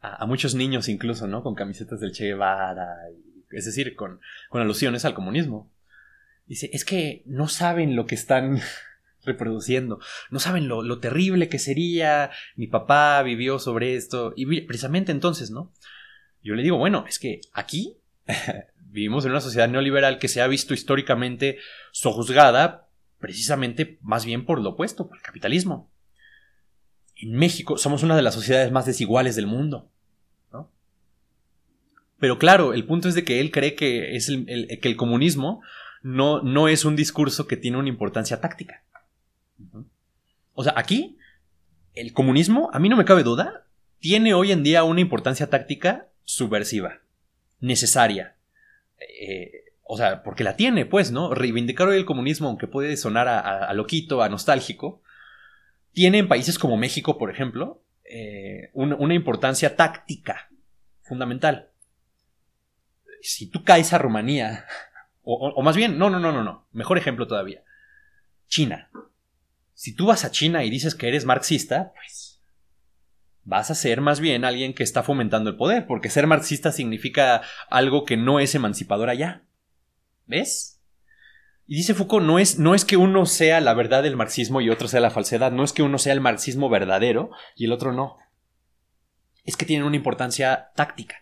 a, 0.00 0.24
muchos 0.24 0.54
niños 0.54 0.88
incluso, 0.88 1.26
¿no? 1.26 1.42
Con 1.42 1.56
camisetas 1.56 1.98
del 1.98 2.12
Che 2.12 2.26
Guevara, 2.26 2.94
es 3.50 3.64
decir, 3.64 3.96
con, 3.96 4.20
con 4.50 4.62
alusiones 4.62 5.04
al 5.04 5.14
comunismo. 5.14 5.73
Dice, 6.46 6.70
es 6.72 6.84
que 6.84 7.22
no 7.26 7.48
saben 7.48 7.96
lo 7.96 8.06
que 8.06 8.14
están 8.14 8.60
reproduciendo, 9.24 10.00
no 10.30 10.38
saben 10.38 10.68
lo, 10.68 10.82
lo, 10.82 10.98
terrible 10.98 11.48
que 11.48 11.58
sería, 11.58 12.30
mi 12.56 12.66
papá 12.66 13.22
vivió 13.22 13.58
sobre 13.58 13.96
esto, 13.96 14.32
y 14.36 14.60
precisamente 14.62 15.12
entonces, 15.12 15.50
¿no? 15.50 15.72
Yo 16.42 16.54
le 16.54 16.62
digo, 16.62 16.76
bueno, 16.76 17.06
es 17.08 17.18
que 17.18 17.40
aquí 17.52 17.96
vivimos 18.90 19.24
en 19.24 19.30
una 19.30 19.40
sociedad 19.40 19.68
neoliberal 19.68 20.18
que 20.18 20.28
se 20.28 20.42
ha 20.42 20.46
visto 20.46 20.74
históricamente 20.74 21.58
sojuzgada 21.92 22.88
precisamente 23.24 23.98
más 24.02 24.26
bien 24.26 24.44
por 24.44 24.60
lo 24.60 24.70
opuesto, 24.70 25.08
por 25.08 25.16
el 25.16 25.22
capitalismo. 25.22 25.90
En 27.16 27.32
México 27.32 27.78
somos 27.78 28.02
una 28.02 28.16
de 28.16 28.20
las 28.22 28.34
sociedades 28.34 28.70
más 28.70 28.84
desiguales 28.84 29.34
del 29.34 29.46
mundo. 29.46 29.90
Pero 32.18 32.38
claro, 32.38 32.74
el 32.74 32.84
punto 32.84 33.08
es 33.08 33.14
de 33.14 33.24
que 33.24 33.40
él 33.40 33.50
cree 33.50 33.74
que, 33.74 34.14
es 34.16 34.28
el, 34.28 34.78
que 34.80 34.88
el 34.88 34.96
comunismo 34.96 35.62
no, 36.04 36.42
no 36.42 36.68
es 36.68 36.84
un 36.84 36.96
discurso 36.96 37.46
que 37.46 37.56
tiene 37.56 37.78
una 37.78 37.88
importancia 37.88 38.38
táctica. 38.38 38.82
O 40.52 40.62
sea, 40.62 40.74
aquí, 40.76 41.18
el 41.94 42.12
comunismo, 42.12 42.68
a 42.74 42.78
mí 42.78 42.90
no 42.90 42.96
me 42.96 43.06
cabe 43.06 43.22
duda, 43.22 43.64
tiene 44.00 44.34
hoy 44.34 44.52
en 44.52 44.62
día 44.62 44.84
una 44.84 45.00
importancia 45.00 45.48
táctica 45.48 46.08
subversiva, 46.24 47.00
necesaria. 47.58 48.36
Eh, 48.98 49.64
o 49.82 49.96
sea, 49.96 50.22
porque 50.22 50.44
la 50.44 50.56
tiene, 50.56 50.84
pues, 50.84 51.10
¿no? 51.10 51.34
Reivindicar 51.34 51.88
hoy 51.88 51.96
el 51.96 52.04
comunismo, 52.04 52.48
aunque 52.48 52.66
puede 52.66 52.98
sonar 52.98 53.26
a, 53.26 53.72
loquito, 53.72 54.22
a 54.22 54.28
nostálgico, 54.28 55.02
tiene 55.92 56.18
en 56.18 56.28
países 56.28 56.58
como 56.58 56.76
México, 56.76 57.16
por 57.16 57.30
ejemplo, 57.30 57.82
eh, 58.04 58.70
una 58.74 59.14
importancia 59.14 59.74
táctica 59.74 60.50
fundamental 61.02 61.70
si 63.24 63.46
tú 63.46 63.64
caes 63.64 63.92
a 63.94 63.98
Rumanía, 63.98 64.66
o, 65.24 65.62
más 65.62 65.76
bien, 65.76 65.98
no, 65.98 66.10
no, 66.10 66.20
no, 66.20 66.32
no, 66.32 66.44
no, 66.44 66.68
mejor 66.72 66.98
ejemplo 66.98 67.26
todavía, 67.26 67.64
China. 68.48 68.90
Si 69.72 69.94
tú 69.94 70.06
vas 70.06 70.24
a 70.24 70.30
China 70.30 70.64
y 70.64 70.70
dices 70.70 70.94
que 70.94 71.08
eres 71.08 71.24
marxista, 71.24 71.92
pues 71.94 72.42
vas 73.42 73.70
a 73.70 73.74
ser 73.74 74.00
más 74.00 74.20
bien 74.20 74.44
alguien 74.44 74.74
que 74.74 74.82
está 74.82 75.02
fomentando 75.02 75.50
el 75.50 75.56
poder, 75.56 75.86
porque 75.86 76.10
ser 76.10 76.26
marxista 76.26 76.72
significa 76.72 77.42
algo 77.70 78.04
que 78.04 78.16
no 78.16 78.40
es 78.40 78.54
emancipador 78.54 79.10
allá. 79.10 79.44
¿Ves? 80.26 80.74
Y 81.66 81.76
dice 81.76 81.94
Foucault, 81.94 82.26
no 82.26 82.38
es, 82.38 82.58
no 82.58 82.74
es 82.74 82.84
que 82.84 82.96
uno 82.96 83.26
sea 83.26 83.60
la 83.60 83.74
verdad 83.74 84.02
del 84.02 84.16
marxismo 84.16 84.60
y 84.60 84.70
otro 84.70 84.88
sea 84.88 85.00
la 85.00 85.10
falsedad, 85.10 85.50
no 85.52 85.64
es 85.64 85.72
que 85.72 85.82
uno 85.82 85.98
sea 85.98 86.12
el 86.12 86.20
marxismo 86.20 86.68
verdadero 86.68 87.30
y 87.56 87.64
el 87.64 87.72
otro 87.72 87.92
no. 87.92 88.18
Es 89.44 89.56
que 89.56 89.66
tienen 89.66 89.86
una 89.86 89.96
importancia 89.96 90.70
táctica. 90.74 91.18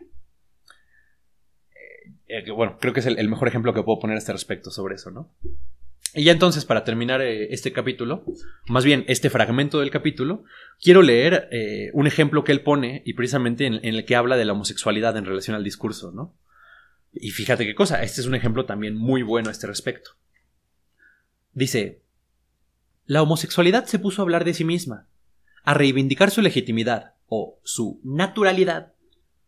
Eh, 2.32 2.50
bueno, 2.50 2.78
creo 2.80 2.94
que 2.94 3.00
es 3.00 3.06
el, 3.06 3.28
mejor 3.28 3.48
ejemplo 3.48 3.74
que 3.74 3.82
puedo 3.82 3.98
poner 3.98 4.16
a 4.16 4.18
este 4.18 4.32
respecto 4.32 4.70
sobre 4.70 4.94
eso, 4.94 5.10
¿no? 5.10 5.30
Y 6.14 6.24
ya 6.24 6.32
entonces, 6.32 6.64
para 6.64 6.82
terminar 6.82 7.20
eh, 7.20 7.52
este 7.52 7.72
capítulo, 7.72 8.24
más 8.68 8.86
bien 8.86 9.04
este 9.06 9.28
fragmento 9.28 9.80
del 9.80 9.90
capítulo, 9.90 10.44
quiero 10.80 11.02
leer 11.02 11.48
eh, 11.52 11.90
un 11.92 12.06
ejemplo 12.06 12.42
que 12.42 12.52
él 12.52 12.62
pone 12.62 13.02
y 13.04 13.12
precisamente 13.12 13.66
en, 13.66 13.74
en, 13.74 13.96
el 13.96 14.06
que 14.06 14.16
habla 14.16 14.38
de 14.38 14.46
la 14.46 14.54
homosexualidad 14.54 15.14
en 15.18 15.26
relación 15.26 15.54
al 15.54 15.62
discurso, 15.62 16.10
¿no? 16.10 16.34
Y 17.12 17.32
fíjate 17.32 17.66
qué 17.66 17.74
cosa, 17.74 18.02
este 18.02 18.22
es 18.22 18.26
un 18.26 18.34
ejemplo 18.34 18.64
también 18.64 18.96
muy 18.96 19.22
bueno 19.22 19.50
a 19.50 19.52
este 19.52 19.66
respecto. 19.66 20.12
Dice, 21.52 22.00
la 23.04 23.20
homosexualidad 23.20 23.84
se 23.84 23.98
puso 23.98 24.22
a 24.22 24.24
hablar 24.24 24.46
de 24.46 24.54
sí 24.54 24.64
misma, 24.64 25.06
a 25.64 25.74
reivindicar 25.74 26.30
su 26.30 26.40
legitimidad 26.40 27.12
o 27.26 27.60
su 27.62 28.00
naturalidad 28.04 28.94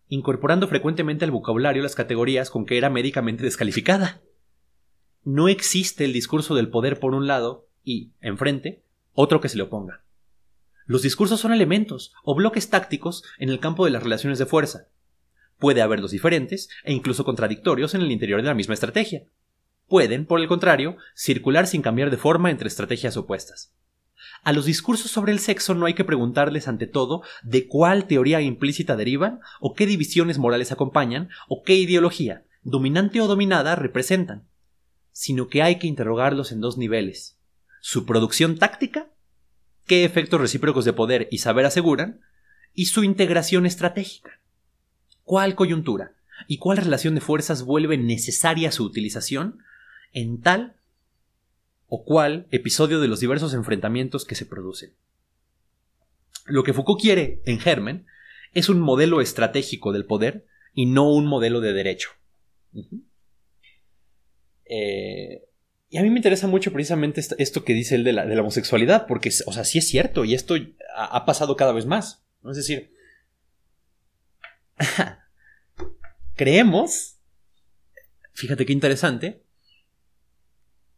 incorporando 0.08 0.68
frecuentemente 0.68 1.24
al 1.24 1.30
vocabulario 1.30 1.82
las 1.82 1.94
categorías 1.94 2.50
con 2.50 2.66
que 2.66 2.78
era 2.78 2.90
médicamente 2.90 3.42
descalificada. 3.42 4.22
No 5.24 5.48
existe 5.48 6.04
el 6.04 6.12
discurso 6.12 6.54
del 6.54 6.68
poder 6.68 7.00
por 7.00 7.14
un 7.14 7.26
lado 7.26 7.68
y, 7.82 8.12
enfrente, 8.20 8.82
otro 9.12 9.40
que 9.40 9.48
se 9.48 9.56
le 9.56 9.62
oponga. 9.62 10.04
Los 10.86 11.02
discursos 11.02 11.40
son 11.40 11.52
elementos 11.52 12.12
o 12.22 12.34
bloques 12.34 12.68
tácticos 12.68 13.24
en 13.38 13.48
el 13.48 13.58
campo 13.58 13.86
de 13.86 13.90
las 13.90 14.02
relaciones 14.02 14.38
de 14.38 14.46
fuerza. 14.46 14.88
Puede 15.58 15.80
haberlos 15.80 16.10
diferentes 16.10 16.68
e 16.82 16.92
incluso 16.92 17.24
contradictorios 17.24 17.94
en 17.94 18.02
el 18.02 18.12
interior 18.12 18.42
de 18.42 18.48
la 18.48 18.54
misma 18.54 18.74
estrategia. 18.74 19.24
Pueden, 19.88 20.26
por 20.26 20.40
el 20.40 20.48
contrario, 20.48 20.96
circular 21.14 21.66
sin 21.66 21.80
cambiar 21.80 22.10
de 22.10 22.16
forma 22.18 22.50
entre 22.50 22.68
estrategias 22.68 23.16
opuestas. 23.16 23.72
A 24.42 24.52
los 24.52 24.66
discursos 24.66 25.10
sobre 25.10 25.32
el 25.32 25.38
sexo 25.38 25.74
no 25.74 25.86
hay 25.86 25.94
que 25.94 26.04
preguntarles 26.04 26.68
ante 26.68 26.86
todo 26.86 27.22
de 27.42 27.66
cuál 27.66 28.06
teoría 28.06 28.40
implícita 28.40 28.96
derivan, 28.96 29.40
o 29.60 29.74
qué 29.74 29.86
divisiones 29.86 30.38
morales 30.38 30.72
acompañan, 30.72 31.28
o 31.48 31.62
qué 31.62 31.74
ideología, 31.74 32.44
dominante 32.62 33.20
o 33.20 33.26
dominada, 33.26 33.76
representan, 33.76 34.48
sino 35.12 35.48
que 35.48 35.62
hay 35.62 35.78
que 35.78 35.86
interrogarlos 35.86 36.52
en 36.52 36.60
dos 36.60 36.76
niveles. 36.76 37.38
Su 37.80 38.06
producción 38.06 38.58
táctica, 38.58 39.10
qué 39.86 40.04
efectos 40.04 40.40
recíprocos 40.40 40.84
de 40.84 40.92
poder 40.92 41.28
y 41.30 41.38
saber 41.38 41.66
aseguran, 41.66 42.20
y 42.74 42.86
su 42.86 43.04
integración 43.04 43.66
estratégica. 43.66 44.40
¿Cuál 45.22 45.54
coyuntura 45.54 46.12
y 46.48 46.58
cuál 46.58 46.78
relación 46.78 47.14
de 47.14 47.20
fuerzas 47.20 47.62
vuelve 47.62 47.96
necesaria 47.96 48.72
su 48.72 48.84
utilización 48.84 49.58
en 50.12 50.40
tal 50.40 50.76
o 51.88 52.04
cuál 52.04 52.46
episodio 52.50 53.00
de 53.00 53.08
los 53.08 53.20
diversos 53.20 53.54
enfrentamientos 53.54 54.24
que 54.24 54.34
se 54.34 54.46
producen. 54.46 54.94
Lo 56.46 56.62
que 56.62 56.72
Foucault 56.72 57.00
quiere 57.00 57.42
en 57.46 57.58
Germen 57.58 58.06
es 58.52 58.68
un 58.68 58.80
modelo 58.80 59.20
estratégico 59.20 59.92
del 59.92 60.06
poder 60.06 60.46
y 60.74 60.86
no 60.86 61.10
un 61.10 61.26
modelo 61.26 61.60
de 61.60 61.72
derecho. 61.72 62.10
Eh, 64.66 65.44
y 65.88 65.98
a 65.98 66.02
mí 66.02 66.10
me 66.10 66.16
interesa 66.16 66.48
mucho 66.48 66.72
precisamente 66.72 67.22
esto 67.38 67.64
que 67.64 67.72
dice 67.72 67.94
él 67.94 68.02
de 68.02 68.12
la, 68.12 68.24
homosexualidad, 68.40 69.06
porque, 69.06 69.30
o 69.46 69.52
sea, 69.52 69.64
sí 69.64 69.78
es 69.78 69.86
cierto, 69.86 70.24
y 70.24 70.34
esto 70.34 70.56
ha, 70.96 71.24
pasado 71.24 71.54
cada 71.54 71.72
vez 71.72 71.86
más. 71.86 72.24
Es 72.50 72.56
decir, 72.56 72.92
creemos, 76.34 77.18
fíjate 78.32 78.66
qué 78.66 78.72
interesante, 78.72 79.43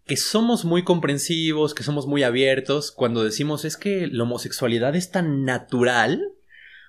que 0.06 0.16
somos 0.16 0.64
muy 0.64 0.84
comprensivos, 0.84 1.74
que 1.74 1.82
somos 1.82 2.06
muy 2.06 2.22
abiertos 2.22 2.92
cuando 2.92 3.24
decimos 3.24 3.64
es 3.64 3.76
que 3.76 4.06
la 4.06 4.22
homosexualidad 4.22 4.94
es 4.94 5.10
tan 5.10 5.44
natural 5.44 6.22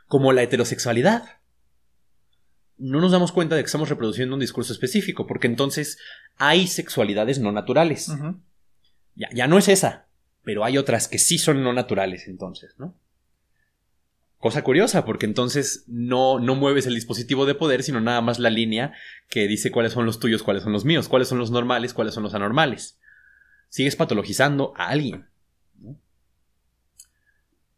como 0.07 0.34
la 0.34 0.44
heterosexualidad. 0.44 1.23
No 2.77 3.02
nos 3.02 3.11
damos 3.11 3.31
cuenta 3.31 3.56
de 3.56 3.64
que 3.64 3.65
estamos 3.65 3.89
reproduciendo 3.89 4.35
un 4.35 4.39
discurso 4.39 4.72
específico, 4.72 5.26
porque 5.26 5.48
entonces 5.48 5.98
hay 6.38 6.68
sexualidades 6.68 7.39
no 7.39 7.52
naturales. 7.52 8.07
ya, 9.15 9.30
ya 9.34 9.48
no 9.48 9.57
es 9.57 9.68
esa, 9.68 10.06
pero 10.44 10.64
hay 10.64 10.77
otras 10.77 11.07
que 11.07 11.18
sí 11.18 11.39
son 11.39 11.64
no 11.64 11.73
naturales 11.73 12.27
entonces, 12.27 12.76
¿no? 12.77 12.95
Cosa 14.38 14.64
curiosa, 14.64 15.03
porque 15.06 15.26
entonces 15.26 15.85
no, 15.88 16.39
no 16.39 16.53
mueves 16.53 16.85
el 16.85 16.94
dispositivo 16.94 17.48
de 17.48 17.56
poder, 17.56 17.81
sino 17.81 17.99
nada 17.99 18.22
más 18.22 18.38
la 18.38 18.52
línea 18.52 18.94
que 19.27 19.48
dice 19.48 19.72
cuáles 19.72 19.94
son 19.94 20.06
los 20.06 20.19
tuyos, 20.19 20.44
cuáles 20.44 20.61
son 20.61 20.73
los 20.73 20.85
míos, 20.85 21.07
cuáles 21.07 21.27
son 21.27 21.39
los 21.39 21.49
normales, 21.49 21.95
cuáles 21.95 22.14
son 22.14 22.22
los 22.22 22.35
anormales 22.35 22.99
sigues 23.69 23.95
patologizando 23.95 24.73
a 24.76 24.89
alguien. 24.89 25.27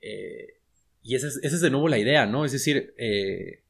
Eh, 0.01 0.59
y 1.03 1.15
esa 1.15 1.27
es, 1.27 1.61
de 1.61 1.69
nuevo 1.69 1.87
la 1.87 1.97
idea, 1.97 2.25
¿no? 2.25 2.45
Es 2.45 2.51
decir, 2.51 2.93
eh, 2.97 3.63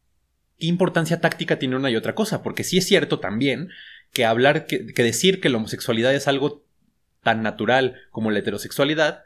¿qué 0.58 0.68
importancia 0.68 1.22
táctica 1.22 1.60
tiene 1.60 1.76
una 1.76 1.90
y 1.90 1.96
otra 1.96 2.16
cosa? 2.16 2.44
Porque 2.44 2.64
sí 2.64 2.78
es 2.78 2.86
cierto 2.86 3.20
también 3.20 3.70
que 4.12 4.26
hablar, 4.26 4.66
que, 4.66 4.80
decir 4.80 5.40
que 5.40 5.50
la 5.50 5.58
homosexualidad 5.58 6.14
es 6.14 6.28
algo 6.28 6.66
tan 7.24 7.44
natural 7.44 7.96
como 8.12 8.32
la 8.32 8.40
heterosexualidad, 8.40 9.24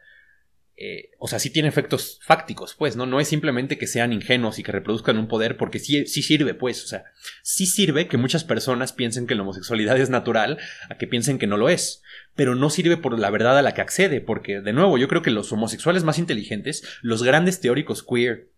eh, 0.85 1.11
o 1.17 1.29
sea, 1.29 1.39
sí 1.39 1.49
tiene 1.49 1.69
efectos 1.69 2.19
fácticos, 2.21 2.75
pues, 2.77 2.97
¿no? 2.97 3.05
No 3.05 3.21
es 3.21 3.29
simplemente 3.29 3.77
que 3.77 3.87
sean 3.87 4.11
ingenuos 4.11 4.59
y 4.59 4.63
que 4.63 4.73
reproduzcan 4.73 5.17
un 5.17 5.29
poder, 5.29 5.55
porque 5.55 5.79
sí, 5.79 6.05
sí 6.07 6.21
sirve, 6.21 6.55
pues, 6.55 6.83
o 6.83 6.87
sea, 6.87 7.05
sí 7.41 7.65
sirve 7.67 8.09
que 8.09 8.17
muchas 8.17 8.43
personas 8.43 8.91
piensen 8.91 9.25
que 9.25 9.33
la 9.33 9.43
homosexualidad 9.43 9.97
es 9.97 10.09
natural 10.09 10.57
a 10.89 10.97
que 10.97 11.07
piensen 11.07 11.39
que 11.39 11.47
no 11.47 11.55
lo 11.55 11.69
es, 11.69 12.01
pero 12.35 12.55
no 12.55 12.69
sirve 12.69 12.97
por 12.97 13.17
la 13.17 13.29
verdad 13.29 13.57
a 13.57 13.61
la 13.61 13.73
que 13.73 13.79
accede, 13.79 14.19
porque, 14.19 14.59
de 14.59 14.73
nuevo, 14.73 14.97
yo 14.97 15.07
creo 15.07 15.21
que 15.21 15.31
los 15.31 15.53
homosexuales 15.53 16.03
más 16.03 16.19
inteligentes, 16.19 16.83
los 17.01 17.23
grandes 17.23 17.61
teóricos 17.61 18.03
queer, 18.03 18.49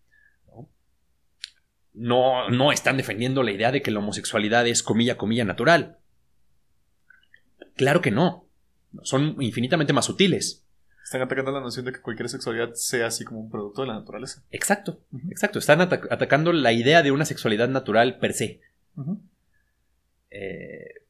no, 1.94 2.50
no 2.50 2.72
están 2.72 2.96
defendiendo 2.96 3.44
la 3.44 3.52
idea 3.52 3.70
de 3.70 3.82
que 3.82 3.92
la 3.92 4.00
homosexualidad 4.00 4.66
es 4.66 4.82
comilla, 4.82 5.16
comilla 5.16 5.44
natural. 5.44 5.98
Claro 7.76 8.00
que 8.00 8.10
no. 8.10 8.48
Son 9.04 9.36
infinitamente 9.38 9.92
más 9.92 10.06
sutiles. 10.06 10.65
Están 11.06 11.22
atacando 11.22 11.52
la 11.52 11.60
noción 11.60 11.84
de 11.84 11.92
que 11.92 12.00
cualquier 12.00 12.28
sexualidad 12.28 12.74
sea 12.74 13.06
así 13.06 13.24
como 13.24 13.38
un 13.38 13.48
producto 13.48 13.82
de 13.82 13.86
la 13.86 13.94
naturaleza. 13.94 14.42
Exacto, 14.50 15.04
exacto. 15.30 15.60
Están 15.60 15.80
atacando 15.80 16.52
la 16.52 16.72
idea 16.72 17.04
de 17.04 17.12
una 17.12 17.24
sexualidad 17.24 17.68
natural 17.68 18.18
per 18.18 18.32
se. 18.32 18.60
Eh, 20.30 21.04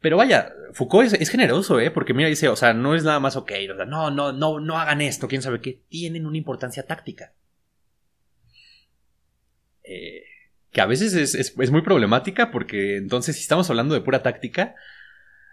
pero 0.00 0.16
vaya, 0.16 0.50
Foucault 0.72 1.12
es, 1.12 1.28
generoso, 1.28 1.78
¿eh? 1.78 1.90
Porque 1.90 2.14
mira, 2.14 2.30
dice, 2.30 2.48
o 2.48 2.56
sea, 2.56 2.72
no 2.72 2.94
es 2.94 3.04
nada 3.04 3.20
más 3.20 3.36
ok, 3.36 3.52
o 3.70 3.76
sea, 3.76 3.84
no, 3.84 4.10
no, 4.10 4.32
no, 4.32 4.60
no 4.60 4.78
hagan 4.78 5.02
esto, 5.02 5.28
quién 5.28 5.42
sabe 5.42 5.60
qué. 5.60 5.82
Tienen 5.90 6.24
una 6.24 6.38
importancia 6.38 6.86
táctica. 6.86 7.34
Eh, 9.84 10.24
que 10.72 10.80
a 10.80 10.86
veces 10.86 11.12
es, 11.12 11.34
es, 11.34 11.70
muy 11.70 11.82
problemática 11.82 12.50
porque 12.50 12.96
entonces 12.96 13.36
si 13.36 13.42
estamos 13.42 13.68
hablando 13.68 13.92
de 13.92 14.00
pura 14.00 14.22
táctica, 14.22 14.74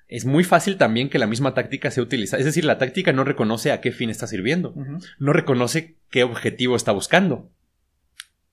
es 0.08 0.26
muy 0.26 0.44
fácil 0.44 0.78
también 0.78 1.10
que 1.10 1.20
la 1.20 1.28
misma 1.28 1.54
táctica 1.54 1.90
sea 1.92 2.04
utilizada. 2.04 2.40
Es 2.40 2.46
decir, 2.46 2.66
la 2.66 2.78
táctica 2.78 3.12
no 3.12 3.24
reconoce 3.24 3.72
a 3.72 3.82
qué 3.82 3.92
fin 3.92 4.10
está 4.10 4.28
sirviendo, 4.28 4.76
no 5.20 5.34
reconoce 5.34 5.96
qué 6.10 6.24
objetivo 6.24 6.76
está 6.76 6.92
buscando. 6.92 7.52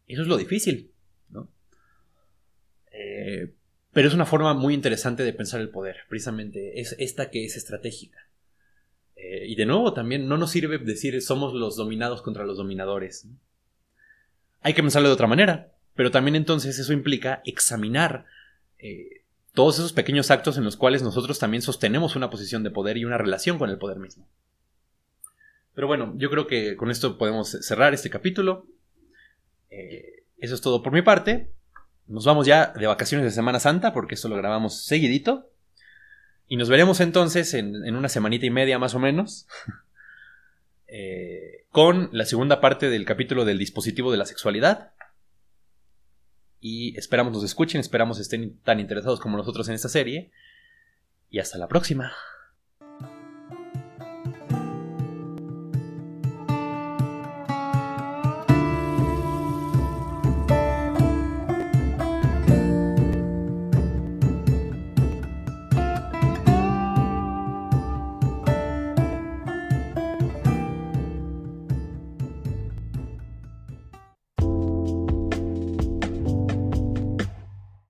Eso 0.06 0.22
es 0.22 0.28
lo 0.28 0.36
difícil, 0.36 0.92
¿no? 1.30 1.50
Eh, 2.92 3.52
pero 3.92 4.08
es 4.08 4.14
una 4.14 4.26
forma 4.26 4.54
muy 4.54 4.74
interesante 4.74 5.22
de 5.22 5.32
pensar 5.32 5.60
el 5.60 5.68
poder, 5.68 5.98
precisamente, 6.08 6.80
es 6.80 6.96
esta 6.98 7.30
que 7.30 7.44
es 7.44 7.56
estratégica. 7.56 8.18
Eh, 9.16 9.46
y 9.46 9.54
de 9.54 9.66
nuevo, 9.66 9.92
también 9.92 10.28
no 10.28 10.38
nos 10.38 10.50
sirve 10.50 10.78
decir 10.78 11.20
somos 11.20 11.52
los 11.52 11.76
dominados 11.76 12.22
contra 12.22 12.44
los 12.44 12.56
dominadores. 12.56 13.28
Hay 14.62 14.72
que 14.72 14.82
pensarlo 14.82 15.08
de 15.08 15.14
otra 15.14 15.26
manera, 15.26 15.72
pero 15.94 16.10
también 16.10 16.36
entonces 16.36 16.78
eso 16.78 16.92
implica 16.92 17.42
examinar 17.44 18.24
eh, 18.78 19.21
todos 19.54 19.78
esos 19.78 19.92
pequeños 19.92 20.30
actos 20.30 20.56
en 20.56 20.64
los 20.64 20.76
cuales 20.76 21.02
nosotros 21.02 21.38
también 21.38 21.62
sostenemos 21.62 22.16
una 22.16 22.30
posición 22.30 22.62
de 22.62 22.70
poder 22.70 22.96
y 22.96 23.04
una 23.04 23.18
relación 23.18 23.58
con 23.58 23.70
el 23.70 23.78
poder 23.78 23.98
mismo. 23.98 24.26
Pero 25.74 25.86
bueno, 25.86 26.14
yo 26.16 26.30
creo 26.30 26.46
que 26.46 26.76
con 26.76 26.90
esto 26.90 27.18
podemos 27.18 27.50
cerrar 27.50 27.94
este 27.94 28.10
capítulo. 28.10 28.66
Eh, 29.70 30.24
eso 30.38 30.54
es 30.54 30.60
todo 30.60 30.82
por 30.82 30.92
mi 30.92 31.02
parte. 31.02 31.52
Nos 32.06 32.24
vamos 32.24 32.46
ya 32.46 32.72
de 32.76 32.86
vacaciones 32.86 33.24
de 33.24 33.30
Semana 33.30 33.60
Santa 33.60 33.92
porque 33.92 34.14
esto 34.14 34.28
lo 34.28 34.36
grabamos 34.36 34.84
seguidito. 34.84 35.50
Y 36.46 36.56
nos 36.56 36.68
veremos 36.68 37.00
entonces 37.00 37.54
en, 37.54 37.94
una 37.94 38.08
semanita 38.08 38.44
y 38.44 38.50
media 38.50 38.78
más 38.78 38.94
o 38.94 38.98
menos. 38.98 39.46
Eh, 40.94 41.64
con 41.70 42.10
la 42.12 42.26
segunda 42.26 42.60
parte 42.60 42.90
del 42.90 43.06
capítulo 43.06 43.46
del 43.46 43.56
dispositivo 43.56 44.12
de 44.12 44.18
la 44.18 44.26
sexualidad. 44.26 44.92
Y 46.64 46.96
esperamos 46.96 47.32
nos 47.32 47.42
escuchen, 47.42 47.80
esperamos 47.80 48.20
estén 48.20 48.56
tan 48.60 48.78
interesados 48.78 49.18
como 49.18 49.36
nosotros 49.36 49.68
en 49.68 49.74
esta 49.74 49.88
serie. 49.88 50.30
Y 51.28 51.40
hasta 51.40 51.58
la 51.58 51.66
próxima. 51.66 52.12